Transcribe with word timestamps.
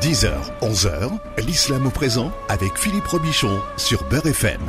10h, 0.00 0.30
11h, 0.62 1.10
l'islam 1.46 1.86
au 1.86 1.90
présent 1.90 2.32
avec 2.48 2.76
Philippe 2.76 3.06
Robichon 3.06 3.58
sur 3.76 4.04
Beurre 4.08 4.26
FM. 4.26 4.60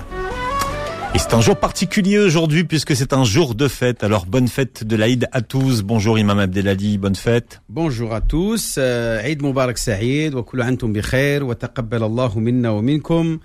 Et 1.13 1.17
c'est 1.17 1.33
un 1.33 1.41
jour 1.41 1.55
particulier 1.55 2.19
aujourd'hui 2.19 2.63
puisque 2.65 2.95
c'est 2.95 3.13
un 3.13 3.23
jour 3.23 3.55
de 3.55 3.67
fête. 3.67 4.03
Alors 4.03 4.25
bonne 4.25 4.47
fête 4.47 4.83
de 4.83 4.95
l'Aïd 4.95 5.27
à 5.31 5.41
tous. 5.41 5.81
Bonjour 5.81 6.19
Imam 6.19 6.39
Abdelali, 6.39 6.97
bonne 6.97 7.15
fête. 7.15 7.61
Bonjour 7.69 8.13
à 8.13 8.21
tous. 8.21 8.79
عيد 8.79 9.43
مبارك 9.43 9.77
سعيد 9.77 10.33
وكل 10.35 10.61
أنتم 10.61 10.93
بخير 10.93 11.43
وتقبل 11.43 12.03
الله 12.03 12.39
منا 12.39 12.69
ومنكم 12.69 13.39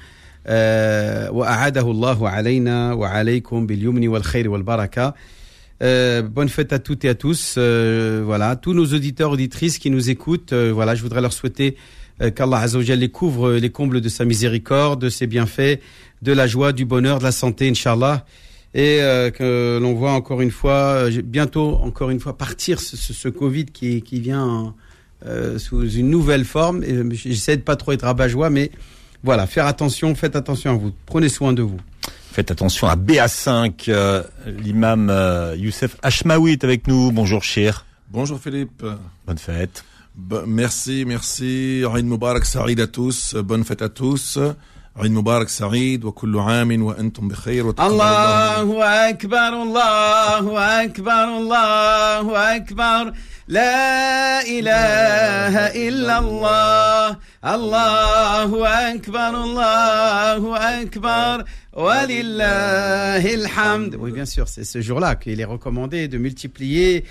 وأعاده 1.30 1.90
الله 1.90 2.28
علينا 2.28 2.92
وعليكم 2.92 3.66
باليمن 3.66 4.08
والخير 4.08 4.50
والبركة. 4.50 5.14
euh, 5.83 6.21
bonne 6.21 6.49
fête 6.49 6.73
à 6.73 6.79
toutes 6.79 7.05
et 7.05 7.09
à 7.09 7.15
tous. 7.15 7.55
Euh, 7.57 8.21
voilà, 8.25 8.55
tous 8.55 8.73
nos 8.73 8.85
auditeurs, 8.85 9.31
auditrices 9.31 9.77
qui 9.77 9.89
nous 9.89 10.09
écoutent. 10.09 10.53
Euh, 10.53 10.71
voilà, 10.73 10.95
je 10.95 11.01
voudrais 11.01 11.21
leur 11.21 11.33
souhaiter 11.33 11.75
qu'Allah 12.33 12.59
Azzawajal 12.59 12.99
les 12.99 13.09
couvre 13.09 13.51
les 13.55 13.69
combles 13.71 13.99
de 13.99 14.07
sa 14.07 14.23
miséricorde, 14.23 15.01
de 15.01 15.09
ses 15.09 15.27
bienfaits, 15.27 15.81
de 16.21 16.31
la 16.31 16.47
joie, 16.47 16.71
du 16.71 16.85
bonheur, 16.85 17.19
de 17.19 17.25
la 17.25 17.33
santé, 17.33 17.67
Inch'Allah. 17.69 18.25
Et 18.73 18.99
que 19.33 19.79
l'on 19.81 19.93
voit 19.93 20.11
encore 20.11 20.39
une 20.39 20.51
fois, 20.51 21.09
bientôt 21.09 21.77
encore 21.81 22.11
une 22.11 22.21
fois 22.21 22.37
partir 22.37 22.79
ce, 22.79 23.27
Covid 23.27 23.65
qui, 23.65 24.01
vient 24.21 24.73
sous 25.57 25.89
une 25.89 26.09
nouvelle 26.09 26.45
forme. 26.45 26.85
J'essaie 27.11 27.57
de 27.57 27.63
pas 27.63 27.75
trop 27.75 27.91
être 27.91 28.03
rabat-joie, 28.03 28.49
mais 28.49 28.71
voilà, 29.21 29.45
faire 29.45 29.65
attention, 29.65 30.15
faites 30.15 30.37
attention 30.37 30.71
à 30.71 30.75
vous. 30.75 30.93
Prenez 31.05 31.27
soin 31.27 31.51
de 31.51 31.63
vous. 31.63 31.81
Faites 32.34 32.50
attention 32.50 32.86
à 32.88 32.96
BA5. 32.96 33.84
Euh, 33.88 34.22
L'imam 34.46 35.08
euh, 35.10 35.54
Youssef 35.56 35.96
Hashmaoui 36.02 36.52
est 36.52 36.64
avec 36.64 36.86
nous. 36.86 37.10
Bonjour 37.12 37.42
Cher. 37.42 37.84
Bonjour 38.10 38.38
Philippe. 38.40 38.84
Bonne 39.26 39.38
fête. 39.38 39.84
Bo- 40.14 40.42
merci, 40.46 41.04
merci. 41.06 41.82
Eid 41.96 42.04
Mubarak 42.06 42.44
Saïd 42.44 42.80
à 42.80 42.86
tous. 42.86 43.34
Bonne 43.34 43.64
fête 43.64 43.82
à 43.82 43.88
tous. 43.88 44.38
Eid 45.02 45.12
Mubarak 45.12 45.48
Saïd 45.48 46.04
wa 46.04 46.12
kullu 46.12 46.38
amin 46.40 46.80
wa 46.82 46.94
antum 46.98 47.28
bi 47.28 47.34
khair 47.34 47.64
wa 47.66 47.72
taqabbalallahu 47.72 48.60
الله 48.60 49.10
أكبر 49.10 49.62
الله 49.62 50.84
أكبر 50.84 51.24
الله 51.38 52.56
أكبر 52.56 53.12
لا 53.48 54.42
إله 54.42 55.54
إلا 55.88 56.18
الله 56.18 57.16
الله 57.44 58.50
أكبر 58.94 59.30
الله 59.44 60.42
أكبر 60.82 61.34
ولله 61.34 61.38
الحمد 61.38 61.63
Oui, 63.99 64.11
bien 64.11 64.25
sûr, 64.25 64.47
c'est 64.47 64.63
ce 64.63 64.79
jour-là 64.81 65.15
qu'il 65.15 65.41
est 65.41 65.45
recommandé 65.45 66.07
de 66.07 66.17
multiplier 66.17 67.03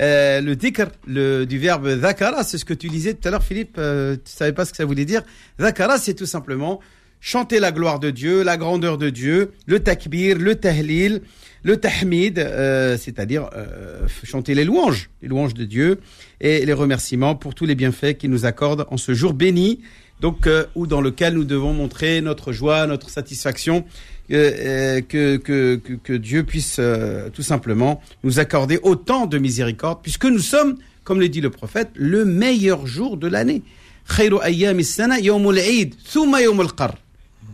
euh, 0.00 0.40
le 0.40 0.56
dhikr 0.56 0.86
le, 1.06 1.44
du 1.44 1.58
verbe 1.58 1.88
dhakara. 1.88 2.42
C'est 2.42 2.58
ce 2.58 2.64
que 2.64 2.74
tu 2.74 2.88
disais 2.88 3.14
tout 3.14 3.28
à 3.28 3.30
l'heure, 3.30 3.44
Philippe. 3.44 3.76
euh, 3.78 4.16
tu 4.16 4.32
savais 4.32 4.52
pas 4.52 4.64
ce 4.64 4.72
que 4.72 4.76
ça 4.76 4.84
voulait 4.84 5.04
dire. 5.04 5.22
Dhakara, 5.60 5.98
c'est 5.98 6.14
tout 6.14 6.26
simplement 6.26 6.80
chanter 7.20 7.60
la 7.60 7.72
gloire 7.72 8.00
de 8.00 8.10
Dieu, 8.10 8.42
la 8.42 8.56
grandeur 8.56 8.98
de 8.98 9.10
Dieu, 9.10 9.52
le 9.66 9.80
takbir, 9.80 10.36
le 10.38 10.54
tahlil, 10.56 11.20
le 11.62 11.76
tahmid, 11.76 12.38
euh, 12.38 12.96
c'est-à-dire 12.96 13.50
euh, 13.56 14.06
chanter 14.24 14.54
les 14.54 14.64
louanges, 14.64 15.10
les 15.22 15.28
louanges 15.28 15.54
de 15.54 15.64
Dieu 15.64 16.00
et 16.40 16.64
les 16.64 16.72
remerciements 16.72 17.34
pour 17.34 17.54
tous 17.54 17.66
les 17.66 17.74
bienfaits 17.74 18.14
qu'il 18.18 18.30
nous 18.30 18.46
accorde 18.46 18.86
en 18.90 18.96
ce 18.96 19.14
jour 19.14 19.32
béni, 19.34 19.80
donc 20.20 20.46
euh, 20.46 20.64
ou 20.74 20.86
dans 20.86 21.00
lequel 21.00 21.34
nous 21.34 21.44
devons 21.44 21.72
montrer 21.72 22.20
notre 22.20 22.52
joie, 22.52 22.86
notre 22.86 23.10
satisfaction, 23.10 23.84
euh, 24.30 24.98
euh 24.98 25.00
que, 25.00 25.36
que, 25.36 25.76
que, 25.76 26.12
Dieu 26.12 26.44
puisse 26.44 26.76
euh, 26.78 27.30
tout 27.30 27.42
simplement 27.42 28.02
nous 28.24 28.38
accorder 28.40 28.78
autant 28.82 29.26
de 29.26 29.38
miséricorde, 29.38 30.00
puisque 30.02 30.26
nous 30.26 30.40
sommes, 30.40 30.76
comme 31.04 31.20
le 31.20 31.28
dit 31.28 31.40
le 31.40 31.50
prophète, 31.50 31.90
le 31.94 32.24
meilleur 32.24 32.86
jour 32.86 33.16
de 33.16 33.28
l'année. 33.28 33.62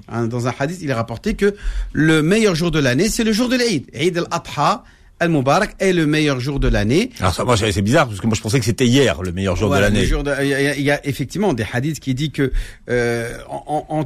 Hein, 0.09 0.27
dans 0.27 0.47
un 0.47 0.55
hadith, 0.59 0.79
il 0.83 0.91
est 0.91 0.95
rapporté 0.95 1.35
que 1.35 1.55
le 1.93 2.23
meilleur 2.23 2.55
jour 2.55 2.71
de 2.71 2.79
l'année, 2.79 3.09
c'est 3.09 3.25
le 3.25 3.33
jour 3.33 3.49
de 3.49 3.57
l'Eid. 3.57 3.91
al-Adha, 3.95 4.85
al-Mubarak 5.21 5.77
est 5.79 5.93
le 5.93 6.07
meilleur 6.07 6.41
jour 6.41 6.59
de 6.61 6.69
l'année. 6.69 7.11
Alors 7.21 7.35
ça, 7.35 7.45
moi, 7.45 7.57
c'est 7.57 7.81
bizarre 7.83 8.09
parce 8.09 8.21
que 8.21 8.27
moi 8.27 8.35
je 8.37 8.43
pensais 8.43 8.59
que 8.59 8.65
c'était 8.65 8.87
hier 8.87 9.23
le 9.23 9.33
meilleur 9.33 9.57
jour 9.57 9.69
Voilà, 9.69 9.89
de 9.91 9.95
l'année. 9.95 10.07
Il 10.43 10.49
y, 10.49 10.55
a- 10.55 10.77
il 10.77 10.83
y 10.83 10.91
a 10.91 11.07
effectivement 11.07 11.53
des 11.55 11.65
hadiths 11.73 12.01
qui 12.01 12.15
dit 12.15 12.31
que 12.31 12.53
euh, 12.91 13.39
en, 13.49 13.87
en, 13.89 14.05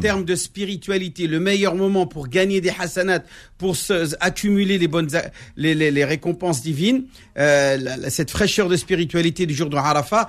termes- 0.00 0.24
de 0.24 0.34
spiritualité, 0.36 1.26
le 1.26 1.40
meilleur 1.40 1.74
moment 1.74 2.06
pour 2.06 2.28
gagner 2.28 2.60
des 2.60 2.72
hasanats, 2.78 3.22
pour 3.58 3.76
se, 3.76 4.14
accumuler 4.20 4.78
les 4.78 4.88
bonnes 4.88 5.08
les, 5.56 5.74
les, 5.74 5.90
les 5.90 6.04
récompenses 6.04 6.60
divines, 6.62 7.04
euh, 7.38 7.78
cette 8.08 8.30
fraîcheur 8.30 8.68
de 8.68 8.76
spiritualité 8.76 9.46
du 9.46 9.54
jour 9.54 9.70
de 9.70 9.76
Arafat, 9.76 10.28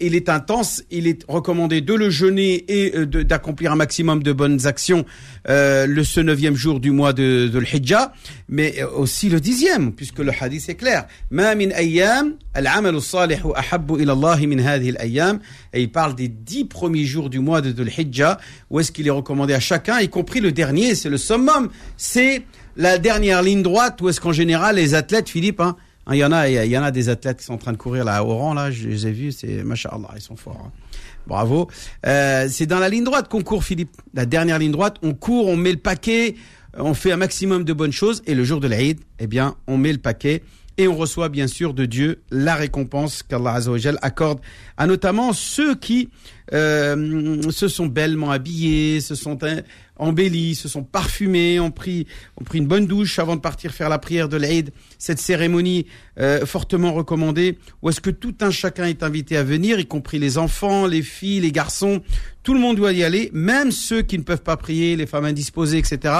il 0.00 0.14
est 0.14 0.28
intense, 0.28 0.82
il 0.90 1.06
est 1.06 1.24
recommandé 1.28 1.80
de 1.80 1.94
le 1.94 2.10
jeûner 2.10 2.64
et 2.68 2.96
euh, 2.96 3.06
d'accomplir 3.06 3.72
un 3.72 3.76
maximum 3.76 4.22
de 4.22 4.32
bonnes 4.32 4.66
actions 4.66 5.04
euh, 5.48 5.86
le 5.86 6.04
ce 6.04 6.20
neuvième 6.20 6.56
jour 6.56 6.80
du 6.80 6.90
mois 6.90 7.12
de, 7.12 7.48
de 7.48 7.60
mais 8.48 8.74
euh, 8.78 8.88
aussi 8.90 9.28
le 9.28 9.40
dixième, 9.40 9.92
puisque 9.92 10.18
le 10.18 10.32
hadith 10.38 10.68
est 10.68 10.74
clair. 10.74 11.06
Ma 11.30 11.54
min 11.54 11.70
ayyam, 11.70 12.34
al-amal 12.54 12.96
ahabbu 13.54 14.02
ila 14.02 14.14
min. 14.14 15.38
Et 15.72 15.82
il 15.82 15.92
parle 15.92 16.14
des 16.14 16.28
dix 16.28 16.64
premiers 16.64 17.04
jours 17.04 17.30
du 17.30 17.38
mois 17.38 17.60
de, 17.60 17.82
l'Hijjah, 17.82 18.38
où 18.70 18.80
est-ce 18.80 18.92
qu'il 18.92 19.06
est 19.06 19.10
recommandé 19.10 19.54
à 19.54 19.60
chacun, 19.60 20.00
y 20.00 20.08
compris 20.08 20.40
le 20.40 20.52
dernier, 20.52 20.94
c'est 20.94 21.10
le 21.10 21.18
summum. 21.18 21.70
C'est 21.96 22.42
la 22.76 22.98
dernière 22.98 23.42
ligne 23.42 23.62
droite, 23.62 24.00
où 24.00 24.08
est-ce 24.08 24.20
qu'en 24.20 24.32
général 24.32 24.76
les 24.76 24.94
athlètes, 24.94 25.28
Philippe, 25.28 25.60
Hein, 25.60 25.76
Il 26.12 26.18
y 26.18 26.24
en 26.24 26.32
a, 26.32 26.48
il 26.48 26.70
y 26.70 26.76
en 26.78 26.82
a 26.82 26.90
des 26.90 27.08
athlètes 27.08 27.38
qui 27.38 27.44
sont 27.44 27.54
en 27.54 27.58
train 27.58 27.72
de 27.72 27.76
courir 27.76 28.04
là 28.04 28.24
au 28.24 28.36
rang 28.36 28.54
là, 28.54 28.70
je 28.70 28.88
les 28.88 29.06
ai 29.06 29.12
vus, 29.12 29.32
c'est 29.32 29.62
machallah, 29.62 30.08
ils 30.16 30.20
sont 30.20 30.36
forts. 30.36 30.60
hein. 30.66 30.72
Bravo. 31.26 31.68
Euh, 32.06 32.48
c'est 32.50 32.66
dans 32.66 32.78
la 32.78 32.88
ligne 32.88 33.04
droite 33.04 33.28
qu'on 33.28 33.42
court, 33.42 33.62
Philippe. 33.62 33.90
La 34.14 34.26
dernière 34.26 34.58
ligne 34.58 34.72
droite, 34.72 34.96
on 35.02 35.14
court, 35.14 35.46
on 35.46 35.56
met 35.56 35.70
le 35.72 35.78
paquet, 35.78 36.34
on 36.76 36.94
fait 36.94 37.12
un 37.12 37.16
maximum 37.16 37.64
de 37.64 37.72
bonnes 37.72 37.92
choses 37.92 38.22
et 38.26 38.34
le 38.34 38.42
jour 38.42 38.58
de 38.58 38.66
l'Aïd, 38.66 38.98
eh 39.18 39.26
bien, 39.26 39.54
on 39.66 39.76
met 39.76 39.92
le 39.92 39.98
paquet 39.98 40.42
et 40.78 40.88
on 40.88 40.96
reçoit 40.96 41.28
bien 41.28 41.46
sûr 41.46 41.74
de 41.74 41.84
Dieu 41.84 42.22
la 42.30 42.54
récompense 42.54 43.22
qu'Allah 43.22 43.54
Azzawajal 43.54 43.98
accorde 44.02 44.40
à 44.76 44.86
notamment 44.86 45.32
ceux 45.32 45.74
qui 45.74 46.08
euh, 46.52 47.50
se 47.50 47.68
sont 47.68 47.86
bellement 47.86 48.30
habillés, 48.30 49.00
se 49.00 49.14
sont 49.14 49.44
hein, 49.44 49.60
embellis, 49.96 50.54
se 50.54 50.68
sont 50.68 50.82
parfumés, 50.82 51.60
ont 51.60 51.70
pris, 51.70 52.06
ont 52.36 52.44
pris 52.44 52.58
une 52.58 52.66
bonne 52.66 52.86
douche 52.86 53.18
avant 53.18 53.36
de 53.36 53.40
partir 53.40 53.72
faire 53.72 53.88
la 53.88 53.98
prière 53.98 54.28
de 54.28 54.36
l'Aïd, 54.36 54.70
cette 54.98 55.20
cérémonie 55.20 55.86
euh, 56.18 56.44
fortement 56.46 56.92
recommandée, 56.92 57.58
où 57.82 57.90
est-ce 57.90 58.00
que 58.00 58.10
tout 58.10 58.34
un 58.40 58.50
chacun 58.50 58.86
est 58.86 59.02
invité 59.02 59.36
à 59.36 59.44
venir, 59.44 59.78
y 59.78 59.86
compris 59.86 60.18
les 60.18 60.38
enfants, 60.38 60.86
les 60.86 61.02
filles, 61.02 61.40
les 61.40 61.52
garçons, 61.52 62.02
tout 62.42 62.54
le 62.54 62.60
monde 62.60 62.76
doit 62.76 62.92
y 62.92 63.04
aller, 63.04 63.30
même 63.32 63.70
ceux 63.70 64.02
qui 64.02 64.18
ne 64.18 64.22
peuvent 64.22 64.42
pas 64.42 64.56
prier, 64.56 64.96
les 64.96 65.06
femmes 65.06 65.26
indisposées, 65.26 65.78
etc. 65.78 66.14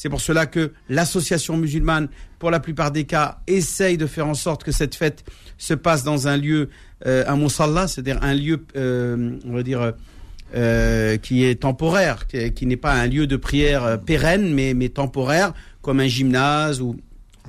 C'est 0.00 0.08
pour 0.08 0.20
cela 0.20 0.46
que 0.46 0.70
l'association 0.88 1.56
musulmane, 1.56 2.06
pour 2.38 2.52
la 2.52 2.60
plupart 2.60 2.92
des 2.92 3.02
cas, 3.02 3.40
essaye 3.48 3.98
de 3.98 4.06
faire 4.06 4.28
en 4.28 4.34
sorte 4.34 4.62
que 4.62 4.70
cette 4.70 4.94
fête 4.94 5.24
se 5.56 5.74
passe 5.74 6.04
dans 6.04 6.28
un 6.28 6.36
lieu, 6.36 6.70
euh, 7.04 7.24
un 7.26 7.36
musalla, 7.36 7.88
c'est-à-dire 7.88 8.22
un 8.22 8.32
lieu, 8.32 8.64
euh, 8.76 9.36
on 9.44 9.54
va 9.54 9.64
dire, 9.64 9.94
euh, 10.54 11.16
qui 11.16 11.44
est 11.44 11.62
temporaire, 11.62 12.28
qui, 12.28 12.52
qui 12.52 12.66
n'est 12.66 12.76
pas 12.76 12.92
un 12.92 13.08
lieu 13.08 13.26
de 13.26 13.36
prière 13.36 13.84
euh, 13.84 13.96
pérenne, 13.96 14.54
mais, 14.54 14.72
mais 14.72 14.88
temporaire, 14.88 15.52
comme 15.82 15.98
un 15.98 16.06
gymnase 16.06 16.80
ou, 16.80 16.96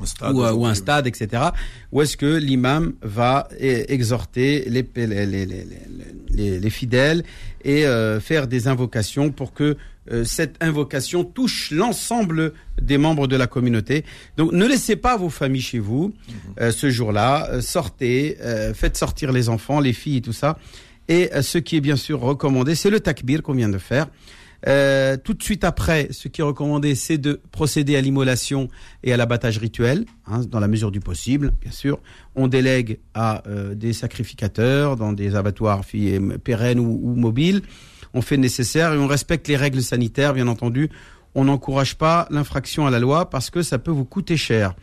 stade, 0.05 0.35
ou, 0.35 0.43
euh, 0.43 0.53
ou 0.53 0.65
un 0.65 0.73
stade, 0.75 1.07
etc. 1.07 1.43
Où 1.91 2.01
est-ce 2.01 2.17
que 2.17 2.35
l'imam 2.37 2.93
va 3.01 3.47
exhorter 3.59 4.65
les, 4.69 4.87
les, 4.95 5.07
les, 5.07 5.25
les, 5.25 5.45
les- 5.45 5.65
les- 6.31 6.59
les 6.59 6.69
fidèles 6.69 7.23
et 7.65 7.85
euh, 7.85 8.19
faire 8.19 8.47
des 8.47 8.67
invocations 8.67 9.31
pour 9.31 9.53
que 9.53 9.75
euh, 10.11 10.23
cette 10.23 10.55
invocation 10.61 11.23
touche 11.23 11.71
l'ensemble 11.71 12.53
des 12.81 12.97
membres 12.97 13.27
de 13.27 13.35
la 13.35 13.47
communauté. 13.47 14.05
Donc 14.37 14.51
ne 14.53 14.65
laissez 14.65 14.95
pas 14.95 15.17
vos 15.17 15.29
familles 15.29 15.61
chez 15.61 15.79
vous 15.79 16.13
euh, 16.61 16.71
ce 16.71 16.89
jour-là. 16.89 17.61
Sortez, 17.61 18.37
faites 18.73 18.97
sortir 18.97 19.31
les 19.31 19.49
enfants, 19.49 19.79
les 19.79 19.93
filles 19.93 20.17
et 20.17 20.21
tout 20.21 20.33
ça. 20.33 20.57
Et 21.07 21.29
ce 21.41 21.57
qui 21.57 21.75
est 21.77 21.81
bien 21.81 21.95
sûr 21.95 22.19
recommandé, 22.21 22.75
c'est 22.75 22.91
le 22.91 22.99
takbir 22.99 23.41
qu'on 23.41 23.53
vient 23.53 23.69
de 23.69 23.79
faire. 23.79 24.07
Euh, 24.67 25.15
tout 25.17 25.33
de 25.33 25.41
suite 25.41 25.63
après, 25.63 26.07
ce 26.11 26.27
qui 26.27 26.41
est 26.41 26.43
recommandé, 26.43 26.93
c'est 26.95 27.17
de 27.17 27.39
procéder 27.51 27.95
à 27.95 28.01
l'immolation 28.01 28.67
et 29.03 29.13
à 29.13 29.17
l'abattage 29.17 29.57
rituel, 29.57 30.05
hein, 30.27 30.41
dans 30.49 30.59
la 30.59 30.67
mesure 30.67 30.91
du 30.91 30.99
possible, 30.99 31.53
bien 31.61 31.71
sûr. 31.71 31.99
On 32.35 32.47
délègue 32.47 32.99
à 33.13 33.43
euh, 33.47 33.73
des 33.73 33.93
sacrificateurs 33.93 34.95
dans 34.97 35.13
des 35.13 35.35
abattoirs 35.35 35.85
fi- 35.85 36.19
pérennes 36.43 36.79
ou, 36.79 36.99
ou 37.03 37.15
mobiles. 37.15 37.61
On 38.13 38.21
fait 38.21 38.35
le 38.35 38.41
nécessaire 38.41 38.93
et 38.93 38.97
on 38.97 39.07
respecte 39.07 39.47
les 39.47 39.55
règles 39.57 39.81
sanitaires, 39.81 40.33
bien 40.33 40.47
entendu. 40.47 40.89
On 41.35 41.45
n'encourage 41.45 41.95
pas 41.95 42.27
l'infraction 42.31 42.87
à 42.87 42.89
la 42.89 42.99
loi 42.99 43.29
parce 43.29 43.49
que 43.49 43.61
ça 43.61 43.77
peut 43.77 43.91
vous 43.91 44.05
coûter 44.05 44.35
cher. 44.35 44.73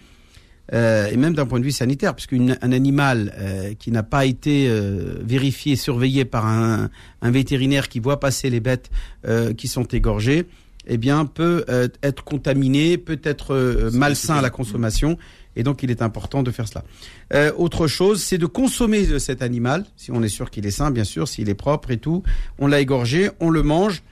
Euh, 0.72 1.08
et 1.12 1.16
même 1.16 1.34
d'un 1.34 1.46
point 1.46 1.60
de 1.60 1.64
vue 1.64 1.70
sanitaire, 1.72 2.14
puisque 2.14 2.32
une- 2.32 2.58
un 2.60 2.72
animal 2.72 3.32
euh, 3.38 3.74
qui 3.78 3.92
n'a 3.92 4.02
pas 4.02 4.26
été 4.26 4.66
euh, 4.68 5.18
vérifié, 5.22 5.76
surveillé 5.76 6.24
par 6.24 6.44
un, 6.46 6.90
un 7.22 7.30
vétérinaire 7.30 7.88
qui 7.88 8.00
voit 8.00 8.18
passer 8.18 8.50
les 8.50 8.58
bêtes 8.60 8.90
euh, 9.28 9.54
qui 9.54 9.68
sont 9.68 9.84
égorgées, 9.84 10.46
eh 10.88 10.96
bien, 10.98 11.24
peut 11.24 11.64
euh, 11.68 11.86
être 12.02 12.24
contaminé, 12.24 12.98
peut 12.98 13.20
être 13.22 13.54
euh, 13.54 13.90
malsain 13.92 14.36
à 14.36 14.42
la 14.42 14.50
consommation. 14.50 15.16
Et 15.58 15.62
donc, 15.62 15.82
il 15.82 15.90
est 15.90 16.02
important 16.02 16.42
de 16.42 16.50
faire 16.50 16.68
cela. 16.68 16.84
Euh, 17.32 17.50
autre 17.56 17.86
chose, 17.86 18.22
c'est 18.22 18.36
de 18.36 18.46
consommer 18.46 19.06
de 19.06 19.18
cet 19.18 19.42
animal, 19.42 19.86
si 19.96 20.10
on 20.12 20.22
est 20.22 20.28
sûr 20.28 20.50
qu'il 20.50 20.66
est 20.66 20.70
sain, 20.70 20.90
bien 20.90 21.04
sûr, 21.04 21.28
s'il 21.28 21.48
est 21.48 21.54
propre 21.54 21.90
et 21.92 21.96
tout. 21.96 22.22
On 22.58 22.66
l'a 22.66 22.80
égorgé, 22.80 23.30
on 23.40 23.50
le 23.50 23.62
mange 23.62 24.02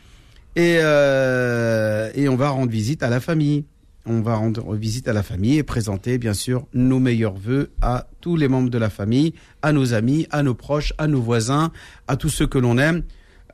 et, 0.56 0.78
euh, 0.80 2.10
et 2.14 2.28
on 2.28 2.36
va 2.36 2.48
rendre 2.50 2.70
visite 2.70 3.02
à 3.02 3.10
la 3.10 3.20
famille. 3.20 3.64
On 4.06 4.20
va 4.20 4.34
rendre 4.34 4.74
visite 4.74 5.08
à 5.08 5.14
la 5.14 5.22
famille 5.22 5.56
et 5.56 5.62
présenter, 5.62 6.18
bien 6.18 6.34
sûr, 6.34 6.66
nos 6.74 6.98
meilleurs 6.98 7.34
voeux 7.34 7.70
à 7.80 8.06
tous 8.20 8.36
les 8.36 8.48
membres 8.48 8.68
de 8.68 8.76
la 8.76 8.90
famille, 8.90 9.32
à 9.62 9.72
nos 9.72 9.94
amis, 9.94 10.26
à 10.30 10.42
nos 10.42 10.54
proches, 10.54 10.92
à 10.98 11.06
nos 11.06 11.22
voisins, 11.22 11.72
à 12.06 12.16
tous 12.16 12.28
ceux 12.28 12.46
que 12.46 12.58
l'on 12.58 12.76
aime. 12.76 13.02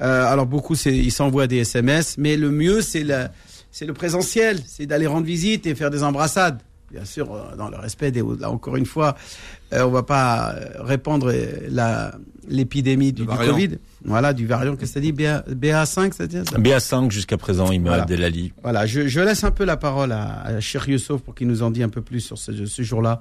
Euh, 0.00 0.25
alors 0.25 0.47
beaucoup, 0.47 0.75
ils 0.75 1.12
s'envoient 1.12 1.47
des 1.47 1.58
SMS, 1.58 2.17
mais 2.19 2.37
le 2.37 2.50
mieux, 2.50 2.81
c'est 2.81 3.05
le, 3.05 3.29
le 3.81 3.93
présentiel, 3.93 4.58
c'est 4.67 4.87
d'aller 4.87 5.06
rendre 5.06 5.26
visite 5.26 5.67
et 5.67 5.75
faire 5.75 5.91
des 5.91 6.02
embrassades. 6.02 6.61
Bien 6.91 7.05
sûr, 7.05 7.33
euh, 7.33 7.57
dans 7.57 7.69
le 7.69 7.77
respect 7.77 8.11
des. 8.11 8.23
Là, 8.39 8.51
encore 8.51 8.77
une 8.77 8.87
fois, 8.87 9.17
euh, 9.73 9.83
on 9.85 9.91
va 9.91 10.03
pas 10.03 10.53
euh, 10.55 10.83
répandre 10.83 11.31
euh, 11.33 11.47
la 11.69 12.13
l'épidémie 12.49 13.13
du. 13.13 13.25
Covid. 13.25 13.79
Voilà, 14.05 14.33
du 14.33 14.47
variant. 14.47 14.73
Qu'est-ce 14.75 14.95
que 14.95 14.95
ça 14.95 15.01
dit 15.01 15.13
BA, 15.13 15.43
BA5, 15.43 16.13
ça 16.13 16.27
dit 16.27 16.39
ça 16.51 16.59
BA5 16.59 17.11
jusqu'à 17.11 17.37
présent, 17.37 17.71
Imam 17.71 17.89
Voilà. 17.89 18.03
Abdelali. 18.03 18.53
Voilà, 18.63 18.87
je, 18.87 19.07
je 19.07 19.21
laisse 19.21 19.45
un 19.45 19.53
peu 19.53 19.65
la 19.65 19.77
parole 19.77 20.11
à, 20.13 20.41
à 20.43 20.61
Cheikh 20.61 20.89
Youssouf 20.89 21.21
pour 21.21 21.35
qu'il 21.35 21.47
nous 21.47 21.63
en 21.63 21.71
dise 21.71 21.85
un 21.85 21.89
peu 21.89 22.01
plus 22.03 22.21
sur 22.21 22.39
ce, 22.39 22.67
ce 22.67 22.83
jour-là, 22.83 23.21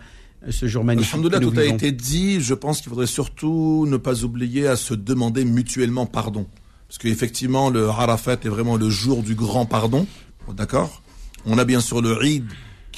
ce 0.49 0.67
jour 0.67 0.83
magnifique. 0.83 1.13
Alhamdoulilah, 1.13 1.39
tout 1.39 1.59
a 1.59 1.65
été 1.65 1.91
dit. 1.91 2.41
Je 2.41 2.53
pense 2.55 2.81
qu'il 2.81 2.89
faudrait 2.89 3.05
surtout 3.07 3.85
ne 3.87 3.97
pas 3.97 4.23
oublier 4.23 4.67
à 4.67 4.75
se 4.77 4.93
demander 4.95 5.45
mutuellement 5.45 6.05
pardon. 6.07 6.47
Parce 6.87 6.97
qu'effectivement, 6.97 7.69
le 7.69 7.87
Arafat 7.87 8.33
est 8.43 8.49
vraiment 8.49 8.77
le 8.77 8.89
jour 8.89 9.21
du 9.21 9.35
grand 9.35 9.67
pardon. 9.67 10.07
D'accord? 10.55 11.03
On 11.45 11.59
a 11.59 11.65
bien 11.65 11.81
sûr 11.81 12.01
le 12.01 12.25
Eid, 12.25 12.45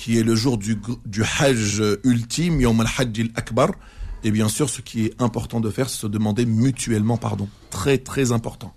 qui 0.01 0.17
est 0.17 0.23
le 0.23 0.33
jour 0.33 0.57
du, 0.57 0.79
Hajj 1.39 1.83
ultime, 2.03 2.59
Yom 2.59 2.79
al-Hajj 2.79 3.19
al-Akbar. 3.19 3.69
Et 4.23 4.31
bien 4.31 4.49
sûr, 4.49 4.67
ce 4.67 4.81
qui 4.81 5.05
est 5.05 5.21
important 5.21 5.59
de 5.59 5.69
faire, 5.69 5.91
c'est 5.91 6.01
se 6.01 6.07
demander 6.07 6.47
mutuellement 6.47 7.17
pardon. 7.17 7.47
Très, 7.69 7.99
très 7.99 8.31
important. 8.31 8.73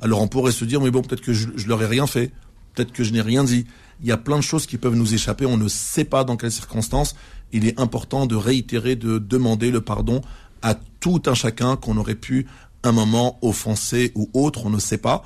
Alors 0.00 0.22
on 0.22 0.28
pourrait 0.28 0.52
se 0.52 0.64
dire, 0.64 0.80
mais 0.80 0.92
bon, 0.92 1.02
peut-être 1.02 1.20
que 1.20 1.32
je, 1.32 1.48
je 1.56 1.66
leur 1.66 1.82
ai 1.82 1.86
rien 1.86 2.06
fait. 2.06 2.30
Peut-être 2.74 2.92
que 2.92 3.02
je 3.02 3.12
n'ai 3.12 3.22
rien 3.22 3.42
dit. 3.42 3.66
Il 4.02 4.06
y 4.06 4.12
a 4.12 4.16
plein 4.16 4.36
de 4.36 4.42
choses 4.42 4.66
qui 4.66 4.78
peuvent 4.78 4.94
nous 4.94 5.14
échapper. 5.14 5.46
On 5.46 5.56
ne 5.56 5.66
sait 5.66 6.04
pas 6.04 6.22
dans 6.22 6.36
quelles 6.36 6.52
circonstances. 6.52 7.16
Il 7.50 7.66
est 7.66 7.80
important 7.80 8.26
de 8.26 8.36
réitérer, 8.36 8.94
de 8.94 9.18
demander 9.18 9.72
le 9.72 9.80
pardon 9.80 10.20
à 10.62 10.76
tout 11.00 11.22
un 11.26 11.34
chacun 11.34 11.74
qu'on 11.74 11.96
aurait 11.96 12.14
pu 12.14 12.46
un 12.84 12.92
moment 12.92 13.38
offenser 13.42 14.12
ou 14.14 14.30
autre, 14.34 14.66
on 14.66 14.70
ne 14.70 14.78
sait 14.78 14.98
pas. 14.98 15.24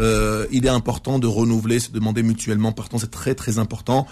Euh, 0.00 0.46
il 0.50 0.66
est 0.66 0.70
important 0.70 1.18
de 1.18 1.26
renouveler, 1.26 1.78
se 1.80 1.90
demander 1.90 2.22
mutuellement 2.22 2.72
pardon, 2.72 2.98
c'est 2.98 3.10
très 3.10 3.34
très 3.34 3.58
important, 3.58 4.06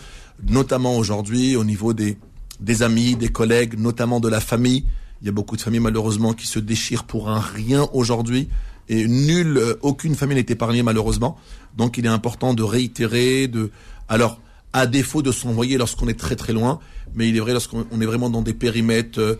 notamment 0.48 0.96
aujourd'hui 0.96 1.56
au 1.56 1.64
niveau 1.64 1.92
des, 1.92 2.16
des 2.60 2.82
amis, 2.82 3.16
des 3.16 3.28
collègues, 3.28 3.78
notamment 3.78 4.20
de 4.20 4.28
la 4.28 4.40
famille. 4.40 4.84
Il 5.22 5.26
y 5.26 5.28
a 5.28 5.32
beaucoup 5.32 5.56
de 5.56 5.62
familles 5.62 5.80
malheureusement 5.80 6.32
qui 6.32 6.46
se 6.46 6.58
déchirent 6.58 7.04
pour 7.04 7.28
un 7.28 7.40
rien 7.40 7.88
aujourd'hui 7.92 8.48
et 8.88 9.08
nulle, 9.08 9.58
euh, 9.58 9.74
aucune 9.82 10.14
famille 10.14 10.36
n'est 10.36 10.46
épargnée 10.48 10.82
malheureusement. 10.82 11.36
Donc 11.76 11.98
il 11.98 12.06
est 12.06 12.10
important 12.10 12.54
de 12.54 12.62
réitérer, 12.62 13.48
de, 13.48 13.70
alors 14.08 14.40
à 14.72 14.86
défaut 14.86 15.22
de 15.22 15.32
s'envoyer 15.32 15.78
lorsqu'on 15.78 16.06
est 16.06 16.18
très 16.18 16.36
très 16.36 16.52
loin, 16.52 16.78
mais 17.14 17.28
il 17.28 17.36
est 17.36 17.40
vrai 17.40 17.52
lorsqu'on 17.52 17.86
on 17.90 18.00
est 18.00 18.06
vraiment 18.06 18.30
dans 18.30 18.42
des 18.42 18.54
périmètres, 18.54 19.38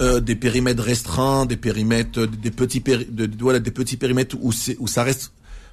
euh, 0.00 0.16
euh, 0.16 0.20
des 0.20 0.36
périmètres 0.36 0.82
restreints, 0.82 1.46
des 1.46 1.56
périmètres, 1.56 2.20
euh, 2.20 2.26
des 2.26 2.50
petits, 2.50 2.80
péri- 2.80 3.06
de, 3.10 3.26
de- 3.26 3.42
voilà, 3.42 3.58
des 3.60 3.70
petits 3.70 3.96
périmètres 3.96 4.36
où, 4.40 4.52
c'est- 4.52 4.76
où 4.78 4.86
ça 4.86 5.02
reste 5.02 5.32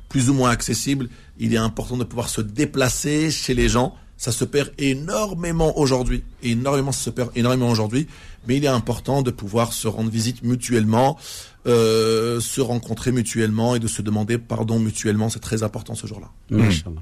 plus 0.10 0.30
ou 0.30 0.34
moins 0.34 0.50
accessible. 0.52 1.10
Il 1.40 1.54
est 1.54 1.58
important 1.58 1.98
de 1.98 2.04
pouvoir 2.04 2.30
se 2.30 2.42
déplacer 2.42 3.32
chez 3.32 3.54
les 3.54 3.70
gens. 3.70 3.96
Ça 4.18 4.32
se 4.32 4.46
perd 4.46 4.72
énormément 4.78 5.78
aujourd'hui, 5.78 6.24
énormément, 6.44 6.92
ça 6.92 7.04
se 7.06 7.10
perd 7.10 7.32
énormément 7.36 7.70
aujourd'hui. 7.70 8.08
Mais 8.48 8.58
il 8.58 8.64
est 8.64 8.68
important 8.70 9.22
de 9.22 9.32
pouvoir 9.32 9.74
se 9.74 9.88
rendre 9.88 10.10
visite 10.12 10.44
mutuellement, 10.44 11.18
euh, 11.66 12.40
se 12.42 12.62
rencontrer 12.62 13.12
mutuellement 13.12 13.76
et 13.76 13.80
de 13.80 13.88
se 13.88 14.02
demander 14.02 14.38
pardon 14.38 14.80
mutuellement. 14.80 15.30
C'est 15.30 15.40
très 15.40 15.64
important 15.64 15.96
ce 15.96 16.08
jour-là. 16.08 16.30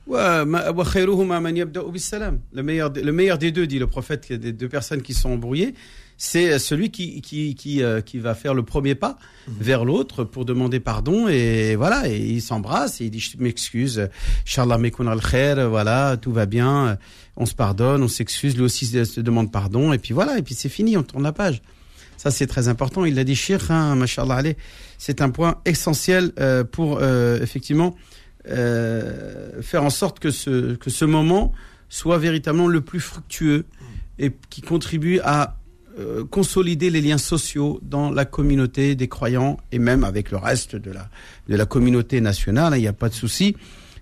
Le 2.53 2.63
meilleur, 2.63 2.89
des- 2.89 3.01
le 3.03 3.11
meilleur 3.11 3.37
des 3.37 3.51
deux, 3.51 3.67
dit 3.67 3.79
le 3.79 3.87
prophète, 3.87 4.31
des 4.31 4.51
deux 4.53 4.69
personnes 4.69 5.01
qui 5.01 5.13
sont 5.13 5.29
embrouillées, 5.31 5.73
c'est 6.17 6.59
celui 6.59 6.91
qui, 6.91 7.21
qui, 7.21 7.55
qui, 7.55 7.81
euh, 7.81 8.01
qui 8.01 8.19
va 8.19 8.35
faire 8.35 8.53
le 8.53 8.61
premier 8.63 8.93
pas 8.93 9.17
vers 9.47 9.83
l'autre 9.85 10.23
pour 10.23 10.45
demander 10.45 10.79
pardon 10.79 11.27
et 11.27 11.75
voilà, 11.75 12.07
et 12.07 12.17
il 12.19 12.41
s'embrasse 12.41 13.01
et 13.01 13.05
il 13.05 13.09
dit 13.09 13.19
je 13.19 13.37
m'excuse, 13.39 14.07
Inch'Allah 14.45 14.77
mekun 14.77 15.07
al 15.07 15.19
khair, 15.21 15.67
voilà, 15.69 16.17
tout 16.17 16.31
va 16.31 16.45
bien, 16.45 16.97
on 17.37 17.47
se 17.47 17.55
pardonne, 17.55 18.03
on 18.03 18.07
s'excuse, 18.07 18.55
lui 18.55 18.63
aussi 18.63 18.85
se 18.85 19.19
demande 19.21 19.51
pardon 19.51 19.93
et 19.93 19.97
puis 19.97 20.13
voilà, 20.13 20.37
et 20.37 20.43
puis 20.43 20.53
c'est 20.53 20.69
fini, 20.69 20.95
on 20.95 21.03
tourne 21.03 21.23
la 21.23 21.31
page. 21.33 21.61
Ça, 22.17 22.29
c'est 22.29 22.45
très 22.45 22.67
important. 22.67 23.03
Il 23.03 23.15
l'a 23.15 23.23
dit, 23.23 23.33
Cheikh, 23.35 23.71
hein. 23.71 23.97
C'est 24.99 25.21
un 25.21 25.31
point 25.31 25.55
essentiel 25.65 26.31
euh, 26.39 26.63
pour, 26.63 26.99
euh, 27.01 27.41
effectivement, 27.41 27.95
euh, 28.47 29.61
faire 29.61 29.83
en 29.83 29.89
sorte 29.89 30.19
que 30.19 30.31
ce, 30.31 30.75
que 30.75 30.89
ce 30.89 31.05
moment 31.05 31.51
soit 31.89 32.17
véritablement 32.17 32.67
le 32.67 32.81
plus 32.81 32.99
fructueux 32.99 33.65
et 34.19 34.31
qui 34.49 34.61
contribue 34.61 35.19
à 35.23 35.57
euh, 35.99 36.23
consolider 36.23 36.89
les 36.89 37.01
liens 37.01 37.17
sociaux 37.17 37.79
dans 37.83 38.11
la 38.11 38.23
communauté 38.25 38.95
des 38.95 39.07
croyants 39.09 39.57
et 39.71 39.79
même 39.79 40.03
avec 40.03 40.31
le 40.31 40.37
reste 40.37 40.75
de 40.75 40.89
la, 40.91 41.09
de 41.49 41.55
la 41.55 41.65
communauté 41.65 42.21
nationale. 42.21 42.73
hein, 42.73 42.77
Il 42.77 42.81
n'y 42.81 42.87
a 42.87 42.93
pas 42.93 43.09
de 43.09 43.13
souci. 43.13 43.55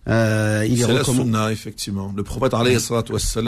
Euh, 0.07 0.65
il 0.68 0.80
est 0.81 0.88
la 0.88 1.03
sunna, 1.24 1.51
effectivement. 1.51 2.13
Le 2.15 2.24
prophète, 2.24 2.53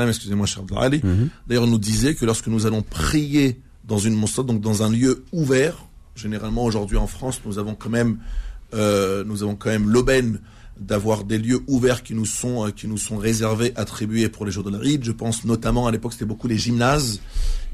excusez-moi, 0.10 0.46
cher 0.48 0.64
Ali, 0.78 1.02
Mhm. 1.04 1.30
d'ailleurs, 1.48 1.68
nous 1.68 1.78
disait 1.80 2.14
que 2.16 2.26
lorsque 2.26 2.48
nous 2.48 2.66
allons 2.66 2.82
prier 2.82 3.60
dans 3.86 3.98
une 3.98 4.16
mosquée, 4.16 4.44
donc 4.44 4.60
dans 4.62 4.84
un 4.84 4.90
lieu 4.90 5.24
ouvert, 5.32 5.86
généralement 6.16 6.64
aujourd'hui 6.66 6.98
en 6.98 7.08
France, 7.08 7.42
nous 7.46 7.58
avons 7.58 7.74
quand 7.76 7.90
même, 7.90 8.18
euh, 8.74 9.24
nous 9.24 9.44
avons 9.44 9.56
quand 9.56 9.70
même 9.70 9.90
l'aubaine 9.90 10.40
d'avoir 10.82 11.24
des 11.24 11.38
lieux 11.38 11.62
ouverts 11.68 12.04
qui 12.04 12.16
nous 12.16 12.26
sont 12.26 12.68
euh, 12.68 12.72
qui 12.72 12.88
nous 12.88 12.98
sont 12.98 13.18
réservés, 13.18 13.72
attribués 13.76 14.30
pour 14.30 14.46
les 14.46 14.52
jours 14.52 14.64
de 14.64 14.76
l'Eid. 14.76 15.04
Je 15.04 15.12
pense 15.12 15.46
notamment 15.46 15.88
à 15.88 15.92
l'époque 15.92 16.14
c'était 16.14 16.26
beaucoup 16.26 16.48
les 16.48 16.58
gymnases. 16.58 17.22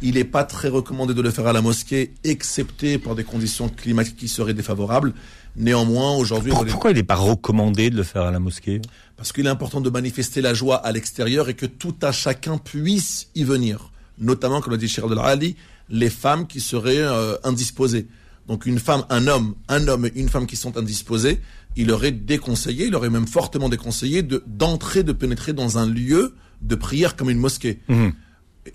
Il 0.02 0.16
n'est 0.16 0.26
pas 0.26 0.44
très 0.44 0.68
recommandé 0.68 1.14
de 1.14 1.22
le 1.22 1.32
faire 1.32 1.48
à 1.48 1.54
la 1.54 1.62
mosquée, 1.62 2.14
excepté 2.24 3.00
par 3.00 3.16
des 3.16 3.24
conditions 3.24 3.70
climatiques 3.70 4.18
qui 4.18 4.28
seraient 4.28 4.54
défavorables. 4.54 5.14
Néanmoins, 5.56 6.16
aujourd'hui, 6.16 6.52
Pourquoi 6.52 6.92
il 6.92 6.98
n'est 6.98 7.04
pas 7.04 7.16
recommandé 7.16 7.90
de 7.90 7.96
le 7.96 8.04
faire 8.04 8.22
à 8.22 8.32
la 8.32 8.40
mosquée? 8.40 8.80
Parce 9.16 9.32
qu'il 9.32 9.48
est 9.48 9.50
important 9.50 9.82
de 9.82 9.90
manifester 9.90 10.40
la 10.42 10.54
joie 10.54 10.76
à 10.76 10.92
l'extérieur 10.92 11.50
et 11.50 11.56
que 11.56 11.66
tout 11.66 11.96
un 12.04 12.12
chacun 12.12 12.60
puisse 12.60 13.30
y 13.34 13.44
venir. 13.44 13.90
Notamment, 14.20 14.62
comme 14.62 14.74
l'a 14.74 14.78
dit 14.78 14.88
Cheikh 14.88 15.06
Ali, 15.20 15.56
les 15.90 16.12
femmes 16.12 16.46
qui 16.46 16.60
seraient 16.60 16.98
euh, 16.98 17.36
indisposées. 17.44 18.08
Donc 18.48 18.66
une 18.66 18.80
femme, 18.80 19.04
un 19.10 19.28
homme, 19.28 19.56
un 19.68 19.88
homme 19.88 20.06
et 20.06 20.12
une 20.16 20.30
femme 20.30 20.46
qui 20.46 20.56
sont 20.56 20.78
indisposés, 20.78 21.42
il 21.78 21.92
aurait 21.92 22.12
déconseillé, 22.12 22.88
il 22.88 22.96
aurait 22.96 23.10
même 23.10 23.28
fortement 23.28 23.70
déconseillé 23.70 24.22
de 24.24 24.44
d'entrer, 24.46 25.04
de 25.04 25.14
pénétrer 25.14 25.54
dans 25.54 25.78
un 25.78 25.86
lieu 25.88 26.36
de 26.62 26.76
prière 26.76 27.16
comme 27.16 27.30
une 27.30 27.38
mosquée. 27.40 27.80
Mhm. 27.88 28.12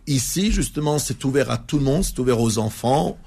Ici, 0.06 0.50
justement, 0.52 0.98
c'est 0.98 1.22
ouvert 1.24 1.50
à 1.50 1.58
tout 1.58 1.78
le 1.78 1.84
monde, 1.84 2.02
c'est 2.02 2.18
ouvert 2.18 2.40
aux 2.40 2.56
enfants, 2.58 3.18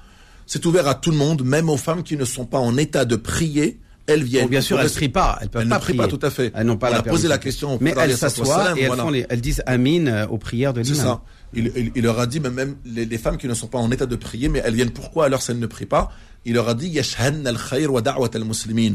c'est 0.46 0.66
ouvert 0.66 0.88
à 0.88 0.94
tout 0.96 1.10
le 1.12 1.16
monde, 1.16 1.44
même 1.44 1.68
aux 1.70 1.76
femmes 1.76 2.02
qui 2.02 2.16
ne 2.16 2.24
sont 2.24 2.44
pas 2.44 2.58
en 2.58 2.76
état 2.76 3.04
de 3.04 3.14
prier, 3.16 3.78
elles 4.06 4.24
viennent. 4.24 4.44
Bon, 4.44 4.50
bien 4.50 4.60
sûr, 4.60 4.76
elles 4.78 4.84
rester- 4.84 4.98
prient 5.00 5.08
pas, 5.10 5.38
elles 5.40 5.48
peuvent 5.48 5.62
Elles 5.62 5.68
pas 5.68 5.76
ne 5.76 5.80
prient 5.80 5.94
prier. 5.96 6.10
pas 6.10 6.16
tout 6.16 6.26
à 6.26 6.30
fait. 6.30 6.52
Elles 6.56 6.66
n'ont 6.66 6.76
pas 6.76 6.88
On 6.88 6.92
la 6.92 6.98
a 6.98 7.02
posé 7.02 7.28
la 7.28 7.38
question 7.38 7.78
Mais 7.80 7.94
elles 7.96 8.16
s'assoient 8.16 8.76
et 8.76 8.80
elles, 8.82 8.86
voilà. 8.88 9.02
font 9.04 9.10
les- 9.10 9.26
elles 9.28 9.40
disent 9.40 9.62
Amin 9.66 10.06
euh, 10.06 10.26
aux 10.28 10.38
prières 10.38 10.72
de 10.72 10.82
C'est 10.82 10.92
l'imam. 10.92 11.06
ça. 11.06 11.22
Il, 11.54 11.72
il- 11.76 11.92
il 11.94 12.02
leur 12.02 12.18
a 12.18 12.26
dit, 12.26 12.40
mais 12.40 12.50
même 12.50 12.76
les, 12.84 13.04
les 13.04 13.18
femmes 13.18 13.36
qui 13.36 13.46
ne 13.46 13.54
sont 13.54 13.68
pas 13.68 13.78
en 13.78 13.90
état 13.92 14.06
de 14.06 14.16
prier, 14.16 14.48
mais 14.48 14.60
elles 14.64 14.74
viennent 14.74 14.90
pourquoi 14.90 15.26
alors 15.26 15.42
si 15.42 15.50
elles 15.52 15.58
ne 15.58 15.66
prient 15.66 15.86
pas? 15.86 16.10
Il 16.46 16.54
leur 16.54 16.68
a 16.68 16.74
dit, 16.74 16.86
Yashhanna 16.88 17.50
al-khayr 17.50 17.92
wa 17.92 18.00
da'wat 18.00 18.30
al-muslimin. 18.34 18.94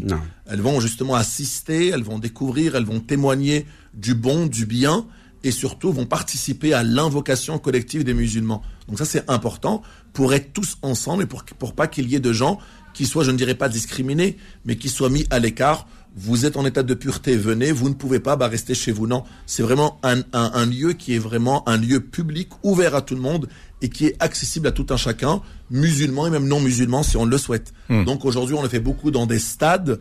Elles 0.50 0.62
vont 0.62 0.80
justement 0.80 1.16
assister, 1.16 1.90
elles 1.90 2.02
vont 2.02 2.18
découvrir, 2.18 2.76
elles 2.78 2.86
vont 2.86 3.02
témoigner 3.02 3.68
du 3.94 4.16
bon, 4.16 4.46
du 4.48 4.66
bien, 4.66 5.06
et 5.44 5.52
surtout 5.52 5.92
vont 5.92 6.06
participer 6.06 6.74
à 6.74 6.82
l'invocation 6.82 7.60
collective 7.60 8.06
des 8.06 8.14
musulmans. 8.14 8.62
Donc 8.88 8.98
ça 8.98 9.06
c'est 9.06 9.30
important 9.30 9.82
pour 10.14 10.34
être 10.34 10.54
tous 10.54 10.78
ensemble 10.82 11.24
et 11.24 11.26
pour, 11.26 11.44
pour 11.44 11.74
pas 11.74 11.88
qu'il 11.88 12.10
y 12.10 12.16
ait 12.16 12.20
de 12.22 12.32
gens 12.32 12.58
qui 12.94 13.06
soient, 13.06 13.26
je 13.26 13.32
ne 13.32 13.38
dirais 13.38 13.56
pas 13.56 13.68
discriminés, 13.68 14.38
mais 14.66 14.78
qui 14.78 14.88
soient 14.88 15.10
mis 15.10 15.26
à 15.30 15.40
l'écart. 15.40 15.88
Vous 16.16 16.46
êtes 16.46 16.58
en 16.58 16.66
état 16.66 16.84
de 16.84 16.94
pureté, 16.94 17.38
venez, 17.38 17.72
vous 17.72 17.90
ne 17.90 17.94
pouvez 17.94 18.20
pas, 18.20 18.36
bah 18.36 18.48
restez 18.48 18.76
chez 18.76 18.92
vous. 18.92 19.08
Non, 19.08 19.24
c'est 19.46 19.64
vraiment 19.64 20.00
un, 20.04 20.20
un, 20.34 20.52
un 20.54 20.66
lieu 20.66 20.94
qui 20.94 21.16
est 21.16 21.20
vraiment 21.20 21.68
un 21.68 21.78
lieu 21.78 22.02
public, 22.02 22.50
ouvert 22.64 22.96
à 22.96 23.02
tout 23.02 23.16
le 23.16 23.22
monde 23.22 23.48
et 23.82 23.90
qui 23.90 24.06
est 24.06 24.16
accessible 24.20 24.68
à 24.68 24.72
tout 24.72 24.86
un 24.90 24.98
chacun, 24.98 25.42
musulman 25.70 26.28
et 26.28 26.30
même 26.30 26.48
non 26.48 26.60
musulman 26.60 27.04
si 27.04 27.18
on 27.18 27.26
le 27.26 27.38
souhaite. 27.38 27.74
Donc 28.06 28.26
aujourd'hui, 28.26 28.56
on 28.56 28.62
le 28.62 28.70
fait 28.70 28.80
beaucoup 28.80 29.12
dans 29.12 29.26
des 29.26 29.40
stades, 29.40 30.00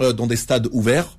euh, 0.00 0.12
dans 0.12 0.26
des 0.26 0.36
stades 0.36 0.68
ouverts 0.72 1.16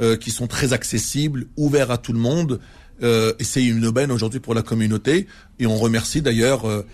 euh, 0.00 0.16
qui 0.16 0.30
sont 0.30 0.46
très 0.46 0.72
accessibles, 0.72 1.46
ouverts 1.56 1.90
à 1.90 1.98
tout 1.98 2.12
le 2.12 2.20
monde. 2.20 2.60
Euh, 3.02 3.32
et 3.38 3.44
c'est 3.44 3.64
une 3.64 3.84
aubaine 3.86 4.10
aujourd'hui 4.10 4.40
pour 4.40 4.54
la 4.54 4.62
communauté. 4.62 5.26
Et 5.58 5.66
on 5.66 5.76
remercie 5.76 6.20
d'ailleurs 6.22 6.64
euh, 6.68 6.84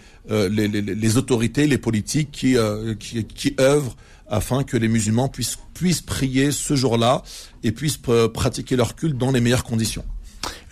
les, 0.49 0.69
les, 0.69 0.83
les 0.83 1.17
autorités, 1.17 1.67
les 1.67 1.79
politiques 1.79 2.31
qui, 2.33 2.57
euh, 2.57 2.95
qui, 2.95 3.25
qui 3.25 3.55
œuvrent 3.61 3.97
afin 4.29 4.65
que 4.65 4.77
les 4.79 4.89
musulmans 4.89 5.29
puissent, 5.29 5.59
puissent 5.75 6.01
prier 6.01 6.51
ce 6.51 6.77
jour-là 6.77 7.23
et 7.63 7.73
puissent 7.73 7.99
pr- 7.99 8.29
pratiquer 8.33 8.75
leur 8.77 8.97
culte 8.97 9.19
dans 9.19 9.31
les 9.31 9.41
meilleures 9.41 9.65
conditions. 9.65 10.05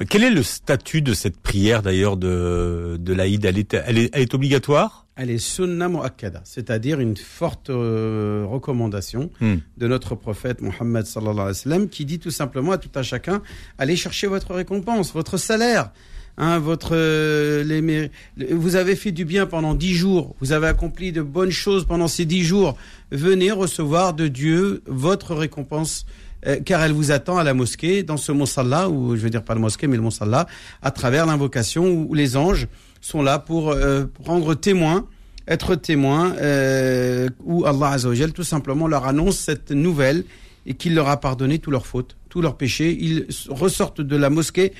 Euh, 0.00 0.04
Quel 0.08 0.25
est 0.25 0.30
le 0.30 0.42
statut 0.42 1.02
de 1.02 1.14
cette 1.14 1.38
prière 1.40 1.82
d'ailleurs 1.82 2.16
de, 2.16 2.96
de 2.99 3.12
l'Aïd? 3.12 3.44
Elle 3.44 3.58
est, 3.58 3.75
elle, 3.75 3.99
est, 3.99 4.11
elle 4.12 4.22
est 4.22 4.34
obligatoire? 4.34 5.06
Elle 5.14 5.30
est 5.30 5.38
sunna 5.38 5.88
mu'akkada, 5.90 6.40
c'est-à-dire 6.44 6.99
une 6.99 7.16
forte 7.18 7.68
euh, 7.68 8.46
recommandation 8.49 9.30
Hmm. 9.40 9.56
de 9.76 9.87
notre 9.87 10.14
prophète 10.14 10.62
Mohammed 10.62 11.04
sallallahu 11.04 11.34
alayhi 11.34 11.49
wa 11.49 11.54
sallam 11.54 11.88
qui 11.88 12.04
dit 12.06 12.18
tout 12.18 12.30
simplement 12.30 12.72
à 12.72 12.78
tout 12.78 12.88
un 12.94 13.02
chacun 13.02 13.42
allez 13.76 13.94
chercher 13.96 14.26
votre 14.26 14.54
récompense, 14.54 15.12
votre 15.12 15.37
salaire. 15.37 15.90
Hein, 16.38 16.58
votre, 16.61 16.92
euh, 16.94 17.62
les, 17.62 18.11
vous 18.54 18.76
avez 18.76 18.96
fait 18.96 19.12
du 19.12 19.26
bien 19.26 19.44
pendant 19.44 19.75
dix 19.75 19.92
jours, 19.92 20.34
vous 20.40 20.52
avez 20.52 20.66
accompli 20.66 21.12
de 21.12 21.20
bonnes 21.20 21.50
choses 21.50 21.84
pendant 21.84 22.08
ces 22.08 22.25
dix 22.25 22.42
jours. 22.42 22.75
Venez 23.11 23.50
recevoir 23.50 24.14
de 24.14 24.28
Dieu 24.28 24.82
votre 24.87 25.34
récompense, 25.34 26.06
euh, 26.46 26.61
car 26.64 26.82
elle 26.82 26.92
vous 26.92 27.11
attend 27.11 27.38
à 27.38 27.44
la 27.44 27.54
mosquée, 27.54 28.02
dans 28.02 28.16
ce 28.16 28.32
monsalla, 28.32 28.88
ou 28.88 29.16
je 29.16 29.20
veux 29.20 29.30
dire 29.30 29.44
pas 29.44 29.54
le 29.54 29.61
mosquée, 29.61 29.87
mais 29.87 29.96
le 29.96 30.02
monsalla, 30.02 30.46
à 30.82 30.90
travers 30.90 31.26
l'invocation 31.26 31.90
où 31.90 32.14
les 32.14 32.37
anges 32.37 32.68
sont 33.00 33.22
là 33.22 33.38
pour 33.38 33.70
euh, 33.70 34.04
rendre 34.25 34.54
témoin, 34.54 35.06
être 35.49 35.75
témoin, 35.75 36.34
euh, 36.37 37.28
où 37.44 37.64
Allah 37.64 37.88
Azzawajal 37.88 38.32
tout 38.32 38.44
simplement 38.44 38.87
leur 38.87 39.06
annonce 39.06 39.38
cette 39.38 39.70
nouvelle 39.70 40.25
et 40.66 40.75
qu'il 40.75 40.94
leur 40.94 41.08
a 41.08 41.18
pardonné 41.18 41.58
tous 41.58 41.70
leurs 41.70 41.87
fautes, 41.87 42.16
tous 42.28 42.40
leurs 42.40 42.56
péchés. 42.56 42.96
Ils 43.00 43.26
ressortent 43.49 44.00
de 44.00 44.16
la 44.16 44.30
mosquée, 44.30 44.72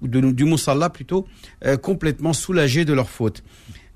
du 0.00 0.44
Moussalla 0.44 0.88
plutôt, 0.90 1.26
euh, 1.64 1.76
complètement 1.76 2.32
soulagés 2.32 2.84
de 2.84 2.92
leurs 2.92 3.10
fautes. 3.10 3.42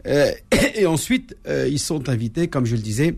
Et 0.74 0.84
ensuite, 0.84 1.36
ils 1.46 1.78
sont 1.78 2.08
invités, 2.08 2.48
comme 2.48 2.66
je 2.66 2.74
le 2.74 2.82
disais, 2.82 3.14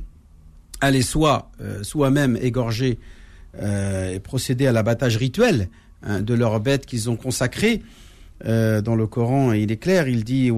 à 0.81 0.87
aller 0.87 1.03
soit 1.03 1.51
euh, 1.61 1.83
soi-même 1.83 2.37
égorger 2.41 2.99
et 3.63 4.21
procéder 4.21 4.67
à 4.67 4.73
l'abattage 4.73 5.17
rituel 5.17 5.69
hein, 6.03 6.21
de 6.21 6.35
leurs 6.35 6.61
bêtes 6.61 6.87
qu'ils 6.87 7.11
ont 7.11 7.17
consacrées. 7.17 7.83
Euh, 8.47 8.83
dans 8.83 8.97
le 8.97 9.07
Coran, 9.07 9.53
il 9.53 9.71
est 9.71 9.77
clair, 9.77 10.09
il 10.09 10.25
dit. 10.25 10.51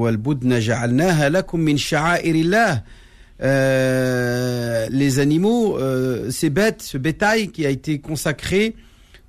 Euh, 3.42 4.86
les 4.90 5.18
animaux, 5.18 5.78
euh, 5.78 6.30
ces 6.30 6.50
bêtes, 6.50 6.82
ce 6.82 6.96
bétail 6.96 7.48
qui 7.48 7.66
a 7.66 7.70
été 7.70 8.00
consacré 8.00 8.74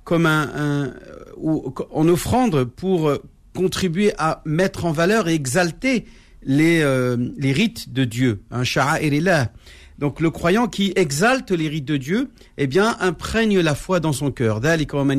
comme 0.04 0.24
un, 0.24 0.94
ou, 1.36 1.74
en 1.92 2.08
offrande 2.08 2.64
pour 2.64 3.08
euh, 3.08 3.22
contribuer 3.54 4.12
à 4.16 4.40
mettre 4.46 4.86
en 4.86 4.92
valeur 4.92 5.28
et 5.28 5.34
exalter 5.34 6.06
les, 6.42 6.80
euh, 6.80 7.16
les 7.36 7.52
rites 7.52 7.92
de 7.92 8.04
Dieu, 8.04 8.40
sha'airillah. 8.62 9.52
Donc 9.98 10.20
le 10.20 10.30
croyant 10.30 10.68
qui 10.68 10.92
exalte 10.94 11.50
les 11.50 11.68
rites 11.68 11.84
de 11.84 11.96
Dieu, 11.96 12.30
eh 12.56 12.66
bien, 12.68 12.96
imprègne 13.00 13.58
la 13.60 13.74
foi 13.74 13.98
dans 13.98 14.12
son 14.12 14.30
cœur. 14.30 14.60
Comme 14.86 15.10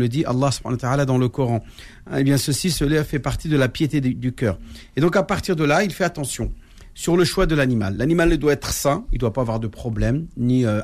le 0.00 0.08
dit 0.08 0.24
Allah 0.24 0.50
dans 1.06 1.18
le 1.18 1.28
Coran. 1.28 1.64
Eh 2.14 2.24
bien, 2.24 2.36
ceci, 2.36 2.70
cela 2.70 3.04
fait 3.04 3.18
partie 3.18 3.48
de 3.48 3.56
la 3.56 3.68
piété 3.68 4.00
du 4.00 4.32
cœur. 4.32 4.58
Et 4.96 5.00
donc 5.00 5.16
à 5.16 5.22
partir 5.22 5.56
de 5.56 5.64
là, 5.64 5.82
il 5.82 5.92
fait 5.92 6.04
attention 6.04 6.52
sur 6.92 7.16
le 7.16 7.24
choix 7.24 7.46
de 7.46 7.54
l'animal. 7.54 7.96
L'animal 7.96 8.36
doit 8.36 8.52
être 8.52 8.72
sain, 8.72 9.06
il 9.10 9.14
ne 9.14 9.20
doit 9.20 9.32
pas 9.32 9.40
avoir 9.40 9.60
de 9.60 9.68
problème, 9.68 10.26
ni 10.36 10.66
euh, 10.66 10.80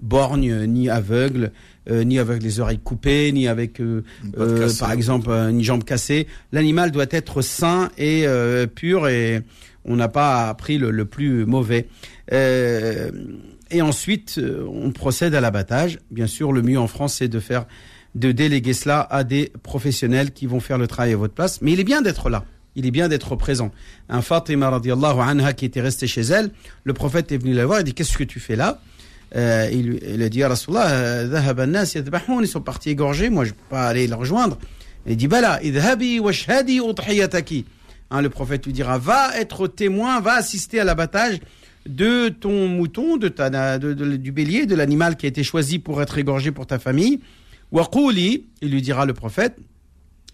borgne, 0.00 0.66
ni 0.66 0.90
aveugle, 0.90 1.52
euh, 1.90 2.04
ni 2.04 2.18
avec 2.18 2.42
les 2.42 2.60
oreilles 2.60 2.78
coupées, 2.78 3.30
ni 3.32 3.48
avec, 3.48 3.80
euh, 3.80 4.02
euh, 4.38 4.68
par 4.78 4.92
exemple, 4.92 5.30
euh, 5.30 5.48
une 5.50 5.62
jambe 5.62 5.84
cassée. 5.84 6.26
L'animal 6.52 6.90
doit 6.90 7.06
être 7.10 7.42
sain 7.42 7.90
et 7.98 8.26
euh, 8.26 8.66
pur 8.66 9.08
et 9.08 9.42
on 9.84 9.96
n'a 9.96 10.08
pas 10.08 10.52
pris 10.54 10.78
le, 10.78 10.90
le 10.90 11.04
plus 11.04 11.46
mauvais. 11.46 11.88
Euh, 12.32 13.10
et 13.70 13.82
ensuite, 13.82 14.40
on 14.68 14.90
procède 14.92 15.34
à 15.34 15.40
l'abattage. 15.40 15.98
Bien 16.10 16.26
sûr, 16.26 16.52
le 16.52 16.62
mieux 16.62 16.78
en 16.78 16.86
France, 16.86 17.14
c'est 17.14 17.28
de 17.28 17.40
faire, 17.40 17.66
de 18.14 18.32
déléguer 18.32 18.72
cela 18.72 19.00
à 19.00 19.24
des 19.24 19.52
professionnels 19.62 20.32
qui 20.32 20.46
vont 20.46 20.60
faire 20.60 20.78
le 20.78 20.86
travail 20.86 21.12
à 21.12 21.16
votre 21.16 21.34
place. 21.34 21.60
Mais 21.62 21.72
il 21.72 21.80
est 21.80 21.84
bien 21.84 22.02
d'être 22.02 22.30
là. 22.30 22.44
Il 22.76 22.86
est 22.86 22.90
bien 22.90 23.08
d'être 23.08 23.34
présent. 23.36 23.70
Un 24.08 24.20
Fatima 24.22 24.68
radiallahu 24.70 25.18
anha 25.20 25.52
qui 25.54 25.64
était 25.64 25.80
resté 25.80 26.06
chez 26.06 26.20
elle, 26.22 26.50
le 26.84 26.92
prophète 26.92 27.32
est 27.32 27.38
venu 27.38 27.54
la 27.54 27.64
voir 27.64 27.80
et 27.80 27.84
dit 27.84 27.94
Qu'est-ce 27.94 28.18
que 28.18 28.24
tu 28.24 28.38
fais 28.38 28.54
là? 28.54 28.80
Euh, 29.36 29.68
il, 29.70 30.00
il 30.14 30.22
a 30.22 30.28
dit, 30.28 30.38
Ya 30.38 30.48
Rasulallah, 30.48 31.24
ils 32.40 32.48
sont 32.48 32.60
partis 32.60 32.90
égorger, 32.90 33.28
moi 33.28 33.44
je 33.44 33.50
peux 33.50 33.68
pas 33.68 33.86
aller 33.86 34.06
les 34.06 34.14
rejoindre. 34.14 34.58
Il 35.06 35.16
dit, 35.16 35.28
Bala, 35.28 35.62
idhabi 35.62 36.18
washhadi. 36.20 36.80
Hein, 38.10 38.22
le 38.22 38.30
prophète 38.30 38.64
lui 38.66 38.72
dira, 38.72 38.98
va 38.98 39.36
être 39.36 39.66
témoin, 39.66 40.20
va 40.20 40.34
assister 40.34 40.80
à 40.80 40.84
l'abattage 40.84 41.40
de 41.86 42.28
ton 42.28 42.68
mouton, 42.68 43.16
de 43.16 43.28
ta, 43.28 43.78
du 43.78 44.32
bélier, 44.32 44.66
de 44.66 44.74
l'animal 44.74 45.16
qui 45.16 45.26
a 45.26 45.28
été 45.28 45.42
choisi 45.44 45.78
pour 45.78 46.02
être 46.02 46.16
égorgé 46.18 46.50
pour 46.50 46.66
ta 46.66 46.78
famille. 46.78 47.20
Il 47.72 48.70
lui 48.70 48.82
dira 48.82 49.06
le 49.06 49.12
prophète, 49.12 49.56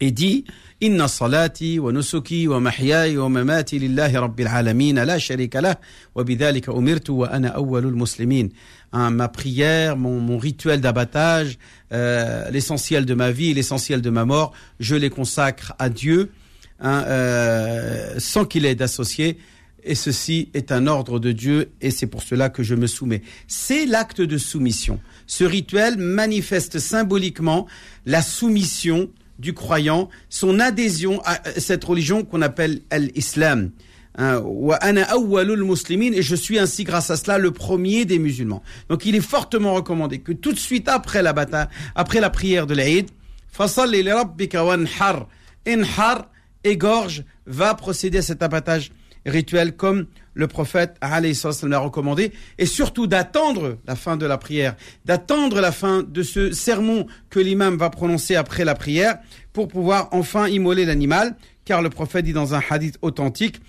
et 0.01 0.11
dit 0.11 0.45
Inna 0.81 1.07
salati 1.07 1.79
wa 1.79 1.93
nusuki 1.93 2.49
wa 2.49 2.61
mahyaya 2.61 3.21
wa 3.21 3.29
mamati 3.29 3.79
lillahi 3.79 4.17
rabbil 4.17 4.49
alamin 4.49 4.95
la 4.95 5.17
sharika 5.17 5.61
lah 5.61 5.77
wa 6.17 6.25
bidhalika 6.25 6.73
umirtu 6.73 7.19
wa 7.19 7.29
ana 7.31 7.55
awwalul 7.55 7.95
muslimin. 7.95 8.49
Hein, 8.93 9.11
ma 9.11 9.29
prière, 9.29 9.97
mon, 9.97 10.19
mon 10.19 10.39
rituel 10.39 10.81
d'abattage, 10.81 11.57
euh, 11.93 12.51
l'essentiel 12.51 13.07
de 13.07 13.15
ma 13.15 13.31
vie 13.31 13.55
l'essentiel 13.55 14.03
de 14.03 14.11
ma 14.11 14.25
mort, 14.25 14.53
je 14.81 14.97
les 14.97 15.09
consacre 15.09 15.73
à 15.79 15.89
Dieu 15.89 16.33
hein, 16.81 17.05
euh, 17.07 18.19
sans 18.19 18.45
qu'il 18.45 18.67
ait 18.67 18.75
d'associé. 18.75 19.39
Et 19.85 19.95
ceci 19.95 20.49
est 20.55 20.73
un 20.73 20.87
ordre 20.87 21.19
de 21.19 21.33
Dieu 21.33 21.71
et 21.81 21.91
c'est 21.91 22.07
pour 22.07 22.23
cela 22.23 22.49
que 22.51 22.63
je 22.63 22.75
me 22.75 22.87
soumets. 22.87 23.23
C'est 23.49 23.87
l'acte 23.87 24.21
de 24.21 24.39
soumission. 24.39 25.01
Ce 25.27 25.45
rituel 25.45 25.97
manifeste 25.97 26.79
symboliquement 26.79 27.67
la 28.05 28.23
soumission 28.23 29.11
du 29.43 29.53
croyant, 29.53 30.09
son 30.31 30.61
adhésion 30.61 31.21
à 31.25 31.41
cette 31.59 31.85
religion 31.85 32.25
qu'on 32.25 32.41
appelle 32.43 32.81
l'islam. 32.97 33.73
Hein, 34.17 34.43
et 34.45 36.23
je 36.23 36.35
suis 36.37 36.59
ainsi 36.59 36.85
grâce 36.85 37.11
à 37.11 37.17
cela 37.17 37.39
le 37.39 37.51
premier 37.51 38.05
des 38.05 38.19
musulmans. 38.19 38.63
Donc 38.89 39.05
il 39.05 39.17
est 39.17 39.21
fortement 39.21 39.75
recommandé 39.75 40.21
que 40.21 40.33
tout 40.33 40.53
de 40.53 40.59
suite 40.59 40.89
après 40.89 41.23
la 41.23 41.33
bataille, 41.33 41.67
après 41.97 42.21
la 42.21 42.31
prière 42.31 42.67
de 42.67 42.75
l'Aïd, 42.75 43.11
fasalli 43.51 44.03
li 44.03 44.13
rabbika 44.13 44.65
wanhar, 44.65 45.27
inhar, 45.67 46.29
égorge, 46.63 47.25
va 47.47 47.75
procéder 47.75 48.19
à 48.19 48.23
cet 48.23 48.43
abattage 48.43 48.93
rituel 49.27 49.77
comme 49.77 50.07
le 50.35 50.47
prophète 50.47 50.97
l'a 51.01 51.79
recommandé 51.79 52.33
et 52.59 52.67
surtout 52.67 53.07
d'attendre 53.07 53.79
la 53.87 53.97
fin 53.97 54.17
de 54.17 54.27
la 54.27 54.39
prière, 54.39 54.77
d'attendre 55.05 55.61
la 55.61 55.73
fin 55.73 56.03
de 56.03 56.23
ce 56.23 56.53
sermon 56.53 57.07
que 57.31 57.39
l'imam 57.41 57.77
va 57.77 57.91
prononcer 57.91 58.35
après 58.35 58.65
la 58.65 58.75
prière 58.75 59.19
pour 59.53 59.69
pouvoir 59.69 60.09
enfin 60.13 60.49
immoler 60.49 60.85
l'animal 60.85 61.37
car 61.65 61.83
le 61.83 61.91
prophète 61.91 62.25
dit 62.25 62.33
dans 62.33 62.55
un 62.55 62.63
hadith 62.69 62.97
authentique 63.03 63.61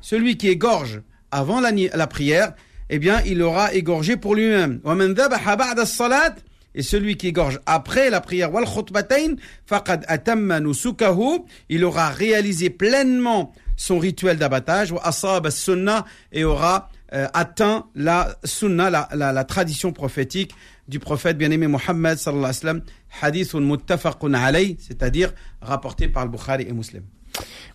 celui 0.00 0.36
qui 0.36 0.48
égorge 0.48 1.02
avant 1.30 1.60
la, 1.60 1.70
la 1.72 2.06
prière 2.06 2.54
eh 2.88 2.98
bien 2.98 3.20
il 3.26 3.42
aura 3.42 3.74
égorgé 3.74 4.16
pour 4.16 4.34
lui-même 4.34 4.80
et 6.76 6.82
celui 6.82 7.16
qui 7.16 7.28
égorge 7.28 7.58
après 7.66 8.10
la 8.10 8.20
prière 8.20 8.52
wal 8.52 8.66
faqad 9.66 10.04
atamma 10.06 10.60
il 11.68 11.84
aura 11.84 12.10
réalisé 12.10 12.70
pleinement 12.70 13.52
son 13.76 13.98
rituel 13.98 14.36
d'abattage 14.36 14.92
wa 14.92 15.50
sunnah 15.50 16.04
et 16.30 16.44
aura 16.44 16.90
euh, 17.12 17.26
atteint 17.34 17.86
la 17.94 18.36
sunna 18.44 19.08
la, 19.12 19.44
tradition 19.44 19.92
prophétique 19.92 20.54
du 20.86 20.98
prophète 20.98 21.38
bien-aimé 21.38 21.66
Mohammed 21.66 22.18
sallallahu 22.18 22.44
alayhi 22.44 22.56
wa 22.56 22.60
sallam. 22.60 22.82
Hadithun 23.22 23.60
muttafaqun 23.60 24.34
c'est-à-dire 24.78 25.32
rapporté 25.60 26.08
par 26.08 26.24
le 26.24 26.30
Bukhari 26.30 26.66
et 26.68 26.72
Muslim 26.72 27.02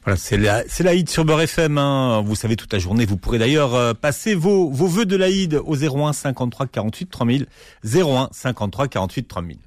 Voilà, 0.04 0.18
c'est 0.18 0.38
la, 0.38 0.64
c'est 0.68 0.84
l'Aïd 0.84 1.10
sur 1.10 1.26
Beurre 1.26 1.42
FM. 1.42 1.78
Hein. 1.78 2.24
Vous 2.26 2.36
savez 2.36 2.56
toute 2.56 2.74
la 2.74 2.80
journée. 2.80 3.06
Vous 3.06 3.18
pourrez 3.18 3.38
d'ailleurs 3.38 3.76
euh, 3.76 3.94
passer 3.94 4.34
vos, 4.34 4.70
vos 4.70 4.88
vœux 4.88 5.06
de 5.06 5.16
l'Aïd 5.16 5.62
au 5.64 5.76
01 5.76 6.14
53 6.14 6.68
48 6.68 7.10
3000. 7.10 7.46
01 7.86 8.30
53 8.32 8.88
48 8.88 9.28
3000. 9.28 9.58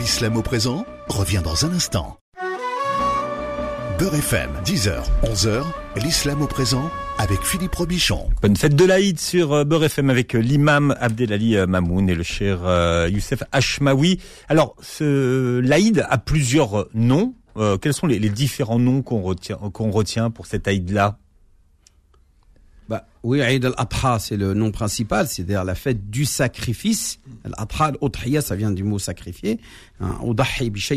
L'islam 0.00 0.36
au 0.36 0.42
présent 0.42 0.84
revient 1.08 1.40
dans 1.44 1.64
un 1.64 1.72
instant. 1.72 2.18
Beurre 3.98 4.16
FM, 4.16 4.50
10h, 4.64 5.04
11h, 5.22 5.62
l'islam 6.02 6.42
au 6.42 6.48
présent 6.48 6.90
avec 7.18 7.40
Philippe 7.42 7.76
Robichon. 7.76 8.28
Bonne 8.42 8.56
fête 8.56 8.74
de 8.74 8.84
l'Aïd 8.84 9.20
sur 9.20 9.52
euh, 9.52 9.64
Beurre 9.64 9.84
FM 9.84 10.10
avec 10.10 10.34
euh, 10.34 10.40
l'imam 10.40 10.96
Abdelali 11.00 11.56
Mamoun 11.68 12.10
et 12.10 12.16
le 12.16 12.24
cher 12.24 12.58
Youssef 13.08 13.44
Hashmawi. 13.52 14.18
Alors, 14.48 14.74
ce, 14.82 15.60
l'Aïd 15.60 16.04
a 16.10 16.18
plusieurs 16.18 16.88
noms. 16.94 17.34
Euh, 17.56 17.78
quels 17.78 17.94
sont 17.94 18.06
les, 18.06 18.18
les 18.18 18.30
différents 18.30 18.78
noms 18.78 19.02
qu'on 19.02 19.22
retient, 19.22 19.56
qu'on 19.56 19.90
retient 19.90 20.30
pour 20.30 20.46
cet 20.46 20.68
Aïd-là? 20.68 21.18
Oui, 23.22 23.40
Eid 23.40 23.64
al-Adha, 23.64 24.18
c'est 24.18 24.36
le 24.36 24.52
nom 24.52 24.70
principal, 24.70 25.26
c'est-à-dire 25.26 25.64
la 25.64 25.74
fête 25.74 26.10
du 26.10 26.26
sacrifice. 26.26 27.18
Al-Adha, 27.44 27.92
al 28.02 28.42
ça 28.42 28.54
vient 28.54 28.70
du 28.70 28.84
mot 28.84 28.98
sacrifier. 28.98 29.58
Hein, 29.98 30.20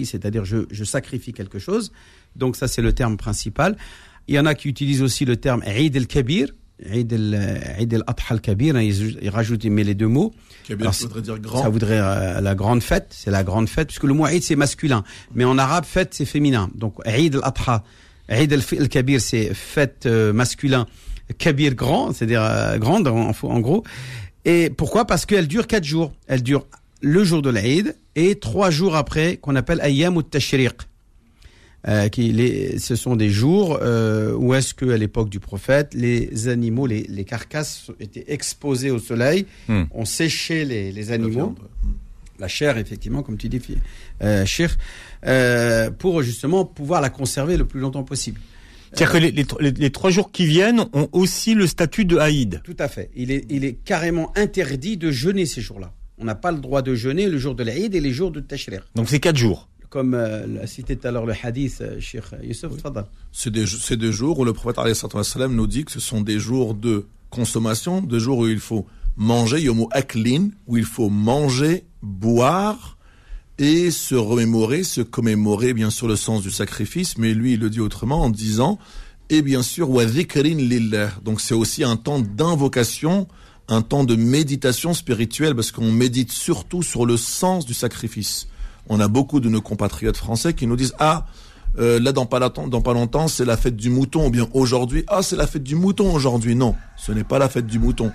c'est-à-dire 0.03 0.43
je, 0.43 0.65
je 0.69 0.83
sacrifie 0.83 1.31
quelque 1.31 1.57
chose. 1.57 1.93
Donc 2.35 2.57
ça, 2.57 2.67
c'est 2.67 2.81
le 2.81 2.91
terme 2.91 3.15
principal. 3.15 3.77
Il 4.27 4.35
y 4.35 4.39
en 4.39 4.45
a 4.45 4.55
qui 4.55 4.67
utilisent 4.67 5.01
aussi 5.01 5.23
le 5.23 5.37
terme 5.37 5.63
Eid 5.65 5.95
al-Kabir. 5.95 6.49
Eid 6.85 7.13
al-Adha 7.13 8.03
al-Kabir, 8.29 8.75
hein, 8.75 8.81
ils, 8.81 9.29
rajoutent, 9.29 9.63
ils 9.63 9.71
mettent 9.71 9.87
les 9.87 9.95
deux 9.95 10.07
mots. 10.07 10.33
Kabir, 10.67 10.93
ça 10.93 11.05
voudrait 11.05 11.21
dire 11.21 11.39
grand. 11.39 11.63
Ça 11.63 11.69
voudrait 11.69 11.99
euh, 11.99 12.41
la 12.41 12.55
grande 12.55 12.83
fête, 12.83 13.07
c'est 13.09 13.31
la 13.31 13.43
grande 13.43 13.67
fête, 13.67 13.87
puisque 13.87 14.03
le 14.03 14.13
mot 14.13 14.27
Eid, 14.27 14.43
c'est 14.43 14.55
masculin. 14.55 15.03
Mais 15.33 15.43
en 15.43 15.57
arabe, 15.57 15.85
fête, 15.85 16.13
c'est 16.13 16.25
féminin. 16.25 16.69
Donc 16.75 16.95
Eid 17.05 17.35
al-Adha, 17.35 17.83
Eid 18.29 18.53
al-Kabir, 18.53 19.21
c'est 19.21 19.53
fête 19.53 20.05
euh, 20.05 20.33
masculin. 20.33 20.85
Kabir 21.37 21.75
grand, 21.75 22.13
c'est-à-dire 22.13 22.43
euh, 22.43 22.77
grande 22.77 23.07
en, 23.07 23.31
en, 23.31 23.59
gros. 23.59 23.83
Et 24.45 24.69
pourquoi? 24.69 25.05
Parce 25.05 25.25
qu'elle 25.25 25.47
dure 25.47 25.67
quatre 25.67 25.83
jours. 25.83 26.13
Elle 26.27 26.43
dure 26.43 26.67
le 27.01 27.23
jour 27.23 27.41
de 27.41 27.49
l'Aïd 27.49 27.95
et 28.15 28.35
trois 28.35 28.69
jours 28.69 28.95
après 28.95 29.37
qu'on 29.37 29.55
appelle 29.55 29.81
Ayyam 29.81 30.15
ou 30.15 30.23
Tashriq. 30.23 30.75
Euh, 31.87 32.09
qui 32.09 32.31
les, 32.31 32.79
ce 32.79 32.95
sont 32.95 33.15
des 33.15 33.29
jours 33.29 33.77
euh, 33.81 34.33
où 34.33 34.55
est-ce 34.55 34.73
que 34.73 34.89
à 34.89 34.97
l'époque 34.97 35.29
du 35.29 35.39
prophète 35.39 35.93
les 35.93 36.47
animaux 36.47 36.87
les, 36.87 37.03
les 37.03 37.23
carcasses 37.23 37.91
étaient 37.99 38.25
exposées 38.29 38.89
au 38.89 38.97
soleil 38.97 39.45
hmm. 39.67 39.83
on 39.91 40.03
séchait 40.03 40.65
les, 40.65 40.91
les 40.91 41.11
animaux 41.11 41.53
la 42.39 42.47
chair 42.47 42.79
effectivement 42.79 43.21
comme 43.21 43.37
tu 43.37 43.47
dis 43.47 43.61
euh, 44.23 44.43
euh, 45.27 45.91
pour 45.91 46.23
justement 46.23 46.65
pouvoir 46.65 46.99
la 46.99 47.11
conserver 47.11 47.57
le 47.57 47.65
plus 47.65 47.79
longtemps 47.79 48.03
possible 48.03 48.41
c'est-à-dire 48.91 49.11
que 49.11 49.61
les, 49.61 49.71
les, 49.71 49.89
trois 49.91 50.09
jours 50.09 50.31
qui 50.31 50.47
viennent 50.47 50.85
ont 50.93 51.09
aussi 51.11 51.53
le 51.53 51.67
statut 51.67 52.05
de 52.05 52.17
Haïd. 52.17 52.61
Tout 52.63 52.77
à 52.79 52.87
fait. 52.87 53.11
Il 53.17 53.31
est, 53.31 53.45
il 53.49 53.65
est 53.65 53.73
carrément 53.73 54.31
interdit 54.37 54.95
de 54.95 55.11
jeûner 55.11 55.45
ces 55.45 55.59
jours-là. 55.59 55.91
On 56.17 56.23
n'a 56.23 56.35
pas 56.35 56.53
le 56.53 56.59
droit 56.59 56.81
de 56.81 56.95
jeûner 56.95 57.27
le 57.27 57.37
jour 57.37 57.53
de 57.53 57.63
l'Aïd 57.63 57.93
et 57.95 57.99
les 57.99 58.11
jours 58.11 58.31
de 58.31 58.39
Tashrir. 58.39 58.87
Donc 58.95 59.09
c'est 59.09 59.19
quatre 59.19 59.35
jours 59.35 59.67
comme 59.89 60.13
euh, 60.13 60.45
l'a 60.47 60.67
cité 60.67 60.95
tout 60.97 61.07
à 61.07 61.11
l'heure 61.11 61.25
le 61.25 61.33
hadith, 61.41 61.79
euh, 61.81 61.99
Cheikh 61.99 62.23
Youssef, 62.43 62.71
oui. 62.71 63.01
C'est 63.31 63.51
des, 63.51 63.65
des, 63.97 64.11
jours 64.11 64.39
où 64.39 64.45
le 64.45 64.53
prophète 64.53 64.77
nous 65.49 65.67
dit 65.67 65.85
que 65.85 65.91
ce 65.91 65.99
sont 65.99 66.21
des 66.21 66.39
jours 66.39 66.73
de 66.73 67.05
consommation, 67.29 68.01
des 68.01 68.19
jours 68.19 68.39
où 68.39 68.47
il 68.47 68.59
faut 68.59 68.85
manger, 69.15 69.61
yomu 69.61 69.85
aklin, 69.91 70.49
où 70.67 70.77
il 70.77 70.85
faut 70.85 71.09
manger, 71.09 71.85
boire 72.01 72.97
et 73.59 73.89
se 73.89 74.15
remémorer, 74.15 74.83
se 74.83 75.01
commémorer 75.01 75.73
bien 75.73 75.89
sûr 75.89 76.07
le 76.07 76.15
sens 76.15 76.43
du 76.43 76.51
sacrifice, 76.51 77.17
mais 77.17 77.33
lui 77.33 77.53
il 77.53 77.59
le 77.59 77.69
dit 77.69 77.79
autrement 77.79 78.21
en 78.21 78.29
disant, 78.29 78.77
et 79.29 79.41
bien 79.41 79.63
sûr, 79.63 79.89
wa 79.89 80.05
lillah. 80.05 81.11
Donc 81.23 81.41
c'est 81.41 81.53
aussi 81.53 81.83
un 81.83 81.97
temps 81.97 82.19
d'invocation, 82.19 83.27
un 83.67 83.81
temps 83.81 84.03
de 84.03 84.15
méditation 84.15 84.93
spirituelle, 84.93 85.55
parce 85.55 85.71
qu'on 85.71 85.91
médite 85.91 86.31
surtout 86.31 86.83
sur 86.83 87.05
le 87.05 87.17
sens 87.17 87.65
du 87.65 87.73
sacrifice 87.73 88.47
on 88.89 88.99
a 88.99 89.07
beaucoup 89.07 89.39
de 89.39 89.49
nos 89.49 89.61
compatriotes 89.61 90.17
français 90.17 90.53
qui 90.53 90.67
nous 90.67 90.75
disent 90.75 90.93
ah 90.99 91.25
euh, 91.79 91.99
là 91.99 92.11
dans 92.11 92.25
pas, 92.25 92.39
dans 92.39 92.81
pas 92.81 92.93
longtemps 92.93 93.27
c'est 93.27 93.45
la 93.45 93.57
fête 93.57 93.75
du 93.75 93.89
mouton 93.89 94.27
ou 94.27 94.29
bien 94.29 94.47
aujourd'hui 94.53 95.03
ah 95.07 95.21
c'est 95.21 95.35
la 95.35 95.47
fête 95.47 95.63
du 95.63 95.75
mouton 95.75 96.13
aujourd'hui 96.13 96.55
non 96.55 96.75
ce 96.95 97.11
n'est 97.11 97.23
pas 97.23 97.39
la 97.39 97.49
fête 97.49 97.67
du 97.67 97.79
mouton 97.79 98.11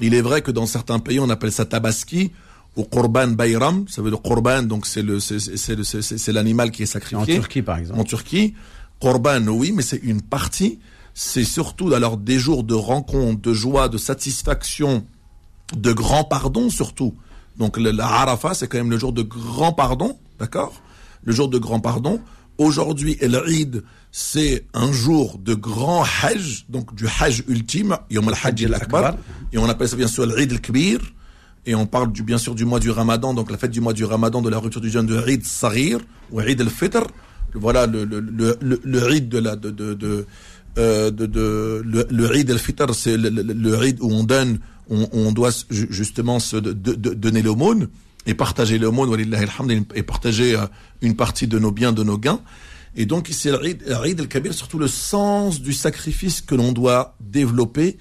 il 0.00 0.14
est 0.14 0.22
vrai 0.22 0.42
que 0.42 0.50
dans 0.50 0.66
certains 0.66 0.98
pays 0.98 1.20
on 1.20 1.30
appelle 1.30 1.52
ça 1.52 1.64
tabaski 1.64 2.32
ou 2.76 2.84
Korban 2.84 3.28
Bayram, 3.28 3.86
ça 3.88 4.02
veut 4.02 4.10
dire 4.10 4.20
Korban, 4.20 4.62
donc 4.64 4.86
c'est 4.86 5.02
le 5.02 5.20
c'est 5.20 6.32
l'animal 6.32 6.70
qui 6.70 6.82
est 6.82 6.86
sacrifié. 6.86 7.34
En 7.34 7.40
Turquie 7.40 7.62
par 7.62 7.78
exemple. 7.78 8.00
En 8.00 8.04
Turquie, 8.04 8.54
Korban 9.00 9.46
oui, 9.46 9.72
mais 9.72 9.82
c'est 9.82 10.00
une 10.02 10.22
partie. 10.22 10.78
C'est 11.16 11.44
surtout 11.44 11.94
alors 11.94 12.16
des 12.16 12.40
jours 12.40 12.64
de 12.64 12.74
rencontre, 12.74 13.40
de 13.40 13.52
joie, 13.52 13.88
de 13.88 13.98
satisfaction, 13.98 15.06
de 15.76 15.92
grand 15.92 16.24
pardon 16.24 16.70
surtout. 16.70 17.14
Donc 17.58 17.78
la 17.78 18.04
Arafat, 18.04 18.54
c'est 18.54 18.66
quand 18.68 18.78
même 18.78 18.90
le 18.90 18.98
jour 18.98 19.12
de 19.12 19.22
grand 19.22 19.72
pardon, 19.72 20.18
d'accord? 20.38 20.72
Le 21.24 21.32
jour 21.32 21.48
de 21.48 21.58
grand 21.58 21.80
pardon. 21.80 22.20
Aujourd'hui, 22.58 23.16
l'Eid, 23.20 23.82
c'est 24.12 24.64
un 24.74 24.92
jour 24.92 25.38
de 25.38 25.54
grand 25.54 26.04
Hajj, 26.22 26.66
donc 26.68 26.94
du 26.94 27.06
Hajj 27.06 27.42
ultime, 27.48 27.96
Yom 28.10 28.28
al-Hajj 28.28 28.64
al-Akbar, 28.66 29.16
et 29.52 29.58
on 29.58 29.68
appelle 29.68 29.88
ça 29.88 29.96
bien 29.96 30.06
sûr 30.06 30.24
l'Eid 30.26 30.52
al-Kbir, 30.52 31.00
et 31.66 31.74
on 31.74 31.86
parle 31.86 32.12
du, 32.12 32.22
bien 32.22 32.38
sûr 32.38 32.54
du 32.54 32.64
mois 32.64 32.78
du 32.78 32.90
Ramadan, 32.90 33.34
donc 33.34 33.50
la 33.50 33.56
fête 33.58 33.72
du 33.72 33.80
mois 33.80 33.92
du 33.92 34.04
Ramadan, 34.04 34.40
de 34.40 34.50
la 34.50 34.58
rupture 34.58 34.80
du 34.80 34.90
jeûne 34.90 35.06
de 35.06 35.20
Eid 35.28 35.44
Sarir, 35.44 35.98
ou 36.30 36.40
Eid 36.40 36.60
al-Fitr, 36.60 37.02
voilà 37.54 37.86
le, 37.86 38.04
le, 38.04 38.20
le, 38.20 38.56
le, 38.60 39.12
Eid 39.12 39.28
de 39.28 39.38
la, 39.38 39.56
de, 39.56 39.70
de, 39.70 39.94
de, 39.94 40.26
euh, 40.78 41.10
de, 41.10 41.26
de 41.26 41.82
le, 41.84 42.06
le 42.08 42.36
Eid 42.36 42.50
al-Fitr, 42.52 42.94
c'est 42.94 43.16
le, 43.16 43.30
le, 43.30 43.84
Eid 43.84 43.98
où 44.00 44.12
on 44.12 44.22
donne 44.22 44.60
on, 44.90 45.32
doit 45.32 45.50
justement 45.70 46.40
se 46.40 46.56
donner 46.56 47.42
l'aumône 47.42 47.88
et 48.26 48.34
partager 48.34 48.78
l'aumône, 48.78 49.18
et 49.94 50.02
partager 50.02 50.56
euh, 50.56 50.66
une 51.02 51.16
partie 51.16 51.46
de 51.46 51.58
nos 51.58 51.70
biens, 51.70 51.92
de 51.92 52.02
nos 52.02 52.18
gains. 52.18 52.40
Et 52.96 53.06
donc 53.06 53.28
c'est 53.32 53.50
l'Aïd 53.50 54.20
al-Kabir, 54.20 54.54
surtout 54.54 54.78
le 54.78 54.88
sens 54.88 55.60
du 55.60 55.72
sacrifice 55.72 56.40
que 56.40 56.54
l'on 56.54 56.72
doit 56.72 57.16
développer, 57.20 57.98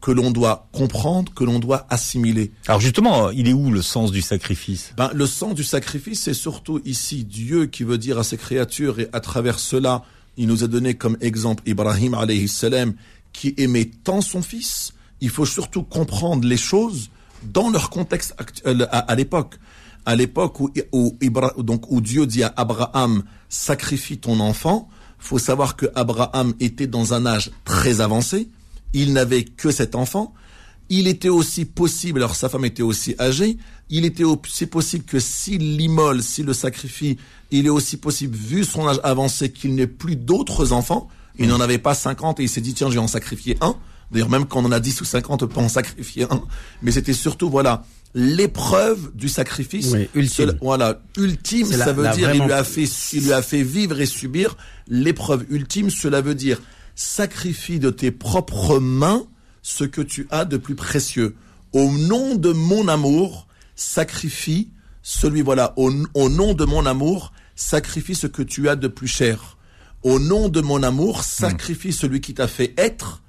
que 0.00 0.10
l'on 0.10 0.30
doit 0.30 0.68
comprendre, 0.72 1.32
que 1.32 1.44
l'on 1.44 1.60
doit 1.60 1.86
assimiler. 1.88 2.50
Alors 2.66 2.80
justement, 2.80 3.30
il 3.30 3.48
est 3.48 3.52
où 3.52 3.70
le 3.70 3.82
sens 3.82 4.10
du 4.10 4.20
sacrifice? 4.20 4.92
Ben, 4.96 5.10
Le 5.14 5.26
sens 5.26 5.54
du 5.54 5.62
sacrifice, 5.62 6.22
c'est 6.22 6.34
surtout 6.34 6.80
ici 6.84 7.24
Dieu 7.24 7.66
qui 7.66 7.84
veut 7.84 7.98
dire 7.98 8.18
à 8.18 8.24
ses 8.24 8.36
créatures, 8.36 8.98
et 8.98 9.08
à 9.12 9.20
travers 9.20 9.60
cela, 9.60 10.02
il 10.36 10.48
nous 10.48 10.64
a 10.64 10.66
donné 10.66 10.94
comme 10.94 11.16
exemple 11.20 11.62
Ibrahim 11.66 12.14
alayhi 12.14 12.48
salam, 12.48 12.94
qui 13.32 13.54
aimait 13.58 13.90
tant 14.02 14.20
son 14.20 14.42
fils, 14.42 14.92
il 15.22 15.30
faut 15.30 15.46
surtout 15.46 15.84
comprendre 15.84 16.46
les 16.46 16.56
choses 16.56 17.08
dans 17.44 17.70
leur 17.70 17.90
contexte 17.90 18.34
actuel, 18.38 18.88
à, 18.90 19.14
l'époque. 19.14 19.54
À 20.04 20.16
l'époque 20.16 20.58
où 20.60 22.00
Dieu 22.00 22.26
dit 22.26 22.42
à 22.42 22.52
Abraham, 22.56 23.22
sacrifie 23.48 24.18
ton 24.18 24.40
enfant, 24.40 24.88
faut 25.20 25.38
savoir 25.38 25.76
que 25.76 25.86
Abraham 25.94 26.54
était 26.58 26.88
dans 26.88 27.14
un 27.14 27.24
âge 27.24 27.52
très 27.64 28.00
avancé, 28.00 28.48
il 28.94 29.12
n'avait 29.12 29.44
que 29.44 29.70
cet 29.70 29.94
enfant, 29.94 30.34
il 30.88 31.06
était 31.06 31.28
aussi 31.28 31.66
possible, 31.66 32.18
alors 32.18 32.34
sa 32.34 32.48
femme 32.48 32.64
était 32.64 32.82
aussi 32.82 33.14
âgée, 33.20 33.58
il 33.90 34.04
était 34.04 34.24
aussi 34.24 34.66
possible 34.66 35.04
que 35.04 35.20
s'il 35.20 35.76
l'immole, 35.76 36.20
s'il 36.20 36.46
le 36.46 36.52
sacrifie, 36.52 37.16
il 37.52 37.66
est 37.66 37.70
aussi 37.70 37.96
possible, 37.96 38.36
vu 38.36 38.64
son 38.64 38.88
âge 38.88 38.98
avancé, 39.04 39.52
qu'il 39.52 39.76
n'ait 39.76 39.86
plus 39.86 40.16
d'autres 40.16 40.72
enfants. 40.72 41.08
Il 41.38 41.46
n'en 41.46 41.60
avait 41.60 41.78
pas 41.78 41.94
50 41.94 42.40
et 42.40 42.42
il 42.42 42.48
s'est 42.48 42.60
dit, 42.60 42.74
tiens, 42.74 42.88
je 42.88 42.94
vais 42.94 42.98
en 42.98 43.06
sacrifier 43.06 43.56
un. 43.60 43.76
D'ailleurs, 44.12 44.28
même 44.28 44.46
quand 44.46 44.60
on 44.60 44.66
en 44.66 44.72
a 44.72 44.80
10 44.80 45.00
ou 45.00 45.04
50, 45.04 45.42
on 45.42 45.48
peut 45.48 45.60
en 45.60 45.68
sacrifier 45.68 46.24
un. 46.30 46.42
Mais 46.82 46.92
c'était 46.92 47.14
surtout, 47.14 47.48
voilà, 47.48 47.84
l'épreuve 48.14 49.10
du 49.14 49.28
sacrifice. 49.28 49.90
Oui, 49.92 50.08
ultime. 50.14 50.58
voilà, 50.60 51.00
ultime, 51.16 51.66
ça 51.66 51.92
veut 51.92 52.08
dire, 52.10 52.34
il 52.34 52.42
lui, 52.42 52.52
a 52.52 52.62
fait, 52.62 52.84
il 53.12 53.24
lui 53.24 53.32
a 53.32 53.42
fait 53.42 53.62
vivre 53.62 54.00
et 54.00 54.06
subir 54.06 54.56
l'épreuve 54.86 55.46
ultime. 55.48 55.88
Cela 55.88 56.20
veut 56.20 56.34
dire, 56.34 56.60
sacrifie 56.94 57.78
de 57.78 57.90
tes 57.90 58.10
propres 58.10 58.78
mains 58.78 59.24
ce 59.62 59.84
que 59.84 60.02
tu 60.02 60.26
as 60.30 60.44
de 60.44 60.58
plus 60.58 60.74
précieux. 60.74 61.34
Au 61.72 61.90
nom 61.90 62.34
de 62.34 62.52
mon 62.52 62.88
amour, 62.88 63.46
sacrifie 63.76 64.70
celui, 65.02 65.40
voilà, 65.40 65.72
au, 65.76 65.90
au 66.14 66.28
nom 66.28 66.52
de 66.52 66.64
mon 66.64 66.84
amour, 66.84 67.32
sacrifie 67.56 68.14
ce 68.14 68.26
que 68.26 68.42
tu 68.42 68.68
as 68.68 68.76
de 68.76 68.88
plus 68.88 69.08
cher. 69.08 69.56
Au 70.02 70.18
nom 70.18 70.48
de 70.48 70.60
mon 70.60 70.82
amour, 70.82 71.22
sacrifie 71.22 71.92
celui 71.92 72.20
qui 72.20 72.34
t'a 72.34 72.48
fait 72.48 72.74
être 72.76 73.22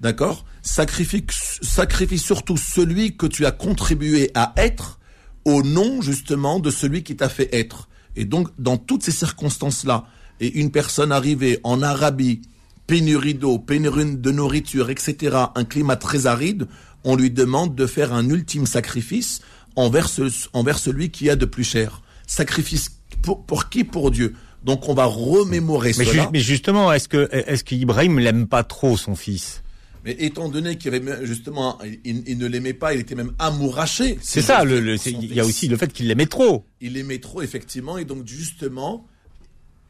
D'accord? 0.00 0.44
Sacrifie, 0.62 1.24
sacrifie 1.62 2.18
surtout 2.18 2.56
celui 2.56 3.16
que 3.16 3.26
tu 3.26 3.44
as 3.46 3.52
contribué 3.52 4.30
à 4.34 4.52
être 4.56 4.98
au 5.44 5.62
nom 5.62 6.00
justement 6.00 6.58
de 6.58 6.70
celui 6.70 7.02
qui 7.02 7.16
t'a 7.16 7.28
fait 7.28 7.54
être. 7.54 7.88
Et 8.16 8.24
donc, 8.24 8.48
dans 8.58 8.76
toutes 8.76 9.02
ces 9.02 9.12
circonstances-là, 9.12 10.06
et 10.40 10.58
une 10.58 10.70
personne 10.70 11.12
arrivée 11.12 11.60
en 11.64 11.82
Arabie, 11.82 12.42
pénurie 12.86 13.34
d'eau, 13.34 13.58
pénurie 13.58 14.16
de 14.16 14.30
nourriture, 14.30 14.90
etc., 14.90 15.36
un 15.54 15.64
climat 15.64 15.96
très 15.96 16.26
aride, 16.26 16.66
on 17.04 17.14
lui 17.14 17.30
demande 17.30 17.74
de 17.74 17.86
faire 17.86 18.12
un 18.12 18.28
ultime 18.28 18.66
sacrifice 18.66 19.40
envers, 19.76 20.08
envers 20.52 20.78
celui 20.78 21.10
qui 21.10 21.30
a 21.30 21.36
de 21.36 21.44
plus 21.44 21.64
cher. 21.64 22.02
Sacrifice 22.26 23.00
pour, 23.22 23.44
pour 23.44 23.68
qui? 23.68 23.84
Pour 23.84 24.10
Dieu. 24.10 24.34
Donc 24.64 24.88
on 24.88 24.94
va 24.94 25.04
remémorer 25.04 25.92
mais 25.96 26.04
cela. 26.04 26.30
mais 26.32 26.40
justement, 26.40 26.92
est-ce 26.92 27.08
que 27.08 27.28
est-ce 27.32 27.64
qu'Ibrahim 27.64 28.18
l'aime 28.18 28.46
pas 28.46 28.62
trop 28.62 28.96
son 28.96 29.14
fils? 29.14 29.62
Mais 30.04 30.16
étant 30.18 30.48
donné 30.48 30.76
qu'il 30.76 30.94
avait 30.94 31.26
justement, 31.26 31.78
il, 32.04 32.38
ne 32.38 32.46
l'aimait 32.46 32.74
pas, 32.74 32.94
il 32.94 33.00
était 33.00 33.14
même 33.14 33.32
amouraché. 33.38 34.18
C'est 34.22 34.42
ça. 34.42 34.64
Le, 34.64 34.96
il 35.06 35.34
y 35.34 35.40
a 35.40 35.44
aussi 35.44 35.68
le 35.68 35.76
fait 35.76 35.92
qu'il 35.92 36.08
l'aimait 36.08 36.26
trop. 36.26 36.64
Il 36.80 36.94
l'aimait 36.94 37.18
trop 37.18 37.42
effectivement, 37.42 37.98
et 37.98 38.04
donc 38.04 38.26
justement, 38.26 39.06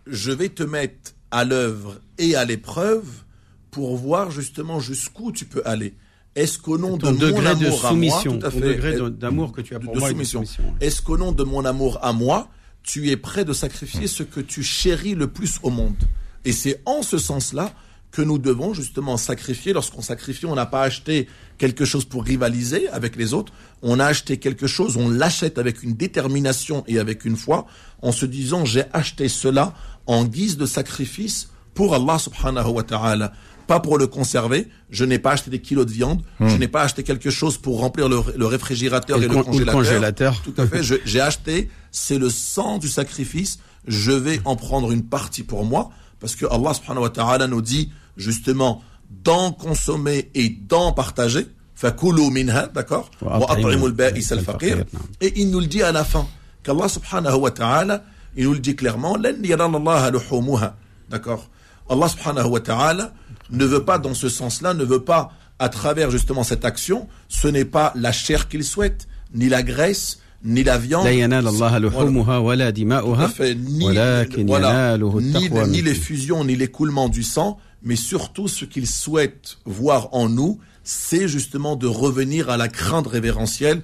je 0.07 0.33
vais 0.33 0.49
te 0.49 0.63
mettre 0.63 1.13
à 1.31 1.45
l'œuvre 1.45 2.01
et 2.19 2.35
à 2.35 2.45
l'épreuve 2.45 3.07
pour 3.71 3.97
voir 3.97 4.31
justement 4.31 4.81
jusqu'où 4.81 5.31
tu 5.31 5.45
peux 5.45 5.63
aller. 5.65 5.95
Est-ce 6.35 6.59
qu'au 6.59 6.79
nom 6.79 6.97
de 6.97 7.07
mon 7.11 7.47
amour 7.47 7.59
de 7.59 7.71
soumission, 7.71 8.33
à 8.33 8.35
moi, 8.35 8.41
tout 8.41 8.47
à 8.47 8.51
fait, 8.51 8.61
degré 8.61 9.11
d'amour 9.11 9.53
que 9.53 9.61
tu 9.61 9.75
as 9.75 9.81
pour 9.81 9.97
moi, 9.97 10.09
soumission, 10.09 10.45
est-ce 10.81 11.03
qu'au 11.03 11.19
nom 11.19 11.33
de 11.33 11.43
mon 11.43 11.65
amour 11.65 11.99
à 12.03 12.13
moi, 12.13 12.49
tu 12.83 13.11
es 13.11 13.17
prêt 13.17 13.45
de 13.45 13.53
sacrifier 13.53 14.07
ce 14.07 14.23
que 14.23 14.41
tu 14.41 14.63
chéris 14.63 15.15
le 15.15 15.27
plus 15.27 15.59
au 15.63 15.71
monde? 15.71 15.97
Et 16.45 16.53
c'est 16.53 16.81
en 16.87 17.03
ce 17.03 17.19
sens-là 17.19 17.75
que 18.11 18.23
nous 18.23 18.39
devons 18.39 18.75
justement 18.75 19.17
sacrifier. 19.17 19.73
Lorsqu'on 19.73 20.03
sacrifie, 20.03 20.47
on 20.47 20.55
n'a 20.57 20.67
pas 20.67 20.83
acheté 20.83 21.29
quelque 21.59 21.85
chose 21.85 22.05
pour 22.05 22.25
rivaliser 22.25 22.89
avec 22.89 23.17
les 23.17 23.35
autres. 23.35 23.53
On 23.83 24.01
a 24.01 24.07
acheté 24.07 24.39
quelque 24.39 24.67
chose, 24.67 24.97
on 24.97 25.09
l'achète 25.09 25.59
avec 25.59 25.83
une 25.83 25.95
détermination 25.95 26.85
et 26.89 26.99
avec 26.99 27.25
une 27.25 27.37
foi, 27.37 27.67
en 28.03 28.13
se 28.13 28.27
disant 28.27 28.65
j'ai 28.65 28.85
acheté 28.93 29.29
cela 29.29 29.75
en 30.07 30.25
guise 30.25 30.57
de 30.57 30.67
sacrifice 30.67 31.51
pour 31.75 31.95
Allah 31.95 32.19
subhanahu 32.19 32.69
wa 32.71 32.83
ta'ala. 32.83 33.33
Pas 33.69 33.79
pour 33.79 33.99
le 33.99 34.09
conserver. 34.09 34.67
Je 34.91 35.05
n'ai 35.05 35.21
pas 35.21 35.33
acheté 35.33 35.49
des 35.51 35.61
kilos 35.61 35.87
de 35.87 35.93
viande. 35.93 36.23
Je 36.41 36.57
n'ai 36.57 36.67
pas 36.67 36.83
acheté 36.83 37.05
quelque 37.05 37.31
chose 37.31 37.57
pour 37.57 37.79
remplir 37.79 38.09
le, 38.09 38.19
le 38.37 38.47
réfrigérateur 38.47 39.19
Et 39.19 39.25
et, 39.25 39.29
le 39.29 39.35
le 39.37 39.43
con- 39.45 39.53
ou 39.53 39.59
le 39.61 39.65
congélateur. 39.67 39.73
congélateur. 39.77 40.43
Tout 40.43 40.55
à 40.57 40.67
fait. 40.67 40.83
J'ai 41.05 41.21
acheté, 41.21 41.71
c'est 41.93 42.19
le 42.19 42.29
sang 42.31 42.79
du 42.79 42.89
sacrifice. 42.89 43.61
Je 43.87 44.11
vais 44.11 44.41
en 44.45 44.57
prendre 44.57 44.91
une 44.91 45.05
partie 45.05 45.45
pour 45.45 45.65
moi. 45.65 45.91
Parce 46.21 46.37
que 46.37 46.47
Allah 46.47 46.75
subhanahu 46.75 47.03
wa 47.03 47.11
ta'ala 47.11 47.47
nous 47.47 47.63
dit, 47.63 47.91
justement, 48.17 48.83
d'en 49.11 49.53
consommer 49.53 50.31
et 50.35 50.49
d'en 50.51 50.93
partager. 50.93 51.47
Fakulu 51.75 52.31
minha, 52.31 52.67
d'accord? 52.67 53.11
Et 55.21 55.41
il 55.41 55.51
nous 55.51 55.61
le 55.61 55.67
dit 55.67 55.83
à 55.83 55.93
la 55.93 56.05
fin. 56.05 56.27
Qu'Allah 56.63 56.89
subhanahu 56.89 57.37
wa 57.37 57.51
ta'ala, 57.51 58.05
il 58.37 58.45
nous 58.45 58.53
le 58.53 58.59
dit 58.59 58.77
clairement. 58.77 59.17
D'accord? 61.11 61.49
Allah 61.89 62.09
subhanahu 62.09 62.49
wa 62.49 62.61
ta'ala 62.61 63.13
ne 63.51 63.65
veut 63.65 63.85
pas, 63.85 63.99
dans 63.99 64.15
ce 64.15 64.29
sens-là, 64.29 64.75
ne 64.75 64.85
veut 64.85 65.03
pas, 65.03 65.33
à 65.59 65.69
travers 65.71 66.11
justement 66.11 66.45
cette 66.45 66.65
action, 66.65 67.09
ce 67.29 67.49
n'est 67.49 67.65
pas 67.65 67.93
la 67.97 68.13
chair 68.13 68.49
qu'il 68.49 68.63
souhaite, 68.63 69.09
ni 69.35 69.49
la 69.49 69.63
graisse, 69.63 70.21
ni 70.43 70.63
la 70.63 70.79
viande, 70.79 71.05
ni, 75.21 75.49
ni 75.69 75.83
l'effusion, 75.83 76.45
ni 76.45 76.57
l'écoulement 76.57 77.09
du 77.09 77.23
sang, 77.23 77.59
mais 77.83 77.97
surtout 77.97 78.49
ce 78.49 78.65
qu'il 78.65 78.87
souhaite 78.87 79.59
voir 79.65 80.09
en 80.13 80.29
nous, 80.29 80.59
c'est 80.83 81.29
justement 81.29 81.77
de 81.77 81.87
revenir 81.87 82.49
à 82.51 82.57
la 82.57 82.69
crainte 82.69 83.07
révérentielle. 83.07 83.83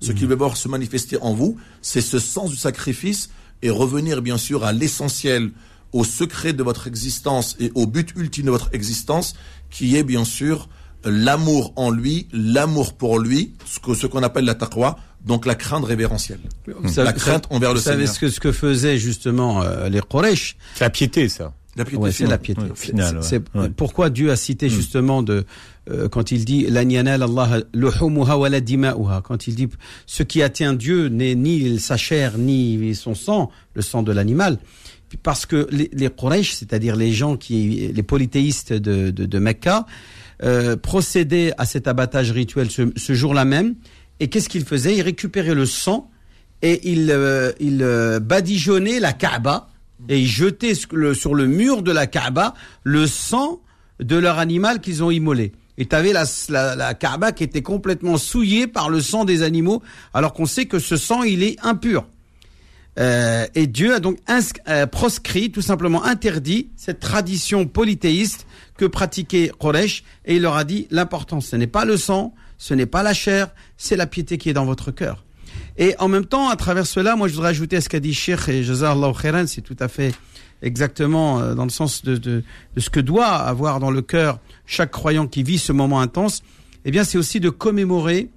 Ce 0.00 0.12
qui 0.12 0.26
veut 0.26 0.34
voir 0.34 0.56
se 0.56 0.68
manifester 0.68 1.16
en 1.22 1.32
vous, 1.32 1.56
c'est 1.80 2.00
ce 2.00 2.18
sens 2.18 2.50
du 2.50 2.56
sacrifice 2.56 3.30
et 3.62 3.70
revenir 3.70 4.20
bien 4.20 4.36
sûr 4.36 4.64
à 4.64 4.72
l'essentiel, 4.72 5.50
au 5.92 6.04
secret 6.04 6.52
de 6.52 6.62
votre 6.62 6.86
existence 6.88 7.56
et 7.60 7.70
au 7.74 7.86
but 7.86 8.12
ultime 8.16 8.46
de 8.46 8.50
votre 8.50 8.68
existence, 8.72 9.34
qui 9.70 9.96
est 9.96 10.02
bien 10.02 10.24
sûr 10.24 10.68
l'amour 11.06 11.72
en 11.76 11.90
lui, 11.90 12.28
l'amour 12.32 12.94
pour 12.94 13.18
lui, 13.18 13.52
ce 13.66 13.78
que- 13.80 13.94
ce 13.94 14.06
qu'on 14.06 14.22
appelle 14.22 14.44
la 14.44 14.54
taqwa, 14.54 14.96
donc 15.24 15.46
la 15.46 15.54
crainte 15.54 15.84
révérentielle. 15.84 16.40
Savez- 16.86 17.04
La 17.06 17.12
crainte 17.12 17.46
envers 17.50 17.72
le 17.72 17.78
Vous 17.78 17.84
savez 17.84 18.06
Seigneur. 18.06 18.14
ce 18.14 18.20
que, 18.20 18.28
ce 18.30 18.40
que 18.40 18.52
faisaient 18.52 18.98
justement 18.98 19.62
euh, 19.62 19.88
les 19.88 20.00
Quraysh 20.00 20.56
C'est 20.74 20.84
la 20.84 20.90
piété, 20.90 21.28
ça. 21.28 21.52
La 21.76 21.84
piété 21.84 22.00
Ouais, 22.02 22.12
c'est 22.12 22.26
la 22.26 22.38
piété. 22.38 22.60
Ouais, 22.62 22.70
au 22.70 22.74
final, 22.76 23.18
C'est- 23.22 23.42
ouais. 23.56 23.68
pourquoi 23.68 24.08
Dieu 24.08 24.30
a 24.30 24.36
cité 24.36 24.68
justement 24.68 25.22
de 25.24 25.44
euh, 25.90 26.08
quand 26.08 26.30
il 26.30 26.44
dit 26.44 26.66
"Lan 26.68 26.88
yanal 26.88 27.22
Allah 27.22 28.60
dima'uha", 28.60 29.22
quand 29.24 29.46
il 29.48 29.54
dit 29.56 29.68
ce 30.06 30.22
qui 30.22 30.40
atteint 30.42 30.72
Dieu 30.74 31.08
n'est 31.08 31.34
ni 31.34 31.78
sa 31.80 31.96
chair 31.96 32.38
ni 32.38 32.94
son 32.94 33.14
sang, 33.14 33.50
le 33.74 33.82
sang 33.82 34.02
de 34.02 34.12
l'animal. 34.12 34.58
Parce 35.22 35.46
que 35.46 35.66
les, 35.70 35.90
les 35.92 36.10
Quraysh, 36.10 36.54
c'est-à-dire 36.54 36.96
les 36.96 37.12
gens 37.12 37.36
qui, 37.36 37.90
les 37.92 38.02
polythéistes 38.02 38.72
de, 38.72 39.10
de, 39.10 39.26
de 39.26 39.38
Mecca, 39.38 39.86
euh, 40.42 40.76
procédaient 40.76 41.52
à 41.58 41.64
cet 41.64 41.86
abattage 41.88 42.30
rituel 42.32 42.70
ce, 42.70 42.82
ce 42.96 43.14
jour-là 43.14 43.44
même. 43.44 43.74
Et 44.20 44.28
qu'est-ce 44.28 44.48
qu'ils 44.48 44.64
faisaient 44.64 44.96
Ils 44.96 45.02
récupéraient 45.02 45.54
le 45.54 45.66
sang 45.66 46.10
et 46.62 46.90
ils, 46.90 47.10
euh, 47.10 47.52
ils 47.60 47.82
euh, 47.82 48.20
badigeonnaient 48.20 49.00
la 49.00 49.12
Kaaba 49.12 49.68
et 50.08 50.26
sur 50.26 50.50
le, 50.92 51.14
sur 51.14 51.34
le 51.34 51.46
mur 51.46 51.82
de 51.82 51.92
la 51.92 52.06
Kaaba 52.06 52.54
le 52.82 53.06
sang 53.06 53.60
de 54.00 54.16
leur 54.16 54.38
animal 54.38 54.80
qu'ils 54.80 55.02
ont 55.02 55.10
immolé. 55.10 55.52
Et 55.76 55.86
tu 55.86 55.96
avais 55.96 56.12
la, 56.12 56.24
la, 56.48 56.76
la 56.76 56.94
Kaaba 56.94 57.32
qui 57.32 57.44
était 57.44 57.62
complètement 57.62 58.16
souillée 58.16 58.66
par 58.66 58.90
le 58.90 59.00
sang 59.00 59.24
des 59.24 59.42
animaux, 59.42 59.82
alors 60.12 60.32
qu'on 60.32 60.46
sait 60.46 60.66
que 60.66 60.78
ce 60.78 60.96
sang, 60.96 61.22
il 61.22 61.42
est 61.42 61.56
impur. 61.64 62.06
Euh, 62.98 63.46
et 63.54 63.66
Dieu 63.66 63.94
a 63.94 64.00
donc 64.00 64.18
euh, 64.68 64.86
proscrit, 64.86 65.50
tout 65.50 65.62
simplement 65.62 66.04
interdit 66.04 66.68
cette 66.76 67.00
tradition 67.00 67.66
polythéiste 67.66 68.46
que 68.76 68.84
pratiquait 68.84 69.50
Quraysh 69.58 70.04
et 70.24 70.36
il 70.36 70.42
leur 70.42 70.56
a 70.56 70.64
dit 70.64 70.86
l'important 70.90 71.40
ce 71.40 71.56
n'est 71.56 71.66
pas 71.66 71.84
le 71.84 71.96
sang, 71.96 72.34
ce 72.56 72.72
n'est 72.72 72.86
pas 72.86 73.02
la 73.02 73.14
chair, 73.14 73.48
c'est 73.76 73.96
la 73.96 74.06
piété 74.06 74.38
qui 74.38 74.48
est 74.48 74.52
dans 74.52 74.64
votre 74.64 74.90
cœur. 74.92 75.24
Et 75.76 75.96
en 75.98 76.06
même 76.06 76.24
temps, 76.24 76.48
à 76.48 76.56
travers 76.56 76.86
cela, 76.86 77.16
moi 77.16 77.26
je 77.26 77.34
voudrais 77.34 77.50
ajouter 77.50 77.76
à 77.76 77.80
ce 77.80 77.88
qu'a 77.88 78.00
dit 78.00 78.14
Sheikh 78.14 78.48
et 78.48 78.62
Jazarallahu 78.62 79.12
khairan, 79.20 79.46
c'est 79.48 79.62
tout 79.62 79.76
à 79.80 79.88
fait 79.88 80.14
exactement 80.62 81.40
euh, 81.40 81.54
dans 81.54 81.64
le 81.64 81.70
sens 81.70 82.04
de, 82.04 82.16
de, 82.16 82.44
de 82.76 82.80
ce 82.80 82.90
que 82.90 83.00
doit 83.00 83.26
avoir 83.26 83.80
dans 83.80 83.90
le 83.90 84.02
cœur 84.02 84.38
chaque 84.66 84.92
croyant 84.92 85.26
qui 85.26 85.42
vit 85.42 85.58
ce 85.58 85.72
moment 85.72 86.00
intense. 86.00 86.42
Eh 86.84 86.90
bien, 86.90 87.02
c'est 87.02 87.18
aussi 87.18 87.40
de 87.40 87.50
commémorer 87.50 88.30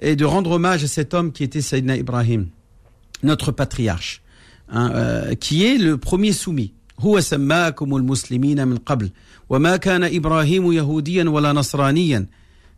et 0.00 0.16
de 0.16 0.24
rendre 0.24 0.52
hommage 0.52 0.82
à 0.82 0.88
cet 0.88 1.14
homme 1.14 1.30
qui 1.30 1.44
était 1.44 1.60
Sayyidina 1.60 1.96
Ibrahim 1.96 2.48
notre 3.23 3.51
patriarche, 3.51 4.21
hein, 4.69 4.91
euh, 4.93 5.35
qui 5.35 5.65
est 5.65 5.77
le 5.77 5.97
premier 5.97 6.33
soumis. 6.33 6.73
هو 6.99 7.19
سماكم 7.19 7.95
المسلمين 7.95 8.67
من 8.67 8.77
قبل 8.77 9.11
وما 9.49 9.77
كان 9.77 10.03
إبراهيم 10.03 10.71
يهوديا 10.71 11.29
ولا 11.29 11.53
نصرانيا 11.53 12.27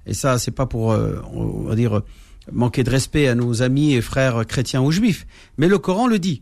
et 0.08 0.14
ça 0.14 0.38
c'est 0.38 0.52
pas 0.52 0.66
pour 0.66 0.94
euh, 0.94 1.22
on 1.34 1.64
va 1.64 1.76
dire 1.76 2.02
manquer 2.52 2.84
de 2.84 2.90
respect 2.90 3.28
à 3.28 3.36
nos 3.36 3.62
amis 3.62 3.94
et 3.96 4.02
frères 4.02 4.46
chrétiens 4.48 4.82
ou 4.82 4.92
juifs 4.92 5.28
mais 5.58 5.68
le 5.68 5.78
Coran 5.78 6.08
le 6.08 6.20
dit 6.20 6.42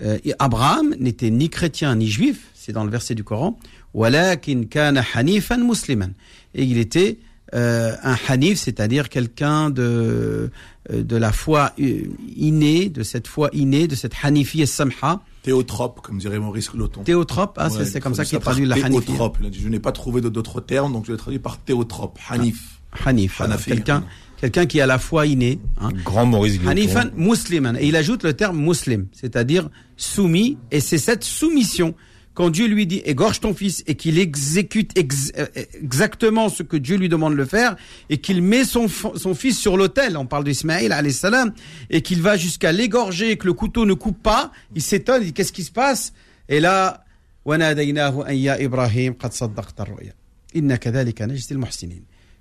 Euh, 0.00 0.18
et 0.24 0.32
Abraham 0.38 0.94
n'était 0.98 1.30
ni 1.30 1.48
chrétien 1.50 1.96
ni 1.96 2.06
juif 2.06 2.38
c'est 2.54 2.72
dans 2.72 2.84
le 2.84 2.90
verset 2.90 3.14
du 3.14 3.24
Coran 3.24 3.58
ولكن 3.94 4.64
كان 4.64 5.00
حنيفا 5.02 5.56
مسلما 5.56 6.12
et 6.54 6.62
il 6.62 6.78
était 6.78 7.18
euh, 7.18 7.24
un 7.53 8.15
hanif, 8.27 8.57
c'est-à-dire 8.59 9.09
quelqu'un 9.09 9.69
de 9.69 10.49
euh, 10.91 11.03
de 11.03 11.15
la 11.15 11.31
foi 11.31 11.71
euh, 11.79 12.01
innée, 12.35 12.89
de 12.89 13.03
cette 13.03 13.27
foi 13.27 13.49
innée, 13.53 13.87
de 13.87 13.95
cette 13.95 14.13
hanifi 14.21 14.65
samha, 14.67 15.21
Théotrope, 15.43 16.01
comme 16.01 16.17
dirait 16.17 16.39
Maurice 16.39 16.69
Cloton. 16.69 17.03
théotrope, 17.03 17.57
hein, 17.59 17.69
Ouais, 17.69 17.85
c'est- 17.85 17.99
comme 17.99 18.15
ça 18.15 18.25
qu'il 18.25 18.39
traduit 18.39 18.65
la 18.65 18.75
hanifi. 18.75 19.05
Théotrope. 19.05 19.37
Il 19.41 19.47
a 19.47 19.49
dit, 19.49 19.59
je 19.61 19.69
n'ai 19.69 19.79
pas 19.79 19.91
trouvé 19.91 20.19
d'autres 20.21 20.61
termes, 20.61 20.91
donc 20.91 21.05
je 21.05 21.11
l'ai 21.11 21.17
traduit 21.17 21.39
par 21.39 21.57
théotrope. 21.57 22.17
Hanif. 22.29 22.79
Hanif, 23.05 23.39
alors, 23.41 23.53
Hanafi, 23.53 23.69
quelqu'un 23.71 24.03
quelqu'un 24.39 24.65
qui 24.65 24.81
a 24.81 24.85
la 24.85 24.99
foi 24.99 25.25
innée. 25.25 25.59
Hein. 25.79 25.89
Grand 26.03 26.25
Maurice 26.25 26.55
Gloton. 26.59 26.71
Hanifan 26.71 27.11
musliman. 27.15 27.77
Et 27.77 27.87
il 27.87 27.95
ajoute 27.95 28.23
le 28.23 28.33
terme 28.33 28.59
muslim, 28.59 29.07
c'est-à-dire 29.13 29.69
soumis, 29.95 30.57
et 30.69 30.81
c'est 30.81 30.97
cette 30.97 31.23
soumission 31.23 31.95
quand 32.33 32.49
Dieu 32.49 32.67
lui 32.67 32.87
dit 32.87 33.01
égorge 33.05 33.39
ton 33.39 33.53
fils 33.53 33.83
et 33.87 33.95
qu'il 33.95 34.17
exécute 34.17 34.97
euh, 34.97 35.45
exactement 35.81 36.49
ce 36.49 36.63
que 36.63 36.77
Dieu 36.77 36.97
lui 36.97 37.09
demande 37.09 37.37
de 37.37 37.45
faire 37.45 37.75
et 38.09 38.17
qu'il 38.17 38.41
met 38.41 38.63
son, 38.65 38.87
fils 38.87 39.59
sur 39.59 39.77
l'autel, 39.77 40.17
on 40.17 40.25
parle 40.25 40.43
d'Ismaël 40.43 41.11
salam, 41.13 41.53
et 41.89 42.01
qu'il 42.01 42.21
va 42.21 42.37
jusqu'à 42.37 42.71
l'égorger 42.71 43.31
et 43.31 43.37
que 43.37 43.45
le 43.45 43.53
couteau 43.53 43.85
ne 43.85 43.93
coupe 43.93 44.21
pas, 44.21 44.51
il 44.75 44.81
s'étonne, 44.81 45.21
il 45.21 45.27
dit 45.27 45.33
qu'est-ce 45.33 45.53
qui 45.53 45.63
se 45.63 45.71
passe? 45.71 46.13
Et 46.49 46.59
là, 46.59 47.05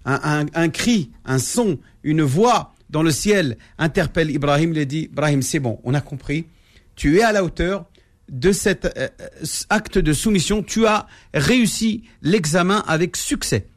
un, 0.04 0.46
un 0.54 0.68
cri, 0.68 1.10
un 1.24 1.38
son, 1.38 1.78
une 2.02 2.22
voix 2.22 2.74
dans 2.90 3.02
le 3.02 3.10
ciel 3.10 3.56
interpelle 3.78 4.30
Ibrahim, 4.30 4.74
il 4.74 4.86
dit 4.86 5.08
Ibrahim, 5.10 5.42
c'est 5.42 5.60
bon, 5.60 5.80
on 5.84 5.94
a 5.94 6.00
compris, 6.00 6.46
tu 6.94 7.18
es 7.18 7.22
à 7.22 7.32
la 7.32 7.42
hauteur, 7.42 7.86
de 8.32 8.50
cet 8.50 8.86
euh, 8.86 9.08
euh, 9.20 9.46
acte 9.68 9.98
de 9.98 10.12
soumission, 10.12 10.62
tu 10.62 10.86
as 10.86 11.06
réussi 11.34 12.02
l'examen 12.22 12.82
avec 12.88 13.16
succès. 13.16 13.68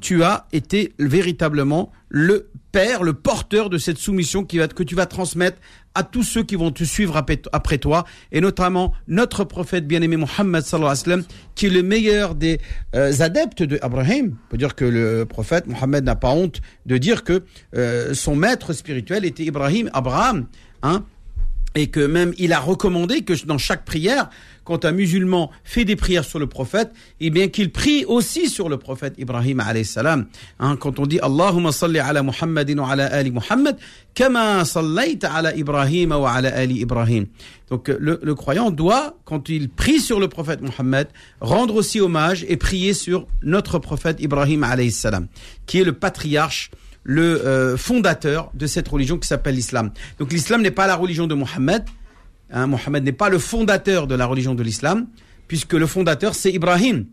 Tu 0.00 0.24
as 0.24 0.46
été 0.52 0.92
véritablement 0.98 1.92
le 2.08 2.50
père, 2.72 3.04
le 3.04 3.12
porteur 3.12 3.70
de 3.70 3.78
cette 3.78 3.98
soumission 3.98 4.44
qui 4.44 4.58
va, 4.58 4.66
que 4.66 4.82
tu 4.82 4.96
vas 4.96 5.06
transmettre 5.06 5.58
à 5.94 6.02
tous 6.02 6.22
ceux 6.22 6.42
qui 6.42 6.56
vont 6.56 6.72
te 6.72 6.82
suivre 6.82 7.22
après, 7.52 7.78
toi, 7.78 8.04
et 8.32 8.40
notamment 8.40 8.92
notre 9.06 9.44
prophète 9.44 9.86
bien-aimé 9.86 10.16
Mohammed 10.16 10.64
qui 11.54 11.66
est 11.66 11.70
le 11.70 11.82
meilleur 11.82 12.34
des 12.34 12.58
euh, 12.96 13.12
adeptes 13.20 13.62
de 13.62 13.78
Abraham. 13.82 14.36
On 14.46 14.50
peut 14.50 14.56
dire 14.56 14.74
que 14.74 14.86
le 14.86 15.26
prophète 15.26 15.66
Mohammed 15.66 16.04
n'a 16.04 16.16
pas 16.16 16.30
honte 16.30 16.62
de 16.86 16.96
dire 16.96 17.22
que 17.22 17.44
son 18.14 18.34
maître 18.34 18.72
spirituel 18.72 19.24
était 19.24 19.44
Ibrahim, 19.44 19.90
Abraham, 19.92 20.46
hein, 20.82 21.04
et 21.74 21.88
que 21.88 22.00
même 22.00 22.32
il 22.38 22.52
a 22.52 22.60
recommandé 22.60 23.22
que 23.22 23.32
dans 23.46 23.58
chaque 23.58 23.84
prière, 23.84 24.28
quand 24.64 24.84
un 24.84 24.92
musulman 24.92 25.50
fait 25.64 25.84
des 25.84 25.96
prières 25.96 26.24
sur 26.24 26.38
le 26.38 26.46
prophète, 26.46 26.92
eh 27.20 27.30
bien 27.30 27.48
qu'il 27.48 27.72
prie 27.72 28.04
aussi 28.04 28.48
sur 28.48 28.68
le 28.68 28.76
prophète 28.76 29.14
Ibrahim 29.18 29.60
alayhi 29.60 29.84
salam. 29.84 30.26
Hein, 30.60 30.76
quand 30.76 30.98
on 31.00 31.06
dit 31.06 31.18
Allahumma 31.20 31.72
salli 31.72 31.98
ala 31.98 32.22
Muhammadin 32.22 32.78
wa 32.78 32.90
ala 32.90 33.06
ali 33.06 33.30
Muhammad, 33.30 33.76
kama 34.14 34.64
sallayta 34.64 35.32
ala 35.32 35.56
Ibrahim 35.56 36.12
wa 36.12 36.32
ala 36.32 36.54
ali 36.54 36.80
Ibrahim. 36.80 37.26
Donc 37.70 37.88
euh, 37.88 37.96
le, 37.98 38.20
le 38.22 38.34
croyant 38.34 38.70
doit, 38.70 39.18
quand 39.24 39.48
il 39.48 39.68
prie 39.68 39.98
sur 39.98 40.20
le 40.20 40.28
prophète 40.28 40.60
Mohammed, 40.60 41.08
rendre 41.40 41.74
aussi 41.74 42.00
hommage 42.00 42.44
et 42.48 42.56
prier 42.56 42.94
sur 42.94 43.26
notre 43.42 43.78
prophète 43.78 44.20
Ibrahim 44.20 44.62
alayhi 44.62 44.92
salam, 44.92 45.26
qui 45.66 45.80
est 45.80 45.84
le 45.84 45.92
patriarche 45.92 46.70
le 47.04 47.44
euh, 47.46 47.76
fondateur 47.76 48.50
de 48.54 48.66
cette 48.66 48.88
religion 48.88 49.18
qui 49.18 49.28
s'appelle 49.28 49.54
l'islam. 49.54 49.90
Donc 50.18 50.32
l'islam 50.32 50.62
n'est 50.62 50.70
pas 50.70 50.86
la 50.86 50.96
religion 50.96 51.26
de 51.26 51.34
Mohammed. 51.34 51.84
Hein, 52.50 52.66
Mohammed 52.66 53.04
n'est 53.04 53.12
pas 53.12 53.28
le 53.28 53.38
fondateur 53.38 54.06
de 54.06 54.14
la 54.14 54.26
religion 54.26 54.54
de 54.54 54.62
l'islam, 54.62 55.06
puisque 55.48 55.72
le 55.72 55.86
fondateur 55.86 56.34
c'est 56.34 56.52
Ibrahim. 56.52 57.06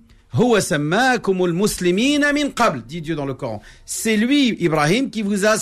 Dit 2.88 3.02
Dieu 3.02 3.16
dans 3.16 3.26
le 3.26 3.34
Coran. 3.34 3.62
C'est 3.86 4.16
lui, 4.16 4.56
Ibrahim, 4.60 5.10
qui 5.10 5.24
vous 5.24 5.46
a 5.46 5.56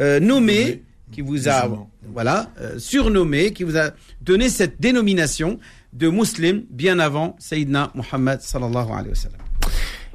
euh, 0.00 0.18
nommé, 0.18 0.82
qui 1.12 1.20
vous 1.20 1.48
a 1.48 1.68
voilà 2.12 2.50
euh, 2.60 2.78
surnommé, 2.78 3.52
qui 3.52 3.62
vous 3.62 3.76
a 3.76 3.90
donné 4.20 4.48
cette 4.48 4.80
dénomination 4.80 5.60
de 5.92 6.08
musulman 6.08 6.62
bien 6.70 6.98
avant 6.98 7.36
Sayyidina 7.38 7.92
Muhammad 7.94 8.40
sallallahu 8.40 8.90
alayhi 8.90 9.10
wa 9.10 9.14
sallam. 9.14 9.41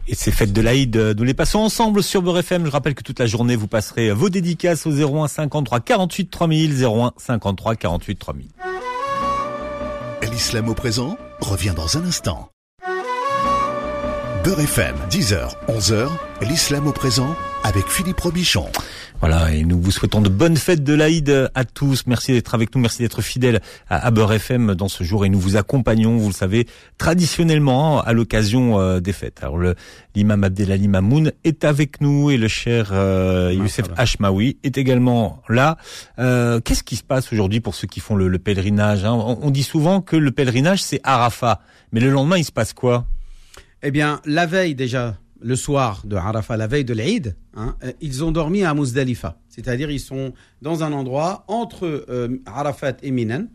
Et 0.10 0.16
ces 0.16 0.32
fêtes 0.32 0.54
de 0.54 0.62
l'Aïd, 0.62 0.96
euh, 0.96 1.14
nous 1.14 1.24
les 1.24 1.34
passons 1.34 1.60
ensemble 1.60 2.02
sur 2.02 2.22
Beurre 2.22 2.40
FM. 2.40 2.66
Je 2.66 2.72
rappelle 2.72 2.96
que 2.96 3.04
toute 3.04 3.20
la 3.20 3.26
journée, 3.26 3.58
vous 3.58 3.68
passerez 3.68 4.12
vos 4.12 4.30
dédicaces 4.30 4.86
au 4.86 4.92
01 4.92 5.28
53 5.28 5.82
48 5.82 6.30
3000, 6.30 6.86
01 6.86 7.12
53 7.18 7.76
48 7.76 8.16
3000. 8.16 8.48
L'islam 10.32 10.70
au 10.70 10.74
présent 10.74 11.18
revient 11.40 11.74
dans 11.76 11.98
un 11.98 12.06
instant. 12.06 12.50
Beurre 14.44 14.62
FM, 14.62 14.96
10h, 15.10 15.50
11h, 15.68 16.08
l'islam 16.42 16.88
au 16.88 16.94
présent 16.94 17.36
avec 17.64 17.88
Philippe 17.88 18.20
Robichon. 18.22 18.68
Voilà, 19.20 19.52
et 19.52 19.64
nous 19.64 19.82
vous 19.82 19.90
souhaitons 19.90 20.22
de 20.22 20.30
bonnes 20.30 20.58
fêtes 20.58 20.84
de 20.84 20.94
l'Aïd 20.94 21.50
à 21.56 21.66
tous. 21.66 22.06
Merci 22.06 22.34
d'être 22.34 22.54
avec 22.54 22.76
nous, 22.76 22.82
merci 22.82 23.02
d'être 23.02 23.24
fidèles 23.24 23.62
à, 23.90 24.12
Beurre 24.12 24.34
FM 24.34 24.76
dans 24.76 24.88
ce 24.88 25.04
jour 25.04 25.26
et 25.26 25.30
nous 25.30 25.40
vous 25.40 25.56
accompagnons, 25.56 26.18
vous 26.18 26.28
le 26.28 26.34
savez, 26.34 26.68
traditionnellement 27.00 28.00
à 28.02 28.14
l'occasion 28.14 28.80
euh, 28.80 29.00
des 29.00 29.14
fêtes. 29.14 29.40
Alors 29.42 29.58
le 29.58 29.74
l'imam 30.14 30.44
Abdelali 30.44 30.88
Mamoun 30.88 31.32
est 31.44 31.66
avec 31.66 32.00
nous 32.00 32.30
et 32.30 32.38
le 32.38 32.48
cher 32.48 32.90
euh, 32.92 33.52
Youssef 33.54 33.88
Hachmaoui 33.98 34.58
est 34.64 34.78
également 34.78 35.42
là. 35.50 35.78
Euh, 36.20 36.60
Qu'est-ce 36.60 36.84
qui 36.84 36.96
se 36.96 37.04
passe 37.04 37.34
aujourd'hui 37.34 37.60
pour 37.60 37.74
ceux 37.74 37.88
qui 37.88 38.00
font 38.00 38.16
le, 38.16 38.28
le 38.28 38.40
pèlerinage 38.40 39.04
hein? 39.04 39.14
On, 39.14 39.40
on 39.42 39.50
dit 39.50 39.64
souvent 39.64 40.02
que 40.02 40.16
le 40.16 40.30
pèlerinage 40.32 40.84
c'est 40.84 41.00
Arafat, 41.04 41.60
mais 41.92 42.02
le 42.02 42.12
lendemain 42.12 42.38
il 42.38 42.46
se 42.46 42.52
passe 42.52 42.74
quoi? 42.74 43.08
Eh 43.84 43.92
bien, 43.92 44.22
la 44.26 44.46
veille 44.48 44.74
déjà, 44.74 45.16
le 45.42 45.56
soir 45.56 46.04
de 46.06 46.16
Arafat, 46.16 46.58
la 46.58 46.68
veille 46.68 46.86
de 46.86 46.94
l'Aïd, 46.94 47.36
hein, 47.56 47.76
euh, 47.84 47.92
ils 48.02 48.24
ont 48.24 48.32
dormi 48.32 48.64
à 48.64 48.74
Muzdalifa. 48.74 49.38
C'est-à-dire, 49.50 49.90
ils 49.92 50.00
sont 50.00 50.34
dans 50.62 50.84
un 50.84 50.94
endroit 50.94 51.44
entre 51.48 52.06
euh, 52.10 52.42
Arafat 52.46 52.98
et 53.04 53.12
Minan. 53.12 53.48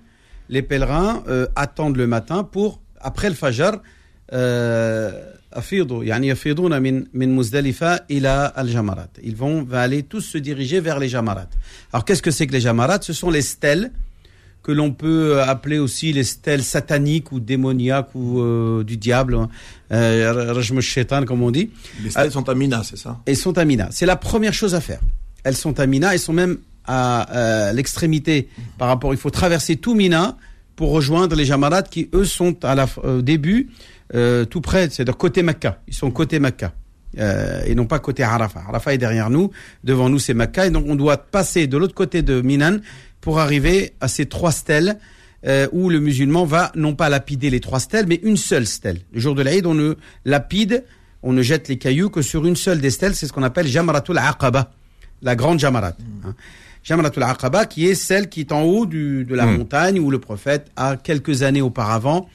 Les 0.49 0.63
pèlerins 0.63 1.23
euh, 1.29 1.47
attendent 1.57 1.97
le 1.97 2.07
matin 2.07 2.45
pour, 2.45 2.81
après 3.01 3.29
le 3.29 3.35
Fajr, 3.35 3.81
euh, 4.33 5.33
ils 9.23 9.37
vont 9.37 9.67
aller 9.73 10.03
tous 10.03 10.21
se 10.23 10.39
diriger 10.39 10.81
vers 10.81 10.99
les 10.99 11.09
Jamarat. 11.09 11.49
Alors, 11.93 12.05
qu'est-ce 12.07 12.23
que 12.23 12.31
c'est 12.31 12.47
que 12.47 12.53
les 12.53 12.61
Jamarat? 12.61 13.03
Ce 13.03 13.13
sont 13.13 13.31
les 13.31 13.43
stèles 13.43 13.93
que 14.63 14.73
l'on 14.73 14.93
peut 14.93 15.43
appeler 15.43 15.79
aussi 15.79 16.13
les 16.13 16.25
stèles 16.25 16.63
sataniques 16.63 17.33
ou 17.33 17.41
démoniaques 17.41 18.15
ou 18.15 18.41
euh, 18.41 18.85
du 18.85 18.97
diable, 18.97 19.35
hein. 19.35 19.49
euh, 19.93 21.25
comme 21.27 21.43
on 21.43 21.51
dit, 21.51 21.71
Les 22.03 22.11
stèles 22.11 22.31
sont 22.31 22.49
à 22.49 22.55
Mina, 22.55 22.83
c'est 22.85 22.99
ça? 22.99 23.21
elles 23.27 23.37
sont 23.37 23.59
à 23.59 23.65
Mina. 23.65 23.89
C'est 23.91 24.07
la 24.07 24.17
première 24.17 24.55
chose 24.55 24.75
à 24.75 24.81
faire. 24.81 25.01
Elles 25.45 25.57
sont 25.57 25.81
à 25.81 25.87
Mina, 25.87 26.15
elles 26.15 26.21
sont 26.21 26.33
même 26.33 26.59
à 26.85 27.31
euh, 27.37 27.73
l'extrémité 27.73 28.49
par 28.79 28.89
rapport, 28.89 29.13
il 29.15 29.19
faut 29.19 29.31
traverser 29.31 29.77
tout 29.77 29.95
Mina 29.95 30.37
pour 30.77 30.91
rejoindre 30.91 31.37
les 31.37 31.45
Jamarat 31.45 31.83
qui 31.83 32.09
eux 32.15 32.25
sont 32.25 32.65
à 32.65 32.75
la, 32.75 32.87
au 33.05 33.23
début 33.23 33.71
euh, 34.15 34.45
tout 34.45 34.61
près, 34.61 34.91
c'est-à-dire 34.91 35.17
côté 35.17 35.43
Mecca. 35.43 35.81
Ils 35.89 35.95
sont 35.95 36.11
côté 36.11 36.39
Mecca. 36.39 36.73
Euh, 37.19 37.63
et 37.67 37.75
non 37.75 37.85
pas 37.85 37.99
côté 37.99 38.23
Arafat. 38.23 38.63
Arafat 38.69 38.95
est 38.95 38.99
derrière 38.99 39.29
nous, 39.29 39.51
devant 39.85 40.09
nous 40.09 40.19
c'est 40.19 40.35
Mecca, 40.35 40.67
et 40.67 40.71
donc 40.71 40.87
on 40.89 40.95
doit 40.95 41.19
passer 41.19 41.67
de 41.67 41.77
l'autre 41.77 41.95
côté 41.95 42.23
de 42.23 42.41
Minan 42.41 42.79
pour 43.23 43.41
arriver 43.41 43.95
à 44.03 44.09
ces 44.09 44.27
trois 44.27 44.53
stèles 44.53 44.99
euh, 45.47 45.67
où 45.73 45.89
le 45.89 45.99
musulman 46.01 46.45
va 46.45 46.71
non 46.75 46.95
pas 46.95 47.09
lapider 47.09 47.49
les 47.51 47.61
trois 47.61 47.81
stèles, 47.81 48.05
mais 48.07 48.21
une 48.23 48.37
seule 48.37 48.67
stèle. 48.67 48.99
Le 49.13 49.19
jour 49.21 49.35
de 49.35 49.43
l'Aïd, 49.43 49.65
on 49.65 49.75
ne 49.75 49.95
lapide, 50.27 50.85
on 51.23 51.33
ne 51.33 51.41
jette 51.41 51.69
les 51.69 51.79
cailloux 51.79 52.11
que 52.11 52.21
sur 52.21 52.45
une 52.47 52.57
seule 52.57 52.81
des 52.81 52.91
stèles, 52.91 53.15
c'est 53.15 53.27
ce 53.27 53.33
qu'on 53.33 53.43
appelle 53.43 53.67
Jamratul 53.67 54.19
Aqaba, 54.19 54.71
la 55.23 55.35
grande 55.37 55.59
Jamarat. 55.59 55.95
hein. 56.27 56.35
Jamratul 56.85 57.23
Aqaba 57.23 57.65
qui 57.67 57.87
est 57.87 57.95
celle 57.95 58.29
qui 58.29 58.41
est 58.41 58.53
en 58.53 58.63
haut 58.63 58.87
du, 58.87 59.25
de 59.25 59.35
la 59.37 59.47
Mm. 59.47 59.57
montagne 59.57 60.01
où 60.01 60.11
le 60.11 60.19
prophète 60.19 60.67
a 60.77 60.97
quelques 60.97 61.43
années 61.45 61.63
auparavant 61.63 62.29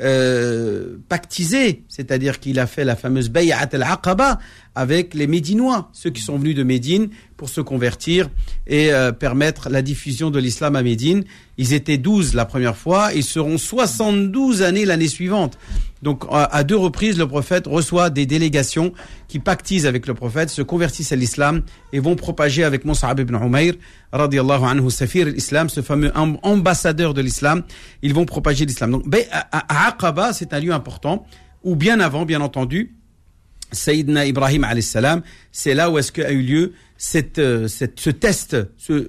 euh, 0.00 0.96
pactisé, 1.08 1.84
c'est-à-dire 1.88 2.40
qu'il 2.40 2.58
a 2.58 2.66
fait 2.66 2.84
la 2.84 2.96
fameuse 2.96 3.28
Bay'at 3.28 3.68
al-Aqaba 3.72 4.38
avec 4.74 5.12
les 5.14 5.26
Médinois, 5.26 5.90
ceux 5.92 6.10
qui 6.10 6.22
sont 6.22 6.38
venus 6.38 6.54
de 6.56 6.62
Médine 6.62 7.08
pour 7.36 7.48
se 7.50 7.60
convertir 7.60 8.30
et 8.66 8.92
euh, 8.92 9.12
permettre 9.12 9.68
la 9.68 9.82
diffusion 9.82 10.30
de 10.30 10.38
l'islam 10.38 10.76
à 10.76 10.82
Médine. 10.82 11.24
Ils 11.58 11.74
étaient 11.74 11.98
12 11.98 12.34
la 12.34 12.44
première 12.46 12.76
fois, 12.76 13.10
ils 13.14 13.22
seront 13.24 13.58
72 13.58 14.62
années 14.62 14.84
l'année 14.84 15.08
suivante. 15.08 15.58
Donc 16.02 16.24
à, 16.30 16.64
deux 16.64 16.76
reprises, 16.76 17.16
le 17.18 17.28
prophète 17.28 17.66
reçoit 17.66 18.10
des 18.10 18.26
délégations 18.26 18.92
qui 19.28 19.38
pactisent 19.38 19.86
avec 19.86 20.06
le 20.08 20.14
prophète, 20.14 20.50
se 20.50 20.62
convertissent 20.62 21.12
à 21.12 21.16
l'islam 21.16 21.62
et 21.92 22.00
vont 22.00 22.16
propager 22.16 22.64
avec 22.64 22.84
Mus'ab 22.84 23.20
ibn 23.20 23.36
Umayr, 23.36 23.74
radiallahu 24.12 24.64
anhu, 24.64 24.90
Safir 24.90 25.26
l'islam, 25.26 25.68
ce 25.68 25.80
fameux 25.80 26.10
am- 26.16 26.38
ambassadeur 26.42 27.14
de 27.14 27.20
l'islam. 27.20 27.62
Ils 28.02 28.14
vont 28.14 28.24
propager 28.24 28.64
l'islam. 28.66 28.90
Donc 28.90 29.04
à- 29.30 29.46
à 29.50 29.88
Aqaba, 29.88 30.32
c'est 30.32 30.52
un 30.54 30.58
lieu 30.60 30.72
important, 30.72 31.24
ou 31.62 31.76
bien 31.76 32.00
avant, 32.00 32.24
bien 32.24 32.40
entendu, 32.40 32.96
Sayyidina 33.72 34.26
Ibrahim 34.26 34.64
alayhi 34.64 34.82
salam, 34.82 35.22
c'est 35.50 35.74
là 35.74 35.90
où 35.90 35.98
est-ce 35.98 36.12
qu'a 36.12 36.30
eu 36.32 36.42
lieu 36.42 36.72
cette, 36.98 37.38
euh, 37.38 37.68
cette, 37.68 37.98
ce 38.00 38.10
test, 38.10 38.56
ce, 38.78 39.08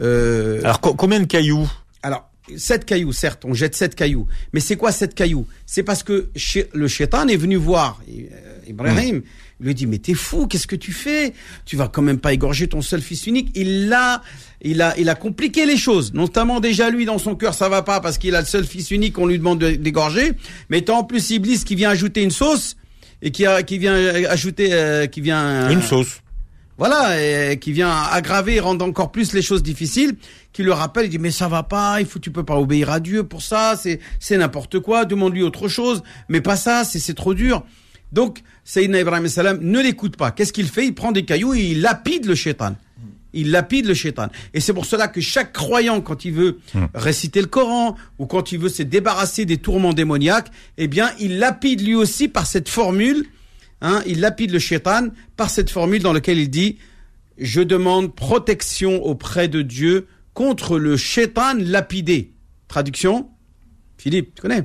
euh, 0.00 0.60
Alors 0.64 0.80
co- 0.80 0.94
combien 0.94 1.20
de 1.20 1.26
cailloux? 1.26 1.70
Alors, 2.02 2.30
sept 2.56 2.84
cailloux, 2.84 3.12
certes, 3.12 3.44
on 3.44 3.54
jette 3.54 3.74
sept 3.74 3.94
cailloux. 3.94 4.26
Mais 4.52 4.60
c'est 4.60 4.76
quoi 4.76 4.92
sept 4.92 5.14
cailloux? 5.14 5.46
C'est 5.66 5.82
parce 5.82 6.02
que 6.02 6.30
le 6.72 6.88
shaitan 6.88 7.28
est 7.28 7.36
venu 7.36 7.56
voir 7.56 8.00
euh, 8.08 8.22
Ibrahim. 8.66 9.22
Il 9.60 9.66
lui 9.66 9.74
dit, 9.74 9.86
mais 9.86 9.98
t'es 9.98 10.14
fou, 10.14 10.46
qu'est-ce 10.46 10.68
que 10.68 10.76
tu 10.76 10.92
fais? 10.92 11.32
Tu 11.64 11.74
vas 11.74 11.88
quand 11.88 12.00
même 12.00 12.20
pas 12.20 12.32
égorger 12.32 12.68
ton 12.68 12.80
seul 12.80 13.02
fils 13.02 13.26
unique. 13.26 13.50
Il 13.56 13.92
a, 13.92 14.22
il 14.62 14.80
a, 14.80 14.96
il 14.96 15.08
a 15.08 15.16
compliqué 15.16 15.66
les 15.66 15.76
choses. 15.76 16.14
Notamment 16.14 16.60
déjà 16.60 16.90
lui, 16.90 17.04
dans 17.06 17.18
son 17.18 17.34
cœur, 17.34 17.54
ça 17.54 17.68
va 17.68 17.82
pas 17.82 18.00
parce 18.00 18.18
qu'il 18.18 18.36
a 18.36 18.40
le 18.40 18.46
seul 18.46 18.64
fils 18.64 18.92
unique 18.92 19.14
qu'on 19.14 19.26
lui 19.26 19.36
demande 19.38 19.58
de- 19.58 19.72
d'égorger. 19.72 20.30
Mais 20.70 20.82
t'as 20.82 20.92
en 20.92 21.02
plus 21.02 21.30
Iblis 21.30 21.64
qui 21.64 21.74
vient 21.74 21.90
ajouter 21.90 22.22
une 22.22 22.30
sauce 22.30 22.76
et 23.22 23.30
qui, 23.30 23.46
a, 23.46 23.62
qui 23.62 23.78
vient 23.78 23.94
ajouter, 24.28 24.68
euh, 24.72 25.06
qui 25.06 25.20
vient 25.20 25.68
Une 25.70 25.82
sauce. 25.82 26.20
voilà, 26.76 27.20
et 27.50 27.58
qui 27.58 27.72
vient 27.72 27.90
aggraver 27.90 28.56
et 28.56 28.60
rendre 28.60 28.84
encore 28.84 29.10
plus 29.10 29.32
les 29.32 29.42
choses 29.42 29.62
difficiles, 29.62 30.14
qui 30.52 30.62
le 30.62 30.72
rappelle, 30.72 31.06
il 31.06 31.10
dit 31.10 31.18
mais 31.18 31.30
ça 31.30 31.48
va 31.48 31.62
pas, 31.62 32.00
il 32.00 32.06
faut 32.06 32.18
tu 32.18 32.30
peux 32.30 32.44
pas 32.44 32.56
obéir 32.56 32.90
à 32.90 33.00
Dieu 33.00 33.24
pour 33.24 33.42
ça, 33.42 33.74
c'est 33.76 34.00
c'est 34.20 34.36
n'importe 34.36 34.78
quoi, 34.80 35.04
demande-lui 35.04 35.42
autre 35.42 35.68
chose, 35.68 36.02
mais 36.28 36.40
pas 36.40 36.56
ça, 36.56 36.84
c'est 36.84 36.98
c'est 36.98 37.14
trop 37.14 37.34
dur. 37.34 37.64
Donc 38.12 38.42
Sayyidina 38.64 39.00
Ibrahim 39.00 39.28
salam 39.28 39.58
ne 39.60 39.80
l'écoute 39.80 40.16
pas. 40.16 40.30
Qu'est-ce 40.30 40.52
qu'il 40.52 40.68
fait? 40.68 40.86
Il 40.86 40.94
prend 40.94 41.12
des 41.12 41.24
cailloux 41.24 41.54
et 41.54 41.60
il 41.60 41.82
lapide 41.82 42.24
le 42.26 42.34
shaitan. 42.34 42.74
Il 43.32 43.50
lapide 43.50 43.86
le 43.86 43.94
shaitan. 43.94 44.28
Et 44.54 44.60
c'est 44.60 44.72
pour 44.72 44.86
cela 44.86 45.08
que 45.08 45.20
chaque 45.20 45.52
croyant, 45.52 46.00
quand 46.00 46.24
il 46.24 46.32
veut 46.32 46.58
réciter 46.94 47.40
le 47.40 47.46
Coran 47.46 47.96
ou 48.18 48.26
quand 48.26 48.52
il 48.52 48.58
veut 48.58 48.68
se 48.68 48.82
débarrasser 48.82 49.44
des 49.44 49.58
tourments 49.58 49.92
démoniaques, 49.92 50.50
eh 50.78 50.88
bien, 50.88 51.10
il 51.18 51.38
lapide 51.38 51.82
lui 51.82 51.94
aussi 51.94 52.28
par 52.28 52.46
cette 52.46 52.68
formule 52.68 53.26
Hein, 53.80 54.02
il 54.06 54.20
lapide 54.20 54.50
le 54.50 54.58
shaitan 54.58 55.08
par 55.36 55.50
cette 55.50 55.70
formule 55.70 56.02
dans 56.02 56.12
laquelle 56.12 56.38
il 56.38 56.50
dit 56.50 56.78
Je 57.38 57.60
demande 57.60 58.14
protection 58.14 59.02
auprès 59.04 59.48
de 59.48 59.62
Dieu 59.62 60.08
contre 60.34 60.78
le 60.78 60.96
shaitan 60.96 61.54
lapidé. 61.58 62.32
Traduction 62.66 63.28
Philippe, 63.96 64.34
tu 64.34 64.42
connais 64.42 64.64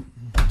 Ah, 0.00 0.06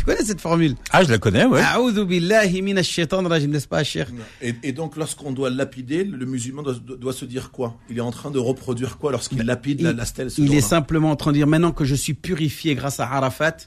connais 0.08 0.24
cette 0.26 0.42
formule 0.42 0.74
ah, 0.92 1.04
je 1.04 1.10
la 1.10 1.18
connais, 1.20 1.46
ouais. 1.46 1.62
A'udhu 1.62 2.06
billahi 2.06 2.62
minash 2.64 2.90
shaitanir 2.90 3.30
rajim, 3.30 3.50
n'est-ce 3.52 3.68
pas, 3.68 3.84
cher 3.84 4.08
et, 4.42 4.56
et 4.64 4.72
donc, 4.72 4.96
lorsqu'on 4.98 5.32
doit 5.32 5.50
lapider, 5.52 6.04
le 6.04 6.26
musulman 6.26 6.64
doit, 6.64 6.74
doit 6.98 7.14
se 7.14 7.26
dire 7.26 7.52
quoi? 7.52 7.78
Il 7.90 7.98
est 7.98 8.02
en 8.02 8.12
train 8.12 8.32
de 8.32 8.40
reproduire 8.40 8.98
quoi 8.98 9.12
lorsqu'il 9.12 9.40
lapide 9.44 9.82
la, 9.82 9.94
la 9.94 10.06
stèle 10.06 10.32
ce 10.32 10.42
Il 10.42 10.54
est 10.56 10.62
simplement 10.62 11.12
en 11.12 11.16
train 11.16 11.32
de 11.32 11.38
dire 11.38 11.48
maintenant 11.48 11.72
que 11.72 11.86
je 11.86 11.94
suis 11.96 12.14
purifié 12.16 12.74
grâce 12.76 13.00
à 13.00 13.06
Arafat 13.12 13.58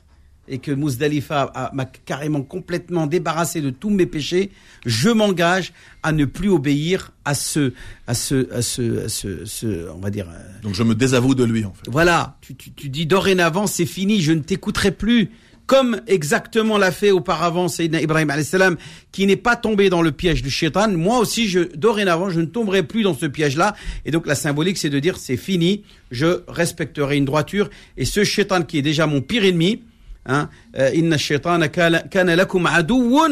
et 0.49 0.59
que 0.59 0.73
Muzdalifa 0.73 1.43
a- 1.55 1.71
m'a 1.75 1.85
carrément 1.85 2.43
complètement 2.43 3.07
débarrassé 3.07 3.61
de 3.61 3.71
tous 3.71 3.91
mes 3.91 4.07
péchés, 4.07 4.51
je 4.85 5.09
m'engage 5.11 5.73
à 6.03 6.11
ne 6.11 6.25
plus 6.25 6.49
obéir 6.49 7.13
à 7.25 7.35
ce, 7.35 7.73
à 8.09 8.15
ce, 8.15 8.53
à 8.53 8.61
ce, 8.63 9.05
à 9.05 9.09
ce, 9.09 9.45
ce- 9.45 9.89
on 9.91 10.01
va 10.01 10.11
dire. 10.11 10.27
euh, 10.29 10.39
Donc, 10.63 10.75
je 10.75 10.83
me 10.83 10.97
désavoue 10.97 11.37
de 11.37 11.45
lui, 11.45 11.65
en 11.65 11.73
fait. 11.73 11.89
voilà, 11.89 12.37
tu, 12.41 12.57
tu, 12.57 12.73
tu 12.73 12.89
dis 12.89 13.07
dorénavant 13.07 13.69
c'est 13.69 13.87
fini, 13.87 14.23
je 14.23 14.33
ne 14.33 14.41
t'écouterai 14.41 14.91
plus. 14.91 15.31
Comme 15.71 16.01
exactement 16.09 16.79
l'a 16.79 16.91
fait 16.91 17.13
auparavant 17.13 17.69
Sayyidina 17.69 18.03
Ibrahim 18.03 18.33
salam, 18.43 18.77
qui 19.13 19.25
n'est 19.25 19.37
pas 19.37 19.55
tombé 19.55 19.89
dans 19.89 20.03
le 20.03 20.11
piège 20.11 20.43
du 20.43 20.51
shaitan, 20.51 20.89
moi 20.89 21.21
aussi, 21.21 21.47
je, 21.47 21.61
dorénavant, 21.61 22.29
je 22.29 22.41
ne 22.41 22.47
tomberai 22.47 22.83
plus 22.83 23.05
dans 23.05 23.15
ce 23.15 23.27
piège-là. 23.27 23.77
Et 24.05 24.11
donc 24.11 24.27
la 24.27 24.35
symbolique, 24.35 24.79
c'est 24.79 24.91
de 24.91 24.99
dire 24.99 25.17
c'est 25.17 25.37
fini, 25.37 25.85
je 26.11 26.43
respecterai 26.49 27.19
une 27.19 27.25
droiture. 27.25 27.71
Et 27.97 28.05
ce 28.05 28.25
shaitan 28.25 28.63
qui 28.63 28.79
est 28.79 28.83
déjà 28.83 29.07
mon 29.07 29.21
pire 29.21 29.45
ennemi, 29.45 29.85
hein, 30.27 30.49
euh, 30.77 30.91
Inna 30.93 31.17
shaitana 31.17 31.69
kana 31.69 32.35
lakum 32.35 32.67
aduwwa, 32.67 33.29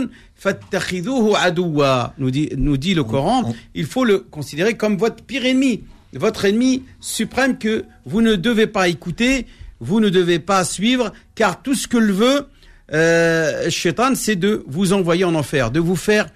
nous 2.18 2.30
dit, 2.30 2.50
nous 2.56 2.76
dit 2.76 2.94
le 2.94 3.02
Coran, 3.02 3.52
il 3.74 3.86
faut 3.86 4.04
le 4.04 4.20
considérer 4.20 4.74
comme 4.74 4.96
votre 4.96 5.24
pire 5.24 5.44
ennemi. 5.44 5.82
votre 6.12 6.44
ennemi 6.44 6.84
suprême 7.00 7.58
que 7.58 7.84
vous 8.06 8.22
ne 8.22 8.36
devez 8.36 8.68
pas 8.68 8.86
écouter, 8.86 9.46
vous 9.80 10.00
ne 10.00 10.08
devez 10.08 10.38
pas 10.38 10.64
suivre, 10.64 11.12
car 11.34 11.62
tout 11.62 11.74
ce 11.74 11.86
que 11.86 11.96
le 11.96 12.12
veut, 12.12 12.48
euh, 12.92 13.68
Shaitan, 13.70 14.14
c'est 14.14 14.36
de 14.36 14.64
vous 14.66 14.92
envoyer 14.92 15.24
en 15.24 15.34
enfer, 15.34 15.70
de 15.70 15.80
vous 15.80 15.96
faire 15.96 16.28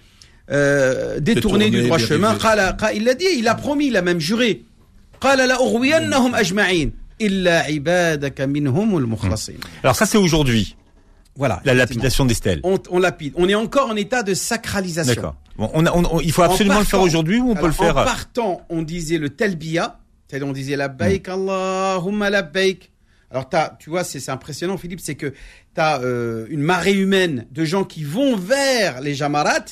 euh, 0.51 1.21
détourner, 1.21 1.71
du 1.71 1.83
droit 1.83 1.99
chemin. 1.99 2.37
il 2.95 3.05
l'a 3.05 3.15
dit, 3.15 3.27
il 3.37 3.49
a 3.49 3.55
promis, 3.55 3.87
il 3.87 3.97
a 3.97 4.03
même 4.03 4.21
juré. 4.21 4.65
Hmm. 5.23 5.29
Alors 9.83 9.97
ça 9.97 10.07
c'est 10.07 10.19
aujourd'hui. 10.19 10.77
Voilà. 11.37 11.63
La 11.65 11.75
lapidation 11.75 12.27
d'Estelle. 12.27 12.61
On, 12.63 12.79
on 12.91 12.99
lapide. 12.99 13.33
On 13.37 13.49
est 13.49 13.55
encore 13.55 13.89
en 13.89 13.97
état 13.97 14.23
de 14.23 14.35
sacralisation. 14.35 15.15
D'accord. 15.15 15.37
Il 16.23 16.33
faut 16.33 16.43
absolument 16.43 16.81
le 16.81 16.85
faire 16.85 17.01
aujourd'hui 17.01 17.39
ou 17.39 17.53
on 17.53 17.55
peut 17.55 17.67
le 17.67 17.73
faire 17.73 17.97
En 17.97 18.01
euh, 18.01 18.05
partant, 18.05 18.63
on 18.69 18.83
disait 18.83 19.19
le 19.19 19.31
talbiya, 19.31 19.99
c'est-à-dire 20.29 20.49
on 20.49 20.53
disait 20.53 20.77
la 20.77 20.89
baik, 20.89 21.29
hmm. 21.29 21.33
Allahumma 21.33 22.29
la 22.31 22.43
baik, 22.43 22.92
alors, 23.33 23.49
as, 23.55 23.77
tu 23.81 23.89
vois, 23.89 24.05
c'est 24.05 24.29
impressionnant, 24.29 24.77
Philippe, 24.77 25.01
c'est 25.01 25.15
que 25.15 25.29
tu 25.29 25.81
as 25.81 26.01
euh, 26.03 26.47
une 26.51 26.61
marée 26.61 26.93
humaine 26.93 27.47
de 27.51 27.65
gens 27.65 27.83
qui 27.83 28.05
vont 28.05 28.37
vers 28.37 29.01
les 29.01 29.15
jamarat 29.15 29.65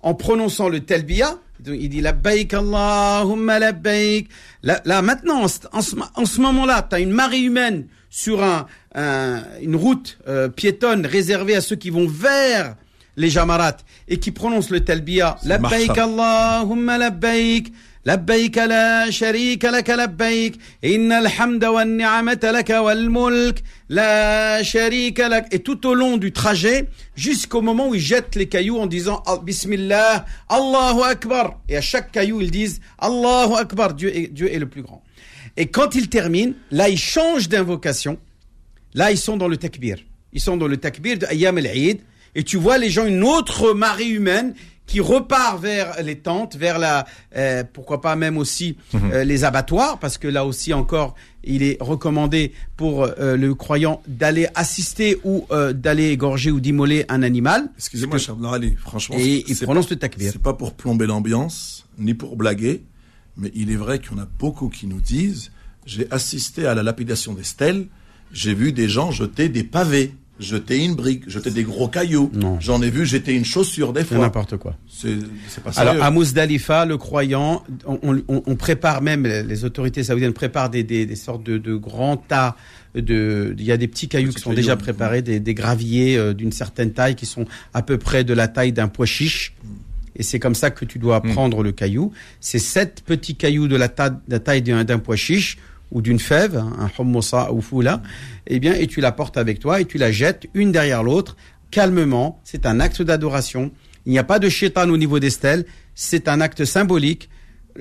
en 0.00 0.14
prononçant 0.14 0.68
le 0.68 0.78
telbiya. 0.78 1.38
il 1.66 1.88
dit 1.88 2.00
la 2.00 2.12
baik 2.12 2.54
Allahumma 2.54 3.58
la 3.58 3.72
baik. 3.72 4.28
Là, 4.62 5.02
maintenant, 5.02 5.42
en 5.42 5.48
ce, 5.48 6.40
moment-là, 6.40 6.86
tu 6.88 6.94
as 6.94 7.00
une 7.00 7.10
marée 7.10 7.40
humaine 7.40 7.88
sur 8.10 8.44
une 8.94 9.76
route 9.76 10.18
euh, 10.28 10.48
piétonne 10.48 11.04
réservée 11.04 11.56
à 11.56 11.60
ceux 11.60 11.76
qui 11.76 11.90
vont 11.90 12.06
vers 12.06 12.76
les 13.16 13.28
jamarat 13.28 13.78
et 14.06 14.20
qui 14.20 14.30
prononcent 14.30 14.70
le 14.70 14.84
telbiya. 14.84 15.36
La 15.44 15.58
baik 15.58 15.98
Allahumma 15.98 16.96
la 16.96 17.10
baik. 17.10 17.72
لبيك 18.05 18.57
لا 18.57 19.09
شريك 19.09 19.65
لك 19.65 19.89
لبيك 19.89 20.55
إن 20.85 21.11
الحمد 21.11 21.65
والنعمة 21.65 22.39
لك 22.43 22.69
والملك 22.69 23.63
لا 23.89 24.61
شريك 24.63 25.19
لك 25.19 25.53
et 25.53 25.59
tout 25.59 25.85
au 25.85 25.93
long 25.93 26.17
du 26.17 26.31
trajet 26.31 26.87
jusqu'au 27.15 27.61
moment 27.61 27.87
où 27.89 27.95
ils 27.95 28.01
jettent 28.01 28.35
les 28.35 28.47
cailloux 28.47 28.77
en 28.77 28.87
disant 28.87 29.23
Ah, 29.25 29.37
Bismillah 29.41 30.25
Allahu 30.49 31.01
Akbar 31.03 31.59
et 31.69 31.77
à 31.77 31.81
chaque 31.81 32.11
caillou 32.11 32.41
ils 32.41 32.51
disent 32.51 32.81
Allahu 32.99 33.53
Akbar 33.57 33.93
Dieu 33.93 34.15
est, 34.15 34.27
Dieu 34.27 34.51
est 34.53 34.59
le 34.59 34.67
plus 34.67 34.81
grand 34.81 35.01
et 35.55 35.67
quand 35.67 35.95
ils 35.95 36.09
terminent 36.09 36.53
là 36.71 36.89
ils 36.89 36.99
changent 36.99 37.47
d'invocation 37.49 38.17
Là, 38.95 39.11
ils 39.11 39.17
sont 39.17 39.37
dans 39.37 39.47
le 39.47 39.57
takbir. 39.57 39.97
Ils 40.33 40.41
sont 40.41 40.57
dans 40.57 40.67
le 40.67 40.77
takbir 40.77 41.17
de 41.17 41.25
Ayyam 41.25 41.57
al-Eid. 41.57 42.01
Et 42.35 42.43
tu 42.43 42.57
vois 42.57 42.77
les 42.77 42.89
gens, 42.89 43.05
une 43.05 43.23
autre 43.23 43.73
marée 43.73 44.07
humaine 44.07 44.53
qui 44.88 44.98
repart 45.00 45.60
vers 45.62 46.02
les 46.02 46.18
tentes, 46.18 46.56
vers 46.56 46.78
la, 46.80 47.06
euh, 47.36 47.62
pourquoi 47.72 48.00
pas 48.00 48.16
même 48.16 48.36
aussi 48.38 48.76
euh, 48.94 49.22
les 49.22 49.44
abattoirs, 49.44 49.98
parce 50.00 50.18
que 50.18 50.26
là 50.26 50.44
aussi 50.44 50.72
encore, 50.74 51.14
il 51.44 51.62
est 51.62 51.76
recommandé 51.80 52.52
pour 52.76 53.04
euh, 53.04 53.36
le 53.36 53.54
croyant 53.54 54.02
d'aller 54.08 54.48
assister 54.56 55.18
ou 55.22 55.46
euh, 55.52 55.72
d'aller 55.72 56.08
égorger 56.10 56.50
ou 56.50 56.58
d'immoler 56.58 57.04
un 57.08 57.22
animal. 57.22 57.70
Excusez-moi, 57.76 58.18
cher 58.18 58.34
Ali, 58.52 58.74
franchement. 58.78 59.16
Et 59.18 59.44
il 59.46 59.56
prononce 59.58 59.86
pas- 59.86 59.94
le 59.94 59.98
takbir. 60.00 60.32
C'est 60.32 60.42
pas 60.42 60.54
pour 60.54 60.74
plomber 60.74 61.06
l'ambiance, 61.06 61.86
ni 61.98 62.14
pour 62.14 62.34
blaguer, 62.36 62.82
mais 63.36 63.52
il 63.54 63.70
est 63.70 63.76
vrai 63.76 63.98
qu'il 64.00 64.12
y 64.12 64.14
en 64.14 64.22
a 64.22 64.28
beaucoup 64.38 64.68
qui 64.68 64.86
nous 64.86 65.00
disent 65.00 65.52
j'ai 65.86 66.10
assisté 66.10 66.66
à 66.66 66.74
la 66.74 66.82
lapidation 66.82 67.34
des 67.34 67.44
stèles, 67.44 67.86
j'ai 68.32 68.52
vu 68.54 68.72
des 68.72 68.88
gens 68.88 69.10
jeter 69.10 69.48
des 69.48 69.64
pavés, 69.64 70.14
jeter 70.40 70.84
une 70.84 70.94
brique, 70.94 71.28
jeter 71.28 71.50
des 71.50 71.64
gros 71.64 71.88
cailloux. 71.88 72.30
Non. 72.34 72.58
J'en 72.60 72.80
ai 72.82 72.90
vu 72.90 73.04
jeter 73.06 73.34
une 73.34 73.44
chaussure 73.44 73.92
des 73.92 74.00
C'est 74.00 74.06
fois. 74.14 74.18
n'importe 74.18 74.56
quoi. 74.56 74.76
C'est 74.88 75.16
pas 75.62 75.72
sérieux. 75.72 75.90
Alors 75.90 76.04
à 76.04 76.10
Mousdalifa, 76.10 76.84
le 76.84 76.96
croyant, 76.96 77.64
on, 77.86 77.98
on- 78.28 78.42
on 78.46 78.56
prépare 78.56 79.02
même 79.02 79.24
les 79.24 79.64
autorités 79.64 80.04
saoudiennes 80.04 80.32
préparent 80.32 80.70
des, 80.70 80.82
des- 80.84 81.06
des 81.06 81.16
sortes 81.16 81.42
de, 81.42 81.58
de 81.58 81.74
grands 81.74 82.16
tas 82.16 82.56
de. 82.94 83.54
Il 83.58 83.64
y 83.64 83.72
a 83.72 83.76
des 83.76 83.88
petits 83.88 84.08
cailloux 84.08 84.28
Petits 84.28 84.36
qui 84.36 84.42
sont 84.42 84.50
cailloux, 84.50 84.62
déjà 84.62 84.74
oui. 84.74 84.78
préparés, 84.82 85.22
des, 85.22 85.40
des 85.40 85.54
graviers 85.54 86.16
euh, 86.16 86.34
d'une 86.34 86.52
certaine 86.52 86.92
taille 86.92 87.14
qui 87.16 87.26
sont 87.26 87.46
à 87.74 87.82
peu 87.82 87.98
près 87.98 88.24
de 88.24 88.32
la 88.34 88.48
taille 88.48 88.72
d'un 88.72 88.88
pois 88.88 89.06
chiche. 89.06 89.54
Et 90.16 90.22
c'est 90.24 90.40
comme 90.40 90.56
ça 90.56 90.70
que 90.72 90.84
tu 90.84 90.98
dois 90.98 91.20
prendre 91.22 91.62
le 91.62 91.70
caillou. 91.70 92.12
C'est 92.40 92.58
sept 92.58 93.02
petits 93.06 93.36
cailloux 93.36 93.68
de 93.68 93.76
la, 93.76 93.88
ta- 93.88 94.10
de 94.10 94.18
la 94.28 94.40
taille 94.40 94.62
d'un 94.62 94.98
pois 94.98 95.14
chiche 95.14 95.58
ou 95.90 96.02
d'une 96.02 96.18
fève, 96.18 96.56
hein, 96.56 96.72
un 96.78 97.02
hummosa 97.02 97.52
ou 97.52 97.60
foula, 97.60 98.02
eh 98.46 98.60
bien, 98.60 98.74
et 98.74 98.86
tu 98.86 99.00
la 99.00 99.12
portes 99.12 99.36
avec 99.36 99.58
toi 99.58 99.80
et 99.80 99.84
tu 99.84 99.98
la 99.98 100.12
jettes 100.12 100.46
une 100.54 100.70
derrière 100.72 101.02
l'autre, 101.02 101.36
calmement. 101.70 102.40
C'est 102.44 102.66
un 102.66 102.80
acte 102.80 103.02
d'adoration. 103.02 103.70
Il 104.06 104.12
n'y 104.12 104.18
a 104.18 104.24
pas 104.24 104.38
de 104.38 104.48
chétan 104.48 104.88
au 104.90 104.96
niveau 104.96 105.18
des 105.18 105.30
stèles. 105.30 105.64
C'est 105.94 106.28
un 106.28 106.40
acte 106.40 106.64
symbolique 106.64 107.28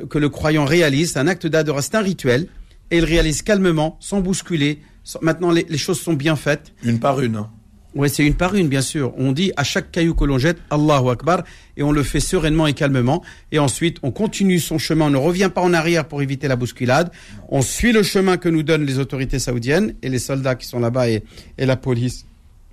que 0.10 0.18
le 0.18 0.30
croyant 0.30 0.66
réalise. 0.66 1.14
C'est 1.14 1.20
un 1.20 1.28
acte 1.28 1.48
d'adoration, 1.48 1.90
c'est 1.92 1.98
un 1.98 2.02
rituel. 2.02 2.48
Et 2.92 2.98
il 3.00 3.06
réalise 3.06 3.42
calmement, 3.42 3.98
sans 4.00 4.22
bousculer. 4.22 4.82
Maintenant, 5.22 5.52
les, 5.52 5.66
les 5.68 5.78
choses 5.78 6.00
sont 6.00 6.14
bien 6.14 6.36
faites. 6.36 6.74
Une 6.84 7.00
par 7.00 7.20
une. 7.22 7.36
hein. 7.38 7.50
Oui, 7.96 8.10
c'est 8.10 8.26
une 8.26 8.36
par 8.36 8.54
une, 8.54 8.68
bien 8.68 8.82
sûr. 8.82 9.14
On 9.18 9.32
dit 9.32 9.52
à 9.58 9.64
chaque 9.64 9.92
caillou 9.92 10.14
que 10.14 10.26
l'on 10.26 10.38
jette, 10.38 10.58
Allahu 10.70 11.10
Akbar, 11.10 11.44
et 11.78 11.84
on 11.84 11.92
le 11.92 12.04
fait 12.04 12.20
sereinement 12.20 12.68
et 12.68 12.74
calmement. 12.74 13.24
Et 13.52 13.60
ensuite, 13.60 13.98
on 14.04 14.12
continue 14.12 14.60
son 14.60 14.78
chemin, 14.78 15.06
on 15.06 15.10
ne 15.10 15.18
revient 15.18 15.50
pas 15.54 15.62
en 15.62 15.74
arrière 15.74 16.08
pour 16.08 16.22
éviter 16.22 16.48
la 16.48 16.56
bousculade. 16.56 17.12
On 17.50 17.62
suit 17.62 17.94
le 17.94 18.04
chemin 18.04 18.38
que 18.38 18.50
nous 18.50 18.62
donnent 18.62 18.86
les 18.86 19.00
autorités 19.00 19.40
saoudiennes 19.40 19.96
et 20.04 20.10
les 20.10 20.20
soldats 20.20 20.56
qui 20.56 20.68
sont 20.68 20.80
là-bas 20.80 21.10
et, 21.10 21.24
et 21.58 21.66
la 21.66 21.76
police 21.76 22.26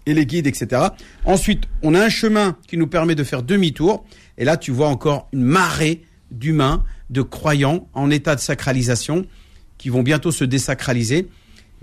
et 0.07 0.15
les 0.15 0.27
guides, 0.27 0.47
etc. 0.47 0.83
Ensuite, 1.25 1.65
on 1.83 1.95
a 1.95 2.05
un 2.05 2.09
chemin 2.09 2.57
qui 2.67 2.77
nous 2.77 2.87
permet 2.87 3.15
de 3.15 3.25
faire 3.25 3.43
demi-tour. 3.43 4.05
Et 4.37 4.45
là, 4.45 4.57
tu 4.57 4.71
vois 4.73 4.89
encore 4.89 5.29
une 5.33 5.43
marée 5.43 6.03
d'humains, 6.31 6.85
de 7.11 7.23
croyants 7.23 7.89
en 7.95 8.11
état 8.11 8.35
de 8.35 8.41
sacralisation 8.41 9.25
qui 9.79 9.89
vont 9.89 10.03
bientôt 10.03 10.33
se 10.33 10.45
désacraliser 10.45 11.29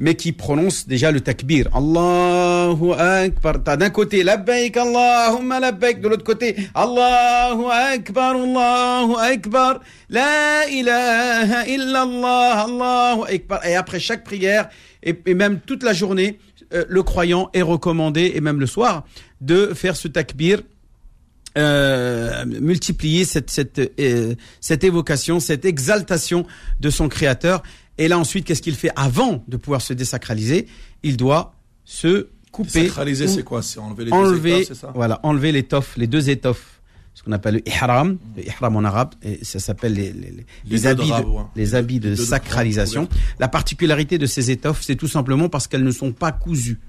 mais 0.02 0.16
qui 0.16 0.32
prononcent 0.32 0.88
déjà 0.88 1.12
le 1.12 1.22
takbir. 1.22 1.70
Allahu 1.74 2.92
Akbar. 2.98 3.64
T'as 3.64 3.78
d'un 3.78 3.92
côté, 3.92 4.24
labbaik 4.24 4.76
Allahumma 4.76 5.60
labbaik. 5.60 6.02
De 6.02 6.08
l'autre 6.08 6.24
côté, 6.24 6.56
Allahu 6.74 7.66
Akbar, 7.72 8.36
Allahu 8.36 9.14
Akbar. 9.20 9.80
La 10.10 10.68
ilaha 10.68 11.68
illallah, 11.68 12.66
Allahu 12.66 13.32
Akbar. 13.32 13.64
Et 13.64 13.76
après 13.76 14.00
chaque 14.00 14.24
prière, 14.24 14.70
et, 15.04 15.16
et 15.28 15.36
même 15.36 15.60
toute 15.60 15.84
la 15.84 15.94
journée, 15.94 16.40
euh, 16.74 16.84
le 16.90 17.04
croyant 17.04 17.52
est 17.54 17.62
recommandé, 17.62 18.32
et 18.34 18.42
même 18.42 18.60
le 18.60 18.66
soir, 18.66 19.06
de 19.40 19.72
faire 19.76 19.96
ce 19.96 20.08
takbir 20.08 20.64
euh, 21.58 22.46
multiplier 22.46 23.26
cette, 23.26 23.50
cette, 23.50 23.78
euh, 24.00 24.36
cette 24.62 24.86
évocation, 24.86 25.42
cette 25.42 25.66
exaltation 25.66 26.46
de 26.80 26.90
son 26.90 27.10
créateur. 27.10 27.62
Et 28.02 28.08
là 28.08 28.18
ensuite, 28.18 28.46
qu'est-ce 28.46 28.62
qu'il 28.62 28.76
fait 28.76 28.92
avant 28.96 29.44
de 29.48 29.58
pouvoir 29.58 29.82
se 29.82 29.94
désacraliser? 29.94 30.68
Il 31.04 31.18
doit 31.18 31.54
se 31.86 32.28
couper, 32.52 32.88
Sacraliser, 32.88 33.26
ou 33.26 33.28
c'est 33.28 33.44
quoi? 33.44 33.62
C'est 33.62 33.80
enlever 33.80 34.06
les 34.06 34.12
deux 34.12 34.18
enlever, 34.18 34.52
étoffes, 34.62 34.68
c'est 34.70 34.82
ça? 34.88 34.92
voilà, 34.96 35.20
enlever 35.24 35.52
l'étoffe, 35.52 35.96
les 35.98 36.08
deux 36.08 36.30
étoffes, 36.30 36.82
ce 37.14 37.22
qu'on 37.24 37.32
appelle 37.32 37.56
le 37.56 37.68
ihram, 37.70 38.18
le 38.36 38.46
ihram 38.46 38.76
en 38.76 38.84
arabe, 38.84 39.14
et 39.22 39.44
ça 39.46 39.60
s'appelle 39.60 39.94
les, 39.94 40.12
les, 40.14 40.32
les- 40.32 40.32
les 40.32 40.46
deux 40.66 40.88
habits, 40.88 41.10
de, 41.12 41.26
les 41.56 41.76
habits 41.76 42.00
de 42.00 42.10
deux 42.16 42.26
sacralisation. 42.26 43.08
La 43.40 43.48
particularité 43.48 44.18
de 44.18 44.26
ces 44.26 44.50
étoffes, 44.50 44.82
c'est 44.82 44.96
tout 44.96 45.08
simplement 45.08 45.48
parce 45.48 45.68
qu'elles 45.68 45.84
ne 45.84 45.92
sont 45.92 46.12
pas 46.12 46.32
cousues. 46.32 46.80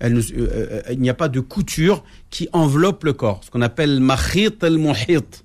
Elles 0.00 0.14
ne- 0.14 0.20
euh, 0.20 0.48
euh, 0.50 0.82
il 0.90 1.00
n'y 1.00 1.10
a 1.10 1.14
pas 1.14 1.28
de 1.28 1.40
couture 1.40 2.02
qui 2.30 2.48
enveloppe 2.52 3.04
le 3.04 3.12
corps, 3.12 3.40
ce 3.44 3.50
qu'on 3.50 3.62
appelle 3.62 4.00
mahit 4.00 4.64
al 4.64 4.78
muhit. 4.78 5.43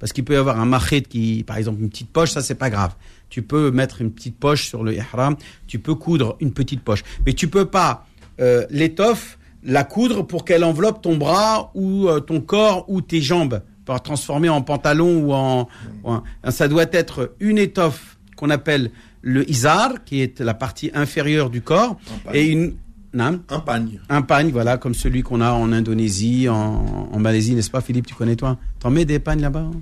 Parce 0.00 0.12
qu'il 0.12 0.24
peut 0.24 0.34
y 0.34 0.36
avoir 0.36 0.58
un 0.58 0.64
mahit 0.64 1.06
qui, 1.06 1.44
par 1.46 1.58
exemple, 1.58 1.80
une 1.80 1.90
petite 1.90 2.10
poche, 2.10 2.32
ça 2.32 2.42
c'est 2.42 2.56
pas 2.56 2.70
grave. 2.70 2.96
Tu 3.28 3.42
peux 3.42 3.70
mettre 3.70 4.00
une 4.00 4.10
petite 4.10 4.36
poche 4.36 4.66
sur 4.66 4.82
le 4.82 4.94
ihram, 4.94 5.36
tu 5.68 5.78
peux 5.78 5.94
coudre 5.94 6.36
une 6.40 6.52
petite 6.52 6.82
poche, 6.82 7.04
mais 7.24 7.34
tu 7.34 7.46
peux 7.46 7.66
pas 7.66 8.06
euh, 8.40 8.66
l'étoffe 8.70 9.38
la 9.62 9.84
coudre 9.84 10.26
pour 10.26 10.44
qu'elle 10.44 10.64
enveloppe 10.64 11.02
ton 11.02 11.16
bras 11.16 11.70
ou 11.74 12.08
euh, 12.08 12.20
ton 12.20 12.40
corps 12.40 12.86
ou 12.88 13.02
tes 13.02 13.20
jambes, 13.20 13.62
pour 13.84 14.00
transformer 14.02 14.48
en 14.48 14.62
pantalon 14.62 15.18
ou 15.24 15.32
en, 15.32 15.68
ou 16.04 16.16
ça 16.50 16.66
doit 16.66 16.86
être 16.92 17.34
une 17.40 17.58
étoffe 17.58 18.18
qu'on 18.36 18.50
appelle 18.50 18.90
le 19.22 19.48
izar, 19.50 20.04
qui 20.04 20.22
est 20.22 20.40
la 20.40 20.54
partie 20.54 20.90
inférieure 20.94 21.50
du 21.50 21.60
corps, 21.60 21.98
et 22.32 22.46
une 22.46 22.74
Naam 23.12 23.40
Un 23.48 23.58
pagne. 23.60 24.00
un 24.08 24.22
pagne, 24.22 24.50
voilà, 24.52 24.78
comme 24.78 24.94
celui 24.94 25.22
qu'on 25.22 25.40
a 25.40 25.50
en 25.52 25.72
Indonésie, 25.72 26.48
en, 26.48 27.08
en 27.12 27.18
Malaisie, 27.18 27.54
n'est-ce 27.54 27.70
pas, 27.70 27.80
Philippe 27.80 28.06
Tu 28.06 28.14
connais 28.14 28.36
toi? 28.36 28.56
T'en 28.78 28.90
mets 28.90 29.04
des 29.04 29.18
pagnes 29.18 29.40
là-bas? 29.40 29.66
Hein 29.72 29.80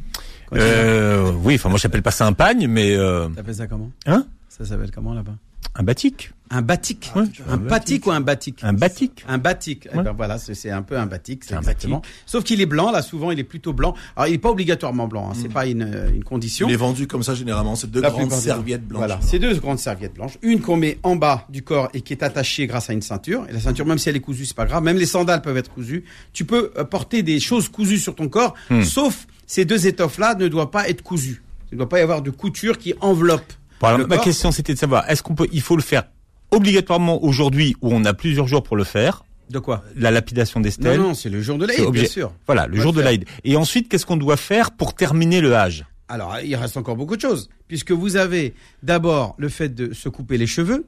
Euh, 0.54 1.30
oui, 1.44 1.56
enfin 1.56 1.68
moi 1.68 1.78
j'appelle 1.78 2.02
pas 2.02 2.10
ça 2.10 2.26
un 2.26 2.32
pagne, 2.32 2.66
mais 2.68 2.96
euh, 2.96 3.28
T'appelles 3.28 3.54
ça 3.56 3.66
comment? 3.66 3.90
Hein? 4.06 4.24
Ça 4.48 4.64
s'appelle 4.64 4.90
comment 4.90 5.12
là-bas? 5.12 5.34
Un 5.74 5.82
batik, 5.82 6.32
Un 6.50 6.62
batik. 6.62 7.12
Ouais, 7.14 7.22
un 7.48 7.52
un 7.52 7.56
batik 7.58 8.06
ou 8.06 8.10
un 8.10 8.20
batik 8.20 8.60
un 8.64 8.72
batik. 8.72 9.24
Un 9.28 9.38
batik. 9.38 9.88
Eh 9.92 9.96
ben 9.98 10.12
voilà, 10.12 10.38
c'est 10.38 10.70
un 10.70 10.82
peu 10.82 10.98
un 10.98 11.06
batik, 11.06 11.44
c'est 11.44 11.54
un 11.54 11.58
exactement. 11.58 12.02
Sauf 12.26 12.42
qu'il 12.42 12.60
est 12.60 12.66
blanc, 12.66 12.90
là, 12.90 13.02
souvent, 13.02 13.30
il 13.30 13.38
est 13.38 13.44
plutôt 13.44 13.72
blanc. 13.72 13.94
Alors, 14.16 14.28
il 14.28 14.34
est 14.34 14.38
pas 14.38 14.50
obligatoirement 14.50 15.06
blanc, 15.06 15.30
hein, 15.30 15.34
c'est 15.40 15.52
pas 15.52 15.66
une, 15.66 15.82
euh, 15.82 16.10
une 16.12 16.24
condition. 16.24 16.66
Il 16.68 16.72
est 16.72 16.76
vendu 16.76 17.06
comme 17.06 17.22
ça 17.22 17.34
généralement. 17.34 17.76
C'est 17.76 17.90
deux 17.90 18.00
La 18.00 18.10
grandes 18.10 18.32
serviettes 18.32 18.86
blanches. 18.88 18.98
Voilà, 18.98 19.18
c'est 19.22 19.38
deux 19.38 19.54
grandes 19.58 19.78
serviettes 19.78 20.14
blanches. 20.14 20.38
Une 20.42 20.60
qu'on 20.60 20.76
met 20.76 20.98
en 21.02 21.16
bas 21.16 21.46
du 21.50 21.62
corps 21.62 21.90
et 21.94 22.00
qui 22.00 22.12
est 22.12 22.22
attachée 22.22 22.66
grâce 22.66 22.90
à 22.90 22.92
une 22.92 23.02
ceinture. 23.02 23.46
Et 23.48 23.52
la 23.52 23.60
ceinture, 23.60 23.86
même 23.86 23.98
si 23.98 24.08
elle 24.08 24.16
est 24.16 24.20
cousue, 24.20 24.46
c'est 24.46 24.56
pas 24.56 24.66
grave. 24.66 24.82
Même 24.82 24.96
les 24.96 25.06
sandales 25.06 25.42
peuvent 25.42 25.56
être 25.58 25.70
cousues. 25.72 26.04
Tu 26.32 26.44
peux 26.44 26.72
euh, 26.76 26.84
porter 26.84 27.22
des 27.22 27.38
choses 27.40 27.68
cousues 27.68 27.98
sur 27.98 28.14
ton 28.14 28.28
corps, 28.28 28.54
Hmm. 28.70 28.82
sauf 28.82 29.26
ces 29.46 29.64
deux 29.64 29.86
étoffes-là 29.86 30.34
ne 30.34 30.48
doivent 30.48 30.70
pas 30.70 30.88
être 30.88 31.02
cousues. 31.02 31.42
Il 31.70 31.74
ne 31.74 31.78
doit 31.78 31.88
pas 31.88 31.98
y 31.98 32.02
avoir 32.02 32.22
de 32.22 32.30
couture 32.30 32.78
qui 32.78 32.94
enveloppe. 33.00 33.52
Ma 33.82 34.16
corps. 34.16 34.24
question 34.24 34.52
c'était 34.52 34.74
de 34.74 34.78
savoir, 34.78 35.08
est-ce 35.10 35.22
qu'on 35.22 35.34
peut, 35.34 35.48
il 35.52 35.60
faut 35.60 35.76
le 35.76 35.82
faire 35.82 36.04
obligatoirement 36.50 37.22
aujourd'hui 37.22 37.76
où 37.82 37.92
on 37.92 38.04
a 38.04 38.14
plusieurs 38.14 38.46
jours 38.48 38.62
pour 38.62 38.76
le 38.76 38.84
faire, 38.84 39.24
De 39.50 39.58
quoi? 39.58 39.84
La 39.96 40.10
lapidation 40.10 40.60
des 40.60 40.68
Non, 40.70 40.72
stèles. 40.72 41.00
non, 41.00 41.14
c'est 41.14 41.28
le 41.28 41.40
jour 41.42 41.58
de 41.58 41.66
l'Aïd, 41.66 41.90
bien 41.90 42.06
sûr. 42.06 42.32
Voilà, 42.46 42.66
le 42.66 42.80
jour 42.80 42.92
de 42.92 43.00
l'Aïd. 43.00 43.24
Et 43.44 43.56
ensuite, 43.56 43.88
qu'est-ce 43.88 44.06
qu'on 44.06 44.16
doit 44.16 44.36
faire 44.36 44.70
pour 44.72 44.94
terminer 44.94 45.40
le 45.40 45.54
Hajj? 45.56 45.84
Alors, 46.08 46.36
il 46.42 46.56
reste 46.56 46.76
encore 46.78 46.96
beaucoup 46.96 47.16
de 47.16 47.20
choses, 47.20 47.50
puisque 47.66 47.92
vous 47.92 48.16
avez 48.16 48.54
d'abord 48.82 49.34
le 49.38 49.48
fait 49.50 49.68
de 49.74 49.92
se 49.92 50.08
couper 50.08 50.38
les 50.38 50.46
cheveux, 50.46 50.86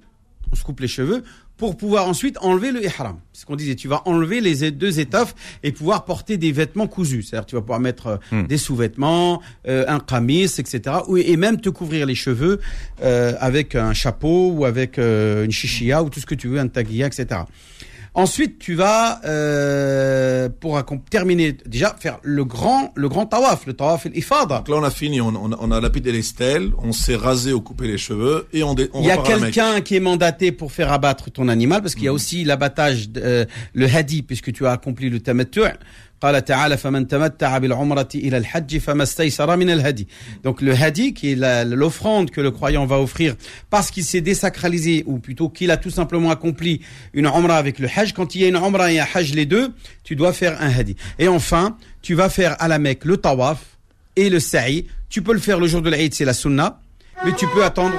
on 0.50 0.56
se 0.56 0.64
coupe 0.64 0.80
les 0.80 0.88
cheveux, 0.88 1.22
pour 1.60 1.76
pouvoir 1.76 2.08
ensuite 2.08 2.38
enlever 2.40 2.72
le 2.72 2.82
ihram. 2.82 3.18
C'est 3.34 3.42
ce 3.42 3.46
qu'on 3.46 3.54
disait, 3.54 3.74
tu 3.74 3.86
vas 3.86 4.00
enlever 4.06 4.40
les 4.40 4.70
deux 4.70 4.98
étoffes 4.98 5.34
et 5.62 5.72
pouvoir 5.72 6.06
porter 6.06 6.38
des 6.38 6.52
vêtements 6.52 6.86
cousus. 6.86 7.22
C'est-à-dire 7.22 7.44
tu 7.44 7.54
vas 7.54 7.60
pouvoir 7.60 7.80
mettre 7.80 8.06
euh, 8.06 8.16
Hmm. 8.30 8.46
des 8.46 8.56
sous-vêtements, 8.56 9.42
euh, 9.68 9.84
un 9.88 9.98
qamis, 9.98 10.44
etc. 10.58 10.80
Et 11.16 11.36
même 11.36 11.60
te 11.60 11.68
couvrir 11.68 12.06
les 12.06 12.14
cheveux 12.14 12.60
euh, 13.02 13.34
avec 13.40 13.74
un 13.74 13.92
chapeau 13.92 14.52
ou 14.52 14.64
avec 14.64 14.98
euh, 14.98 15.44
une 15.44 15.50
chichia 15.50 16.02
ou 16.02 16.08
tout 16.08 16.20
ce 16.20 16.26
que 16.26 16.34
tu 16.34 16.48
veux, 16.48 16.58
un 16.58 16.68
taguilla, 16.68 17.06
etc. 17.08 17.40
Ensuite, 18.12 18.58
tu 18.58 18.74
vas 18.74 19.20
euh, 19.24 20.48
pour 20.48 20.82
terminer 21.10 21.52
déjà 21.64 21.94
faire 21.98 22.18
le 22.22 22.44
grand 22.44 22.92
le 22.96 23.08
grand 23.08 23.26
tawaf, 23.26 23.66
le 23.66 23.72
tawaf 23.72 24.06
al-ifada. 24.06 24.56
Donc 24.58 24.68
là, 24.68 24.76
on 24.76 24.82
a 24.82 24.90
fini, 24.90 25.20
on, 25.20 25.28
on 25.28 25.52
a- 25.52 25.58
on 25.60 25.70
a 25.70 25.80
lapidé 25.80 26.10
les 26.10 26.22
stèles, 26.22 26.70
on 26.82 26.92
s'est 26.92 27.14
rasé 27.14 27.52
ou 27.52 27.60
coupé 27.60 27.86
les 27.86 27.98
cheveux 27.98 28.48
et 28.52 28.62
on, 28.64 28.74
dé- 28.74 28.90
on 28.94 29.00
Il 29.02 29.06
y 29.06 29.10
a 29.12 29.16
quelqu'un 29.40 29.80
qui 29.80 29.94
est 29.94 30.00
mandaté 30.00 30.50
pour 30.50 30.72
faire 30.72 30.90
abattre 30.92 31.30
ton 31.30 31.46
animal, 31.48 31.82
parce 31.82 31.94
qu'il 31.94 32.04
y 32.04 32.08
a 32.08 32.12
aussi 32.12 32.42
l'abattage, 32.44 33.08
euh, 33.16 33.44
le 33.74 33.86
hadi, 33.86 34.22
puisque 34.22 34.52
tu 34.52 34.66
as 34.66 34.72
accompli 34.72 35.08
le 35.08 35.20
tamattu' 35.20 35.72
قال 36.21 36.45
تعالى 36.45 36.77
فمن 36.77 37.07
تمتع 37.07 37.57
بالعمرة 37.57 38.07
إلى 38.15 38.37
الحج 38.37 38.77
فما 38.77 39.03
استيسر 39.03 39.55
من 39.57 39.69
الهدي. 39.69 40.07
Donc 40.43 40.61
le 40.61 40.73
hadi 40.73 41.13
qui 41.13 41.31
est 41.33 41.35
la- 41.35 41.63
l'offrande 41.65 42.31
que 42.31 42.41
le 42.41 42.51
croyant 42.51 42.85
va 42.85 42.99
offrir 42.99 43.35
parce 43.69 43.91
qu'il 43.91 44.03
s'est 44.03 44.21
désacralisé 44.21 45.03
ou 45.05 45.19
plutôt 45.19 45.49
qu'il 45.49 45.71
a 45.71 45.77
tout 45.77 45.89
simplement 45.89 46.31
accompli 46.31 46.81
une 47.13 47.25
umrah 47.25 47.57
avec 47.57 47.79
le 47.79 47.87
hajj. 47.87 48.13
Quand 48.13 48.33
il 48.33 48.41
y 48.41 48.45
a 48.45 48.47
une 48.47 48.55
umrah 48.55 48.91
et 48.91 48.99
un 48.99 49.07
hajj 49.13 49.33
les 49.33 49.45
deux, 49.45 49.71
tu 50.03 50.15
dois 50.15 50.33
faire 50.33 50.59
un 50.61 50.69
hadi. 50.69 50.95
Et 51.19 51.27
enfin, 51.27 51.77
tu 52.01 52.13
vas 52.15 52.29
faire 52.29 52.55
à 52.59 52.67
la 52.67 52.79
Mecque 52.79 53.05
le 53.05 53.17
tawaf 53.17 53.59
et 54.15 54.29
le 54.29 54.39
sa'i. 54.39 54.87
Tu 55.09 55.21
peux 55.21 55.33
le 55.33 55.39
faire 55.39 55.59
le 55.59 55.67
jour 55.67 55.81
de 55.81 55.89
l'Aïd, 55.89 56.13
c'est 56.13 56.25
la 56.25 56.33
sunna, 56.33 56.79
mais 57.23 57.33
tu 57.33 57.45
peux 57.53 57.63
attendre 57.63 57.95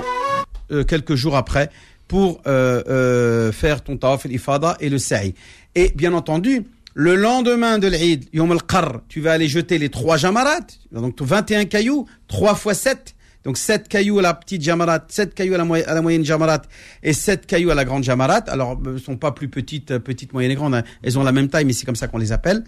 euh, 0.73 0.85
quelques 0.85 1.15
jours 1.15 1.37
après 1.37 1.71
pour 2.09 2.41
euh, 2.47 2.83
euh, 2.89 3.53
faire 3.53 3.83
ton 3.85 3.97
tawaf 3.97 4.27
al-ifada 4.27 4.77
et 4.81 4.89
le 4.89 4.99
sa'i. 4.99 5.35
Et 5.75 5.93
bien 5.95 6.13
entendu, 6.15 6.65
le 6.94 7.16
lendemain 7.16 7.78
de 7.80 7.88
l'Eid, 7.88 8.26
Yom 8.34 8.52
al-Qarr, 8.52 9.02
tu 9.08 9.22
vas 9.22 9.34
aller 9.34 9.48
jeter 9.48 9.78
les 9.78 9.90
trois 9.90 10.18
jamarat, 10.18 10.60
donc 10.92 11.22
21 11.22 11.66
cailloux, 11.66 12.06
3 12.28 12.56
fois 12.56 12.74
7. 12.74 13.16
Donc 13.44 13.58
7 13.58 13.88
cailloux 13.88 14.20
à 14.20 14.22
la 14.22 14.34
petite 14.36 14.62
jamarat, 14.62 15.00
7 15.08 15.34
cailloux 15.34 15.56
à 15.56 15.58
la, 15.58 15.66
moy- 15.66 15.84
à 15.86 16.00
moyenne 16.02 16.24
jamarat 16.24 16.62
et 17.02 17.12
7 17.14 17.48
cailloux 17.48 17.72
à 17.72 17.76
la 17.76 17.86
grande 17.86 18.04
jamarat. 18.04 18.44
Alors, 18.48 18.80
elles 18.86 19.00
sont 19.00 19.18
pas 19.18 19.32
plus 19.32 19.48
petites, 19.48 19.90
euh, 19.92 20.00
petites, 20.00 20.32
moyennes 20.34 20.52
et 20.52 20.56
grandes. 20.56 20.76
hein. 20.76 20.84
Elles 21.02 21.18
ont 21.18 21.24
la 21.24 21.32
même 21.32 21.48
taille, 21.50 21.66
mais 21.66 21.74
c'est 21.74 21.88
comme 21.88 21.96
ça 21.96 22.08
qu'on 22.08 22.20
les 22.20 22.32
appelle. 22.34 22.64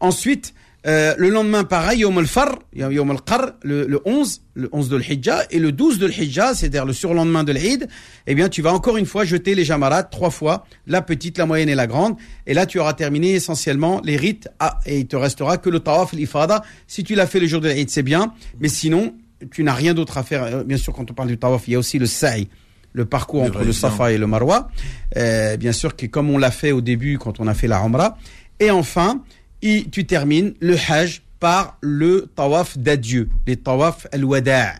Ensuite, 0.00 0.52
euh, 0.84 1.14
le 1.16 1.28
lendemain, 1.28 1.62
pareil, 1.62 2.00
Yom 2.00 2.18
al-Far, 2.18 2.58
Yom 2.74 3.10
al-Qar, 3.10 3.52
le, 3.62 3.86
le 3.86 4.00
11, 4.04 4.42
le 4.54 4.68
11 4.72 4.88
de 4.88 4.96
l'Hijjah, 4.96 5.44
et 5.50 5.60
le 5.60 5.70
12 5.70 5.98
de 6.00 6.06
l'Hijjah, 6.06 6.54
c'est-à-dire 6.54 6.84
le 6.84 6.92
surlendemain 6.92 7.44
de 7.44 7.52
l'Eid, 7.52 7.88
eh 8.26 8.34
bien, 8.34 8.48
tu 8.48 8.62
vas 8.62 8.72
encore 8.72 8.96
une 8.96 9.06
fois 9.06 9.24
jeter 9.24 9.54
les 9.54 9.64
jamarats 9.64 10.02
trois 10.02 10.30
fois, 10.30 10.66
la 10.88 11.00
petite, 11.00 11.38
la 11.38 11.46
moyenne 11.46 11.68
et 11.68 11.76
la 11.76 11.86
grande, 11.86 12.16
et 12.46 12.54
là, 12.54 12.66
tu 12.66 12.80
auras 12.80 12.94
terminé 12.94 13.34
essentiellement 13.34 14.00
les 14.02 14.16
rites, 14.16 14.48
ah, 14.58 14.80
et 14.84 14.98
il 14.98 15.06
te 15.06 15.14
restera 15.14 15.56
que 15.56 15.70
le 15.70 15.78
tawaf, 15.78 16.12
l'ifada. 16.12 16.62
Si 16.88 17.04
tu 17.04 17.14
l'as 17.14 17.26
fait 17.26 17.38
le 17.38 17.46
jour 17.46 17.60
de 17.60 17.68
l'Eid, 17.68 17.88
c'est 17.88 18.02
bien, 18.02 18.34
mais 18.58 18.68
sinon, 18.68 19.14
tu 19.52 19.62
n'as 19.62 19.74
rien 19.74 19.94
d'autre 19.94 20.18
à 20.18 20.24
faire. 20.24 20.42
Euh, 20.42 20.64
Bien 20.64 20.76
sûr, 20.76 20.92
quand 20.92 21.08
on 21.10 21.14
parle 21.14 21.28
du 21.28 21.38
tawaf, 21.38 21.62
il 21.68 21.72
y 21.72 21.74
a 21.76 21.78
aussi 21.78 21.98
le 21.98 22.06
sa'i, 22.06 22.48
le 22.92 23.04
parcours 23.04 23.42
entre 23.42 23.62
le. 23.62 23.72
Safa 23.72 24.12
et 24.12 24.18
le 24.18 24.26
Marwa, 24.26 24.68
euh, 25.16 25.56
bien 25.56 25.72
sûr 25.72 25.94
que 25.96 26.06
comme 26.06 26.28
on 26.30 26.38
l'a 26.38 26.50
fait 26.50 26.72
au 26.72 26.80
début 26.80 27.18
quand 27.18 27.40
on 27.40 27.46
a 27.46 27.54
fait 27.54 27.68
la 27.68 27.78
Umrah, 27.84 28.18
et 28.60 28.70
enfin, 28.70 29.22
et 29.62 29.86
tu 29.90 30.04
termines 30.04 30.54
le 30.60 30.76
Hajj 30.76 31.22
par 31.38 31.76
le 31.80 32.28
tawaf 32.34 32.78
d'adieu, 32.78 33.28
les 33.46 33.56
tawaf 33.56 34.06
al-wada', 34.12 34.74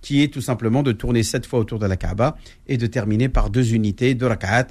qui 0.00 0.22
est 0.22 0.32
tout 0.32 0.40
simplement 0.40 0.82
de 0.82 0.92
tourner 0.92 1.22
sept 1.22 1.46
fois 1.46 1.58
autour 1.58 1.78
de 1.78 1.86
la 1.86 1.96
Kaaba 1.96 2.36
et 2.66 2.76
de 2.76 2.86
terminer 2.86 3.28
par 3.28 3.50
deux 3.50 3.74
unités 3.74 4.14
de 4.14 4.26
rak'at 4.26 4.68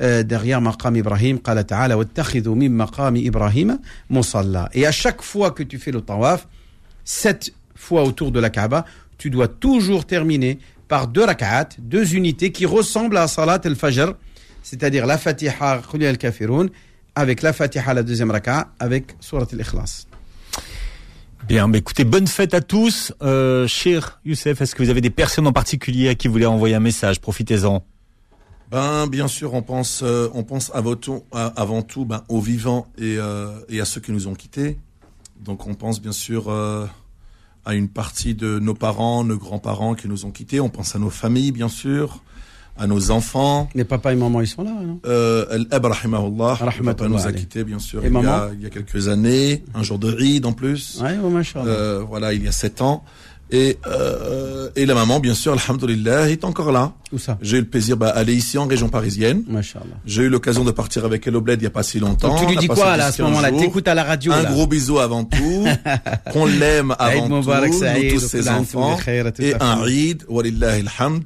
euh, 0.00 0.22
derrière 0.22 0.60
Maqam 0.60 0.94
Ibrahim, 0.96 1.40
min 1.44 3.16
Ibrahim, 3.16 3.78
musalla. 4.10 4.68
Et 4.72 4.86
à 4.86 4.92
chaque 4.92 5.22
fois 5.22 5.50
que 5.50 5.62
tu 5.62 5.78
fais 5.78 5.90
le 5.90 6.00
tawaf, 6.00 6.46
sept 7.04 7.52
fois 7.74 8.04
autour 8.04 8.30
de 8.30 8.40
la 8.40 8.50
Kaaba, 8.50 8.84
tu 9.16 9.30
dois 9.30 9.48
toujours 9.48 10.04
terminer 10.04 10.58
par 10.86 11.08
deux 11.08 11.24
rak'at, 11.24 11.70
deux 11.78 12.14
unités 12.14 12.52
qui 12.52 12.66
ressemblent 12.66 13.16
à 13.16 13.26
Salat 13.26 13.60
al-Fajr, 13.64 14.14
c'est-à-dire 14.62 15.06
la 15.06 15.18
Fatiha, 15.18 15.82
Khulil 15.90 16.08
al-Kafirun, 16.08 16.66
avec 17.18 17.42
la 17.42 17.52
Fatiha 17.52 17.92
la 17.94 18.02
deuxième 18.04 18.30
rak'a 18.30 18.68
avec 18.78 19.16
Surat 19.20 19.46
al-Ikhlas 19.52 20.06
Bien, 21.48 21.68
bah 21.68 21.78
écoutez, 21.78 22.04
bonne 22.04 22.26
fête 22.26 22.52
à 22.54 22.60
tous. 22.60 23.12
Euh, 23.22 23.66
cher 23.66 24.20
Youssef, 24.24 24.60
est-ce 24.60 24.74
que 24.74 24.82
vous 24.82 24.90
avez 24.90 25.00
des 25.00 25.10
personnes 25.10 25.46
en 25.46 25.52
particulier 25.52 26.08
à 26.10 26.14
qui 26.14 26.28
vous 26.28 26.32
voulez 26.32 26.46
envoyer 26.46 26.74
un 26.74 26.80
message? 26.80 27.20
Profitez-en. 27.20 27.82
Ben, 28.70 29.06
bien 29.06 29.28
sûr, 29.28 29.54
on 29.54 29.62
pense, 29.62 30.02
euh, 30.02 30.28
on 30.34 30.44
pense 30.44 30.70
avant 30.74 30.94
tout, 30.94 31.22
à- 31.32 31.46
avant 31.56 31.80
tout 31.82 32.04
ben, 32.04 32.22
aux 32.28 32.40
vivants 32.40 32.86
et, 32.98 33.16
euh, 33.18 33.58
et 33.70 33.80
à 33.80 33.86
ceux 33.86 34.00
qui 34.02 34.12
nous 34.12 34.28
ont 34.28 34.34
quittés. 34.34 34.78
Donc, 35.40 35.66
on 35.66 35.74
pense 35.74 36.02
bien 36.02 36.12
sûr 36.12 36.50
euh, 36.50 36.86
à 37.64 37.74
une 37.74 37.88
partie 37.88 38.34
de 38.34 38.58
nos 38.58 38.74
parents, 38.74 39.24
nos 39.24 39.38
grands-parents 39.38 39.94
qui 39.94 40.06
nous 40.06 40.26
ont 40.26 40.30
quittés. 40.30 40.60
On 40.60 40.68
pense 40.68 40.94
à 40.94 40.98
nos 40.98 41.08
familles, 41.10 41.52
bien 41.52 41.68
sûr, 41.70 42.22
à 42.78 42.86
nos 42.86 43.10
enfants. 43.10 43.68
les 43.74 43.84
papas 43.84 44.12
et 44.12 44.16
maman 44.16 44.40
ils 44.40 44.46
sont 44.46 44.62
là 44.62 44.70
non? 44.70 45.00
Euh, 45.06 45.44
rahimahullah, 45.70 46.58
papa 46.84 47.08
nous 47.08 47.26
a 47.26 47.32
quittés, 47.32 47.64
bien 47.64 47.78
sûr, 47.78 48.00
il 48.04 48.12
y, 48.12 48.16
a, 48.26 48.50
il 48.54 48.62
y 48.62 48.66
a 48.66 48.70
quelques 48.70 49.08
années, 49.08 49.64
un 49.74 49.82
jour 49.82 49.98
de 49.98 50.16
Eid 50.20 50.46
en 50.46 50.52
plus. 50.52 51.00
ouais 51.02 51.16
oh. 51.22 51.58
Euh, 51.58 52.02
voilà, 52.08 52.32
il 52.32 52.42
y 52.44 52.48
a 52.48 52.52
sept 52.52 52.80
ans. 52.82 53.04
Et, 53.50 53.78
euh, 53.86 54.68
et 54.76 54.84
la 54.84 54.94
maman, 54.94 55.20
bien 55.20 55.32
sûr, 55.32 55.54
alhamdoulilah, 55.54 56.28
est 56.30 56.44
encore 56.44 56.70
là. 56.70 56.92
où 57.12 57.18
ça? 57.18 57.38
J'ai 57.40 57.56
eu 57.56 57.60
le 57.60 57.66
plaisir 57.66 57.96
d'aller 57.96 58.34
ici 58.34 58.58
en 58.58 58.66
région 58.66 58.90
parisienne. 58.90 59.42
J'ai 60.04 60.24
eu 60.24 60.28
l'occasion 60.28 60.64
de 60.64 60.70
partir 60.70 61.06
avec 61.06 61.26
elle 61.26 61.36
au 61.36 61.40
bled 61.40 61.58
il 61.58 61.62
n'y 61.62 61.66
a 61.66 61.70
pas 61.70 61.82
si 61.82 61.98
longtemps. 61.98 62.28
Donc 62.28 62.40
tu 62.40 62.46
lui 62.46 62.56
dis 62.58 62.68
quoi 62.68 62.96
là 62.96 63.06
à 63.06 63.10
10, 63.10 63.16
ce 63.16 63.22
moment-là? 63.22 63.48
15 63.50 63.58
jours. 63.58 63.66
T'écoutes 63.66 63.88
à 63.88 63.94
la 63.94 64.04
radio 64.04 64.32
Un 64.32 64.42
là? 64.42 64.50
gros 64.50 64.66
bisou 64.66 64.98
avant 64.98 65.24
tout, 65.24 65.64
qu'on 66.32 66.44
l'aime 66.44 66.94
avant 66.98 67.26
tout, 67.26 67.50
nous 67.50 68.10
tous 68.10 68.20
ses 68.20 68.48
enfants, 68.50 68.98
et 69.38 69.54
un. 69.58 69.86
Eid, 69.86 70.24
walillahi 70.28 70.84
alhamd, 70.86 71.22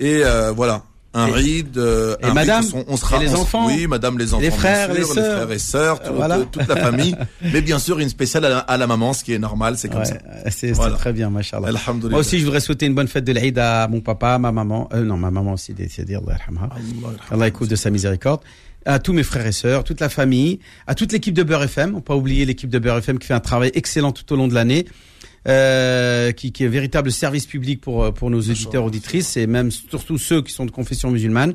et 0.00 0.22
euh, 0.24 0.50
voilà, 0.50 0.82
un 1.12 1.26
Et- 1.36 1.58
Eid, 1.58 1.76
euh, 1.76 2.14
et 2.20 2.26
un 2.26 2.34
madame 2.34 2.64
on, 2.72 2.84
on 2.86 2.96
sera, 2.96 3.16
Et 3.16 3.26
les 3.26 3.34
on- 3.34 3.40
enfants 3.40 3.66
Oui, 3.66 3.86
madame, 3.88 4.16
les 4.18 4.32
enfants, 4.32 4.40
Les 4.42 4.50
frères, 4.52 4.94
bien 4.94 5.04
sûr, 5.04 5.14
les 5.16 5.22
frères 5.22 5.50
et 5.52 5.58
sœurs, 5.58 6.00
tout- 6.02 6.12
voilà. 6.14 6.38
toute 6.52 6.68
la 6.68 6.76
famille, 6.76 7.16
mais 7.52 7.60
bien 7.62 7.78
sûr 7.80 7.98
une 7.98 8.08
spéciale 8.08 8.44
à 8.44 8.48
la, 8.48 8.58
à 8.58 8.76
la 8.76 8.86
maman, 8.86 9.12
ce 9.12 9.24
qui 9.24 9.32
est 9.32 9.38
normal, 9.40 9.74
c'est 9.76 9.88
comme 9.88 10.00
Ouais, 10.00 10.04
ça. 10.04 10.14
euh, 10.14 10.48
c'est 10.50 10.70
Voilà. 10.72 10.96
très 10.96 11.12
bien, 11.12 11.28
machallah. 11.30 11.70
Moi 12.10 12.20
aussi, 12.20 12.38
je 12.38 12.44
voudrais 12.44 12.60
souhaiter 12.60 12.86
une 12.86 12.94
bonne 12.94 13.08
fête 13.08 13.24
de 13.24 13.32
l'Aïd 13.32 13.58
à 13.58 13.88
mon 13.88 14.00
papa, 14.00 14.38
ma 14.38 14.52
maman. 14.52 14.88
Euh, 14.92 15.02
non, 15.02 15.16
ma 15.16 15.30
maman 15.32 15.54
aussi 15.54 15.74
décédée, 15.74 16.14
Allah. 16.14 16.38
Allah 16.48 16.68
Allah 17.30 17.48
écoute 17.48 17.68
de 17.68 17.76
sa 17.76 17.90
miséricorde. 17.90 18.40
À 18.86 18.98
tous 18.98 19.12
mes 19.12 19.24
frères 19.24 19.44
et 19.46 19.52
sœurs, 19.52 19.84
toute 19.84 20.00
la 20.00 20.08
famille, 20.08 20.58
à 20.86 20.94
toute 20.94 21.12
l'équipe 21.12 21.34
de 21.34 21.42
Beurre 21.42 21.64
FM. 21.64 21.90
On 21.96 21.98
peut 21.98 22.04
pas 22.04 22.16
oublier 22.16 22.46
l'équipe 22.46 22.70
de 22.70 22.78
Beurre 22.78 22.98
FM 22.98 23.18
qui 23.18 23.26
fait 23.26 23.34
un 23.34 23.40
travail 23.40 23.70
excellent 23.74 24.12
tout 24.12 24.32
au 24.32 24.36
long 24.36 24.48
de 24.48 24.54
l'année. 24.54 24.86
Euh, 25.48 26.32
qui, 26.32 26.52
qui 26.52 26.64
est 26.64 26.66
un 26.66 26.70
véritable 26.70 27.10
service 27.10 27.46
public 27.46 27.80
pour 27.80 28.04
euh, 28.04 28.10
pour 28.10 28.28
nos 28.28 28.40
auditeurs 28.42 28.84
auditrices 28.84 29.38
et 29.38 29.46
même 29.46 29.70
surtout 29.70 30.18
ceux 30.18 30.42
qui 30.42 30.52
sont 30.52 30.66
de 30.66 30.70
confession 30.70 31.10
musulmane. 31.10 31.54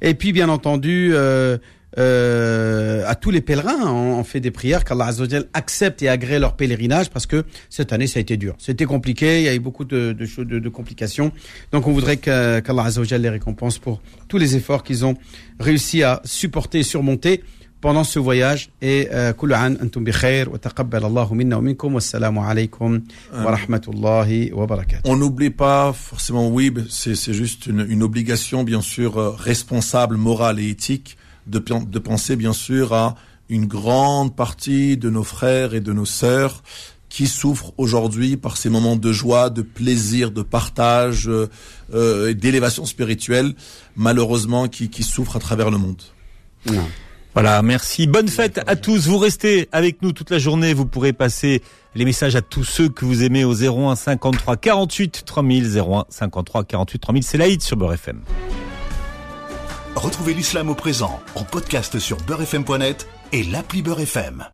Et 0.00 0.14
puis 0.14 0.32
bien 0.32 0.48
entendu 0.48 1.10
euh, 1.12 1.58
euh, 1.98 3.02
à 3.06 3.14
tous 3.14 3.30
les 3.30 3.42
pèlerins 3.42 3.84
on, 3.86 4.18
on 4.18 4.24
fait 4.24 4.40
des 4.40 4.50
prières 4.50 4.82
qu'Allah 4.84 5.06
Azza 5.08 5.22
wa 5.24 5.28
Jal 5.28 5.44
accepte 5.52 6.02
et 6.02 6.08
agrée 6.08 6.38
leur 6.38 6.56
pèlerinage 6.56 7.10
parce 7.10 7.26
que 7.26 7.44
cette 7.68 7.92
année 7.92 8.06
ça 8.06 8.18
a 8.18 8.22
été 8.22 8.38
dur. 8.38 8.54
C'était 8.58 8.86
compliqué 8.86 9.40
il 9.40 9.44
y 9.44 9.48
a 9.48 9.54
eu 9.54 9.58
beaucoup 9.60 9.84
de, 9.84 10.12
de, 10.12 10.24
choses- 10.26 10.46
de, 10.46 10.58
de 10.58 10.68
complications. 10.70 11.30
Donc 11.70 11.86
on 11.86 11.92
voudrait 11.92 12.16
que- 12.16 12.60
qu'Allah 12.60 12.84
Azza 12.84 13.00
wa 13.02 13.06
Jal 13.06 13.20
les 13.20 13.28
récompense 13.28 13.78
pour 13.78 14.00
tous 14.28 14.38
les 14.38 14.56
efforts 14.56 14.82
qu'ils 14.84 15.04
ont 15.04 15.16
réussi 15.60 16.02
à 16.02 16.22
supporter 16.24 16.78
et 16.78 16.82
surmonter 16.82 17.42
pendant 17.81 18.03
ce 18.05 18.19
voyage 18.19 18.69
et 18.81 19.07
euh, 19.11 19.31
كل 19.31 19.53
عام 19.53 19.77
أنتم 19.81 20.03
بخير 20.03 20.49
وتقبل 20.49 21.05
الله 21.05 21.33
منا 21.33 21.55
ومنكم 21.55 21.93
والسلام 21.95 22.39
عليكم 22.39 23.01
ورحمة 23.33 23.81
الله 23.87 24.53
وبركاته 24.53 25.01
On 25.11 25.15
n'oublie 25.17 25.49
pas 25.49 25.91
forcément, 25.93 26.47
oui, 26.49 26.71
mais 26.75 26.83
c'est 26.89 27.15
c'est 27.15 27.33
juste 27.33 27.67
une, 27.67 27.85
une 27.89 28.03
obligation, 28.03 28.63
bien 28.63 28.81
sûr, 28.81 29.17
euh, 29.17 29.29
responsable, 29.31 30.15
morale 30.17 30.59
et 30.59 30.69
éthique, 30.69 31.17
de, 31.47 31.59
pen- 31.59 31.85
de 31.95 31.99
penser, 31.99 32.35
bien 32.37 32.53
sûr, 32.53 32.93
à 32.93 33.15
une 33.49 33.65
grande 33.65 34.33
partie 34.43 34.95
de 34.95 35.09
nos 35.09 35.25
frères 35.25 35.73
et 35.73 35.81
de 35.81 35.91
nos 35.91 36.05
sœurs 36.05 36.63
qui 37.09 37.27
souffrent 37.27 37.73
aujourd'hui 37.77 38.37
par 38.37 38.55
ces 38.57 38.69
moments 38.75 38.95
de 38.95 39.11
joie, 39.11 39.49
de 39.49 39.61
plaisir, 39.61 40.31
de 40.31 40.41
partage, 40.41 41.27
euh, 41.27 41.47
euh, 41.93 42.29
et 42.29 42.33
d'élévation 42.33 42.85
spirituelle, 42.85 43.49
malheureusement, 43.97 44.67
qui, 44.69 44.89
qui 44.89 45.03
souffrent 45.03 45.35
à 45.35 45.39
travers 45.47 45.69
le 45.69 45.77
monde. 45.77 46.01
نعم 46.65 46.87
Voilà, 47.40 47.62
merci. 47.62 48.08
Bonne 48.08 48.26
fête 48.26 48.60
à 48.66 48.74
tous. 48.74 49.06
Vous 49.06 49.16
restez 49.16 49.68
avec 49.70 50.02
nous 50.02 50.10
toute 50.10 50.28
la 50.30 50.40
journée. 50.40 50.74
Vous 50.74 50.86
pourrez 50.86 51.12
passer 51.12 51.62
les 51.94 52.04
messages 52.04 52.34
à 52.34 52.42
tous 52.42 52.64
ceux 52.64 52.88
que 52.88 53.04
vous 53.04 53.22
aimez 53.22 53.44
au 53.44 53.54
01 53.54 53.94
53 53.94 54.56
48 54.56 55.22
3000 55.24 55.78
01 55.78 56.04
53 56.08 56.64
48 56.64 56.98
3000. 56.98 57.22
C'est 57.22 57.38
l'Aïd 57.38 57.62
sur 57.62 57.76
Beurre 57.76 57.92
FM. 57.92 58.22
Retrouvez 59.94 60.34
l'islam 60.34 60.68
au 60.68 60.74
présent 60.74 61.20
en 61.36 61.44
podcast 61.44 62.00
sur 62.00 62.16
beurrefm.net 62.22 63.06
et 63.30 63.44
l'appli 63.44 63.82
Beurre 63.82 64.00
FM. 64.00 64.44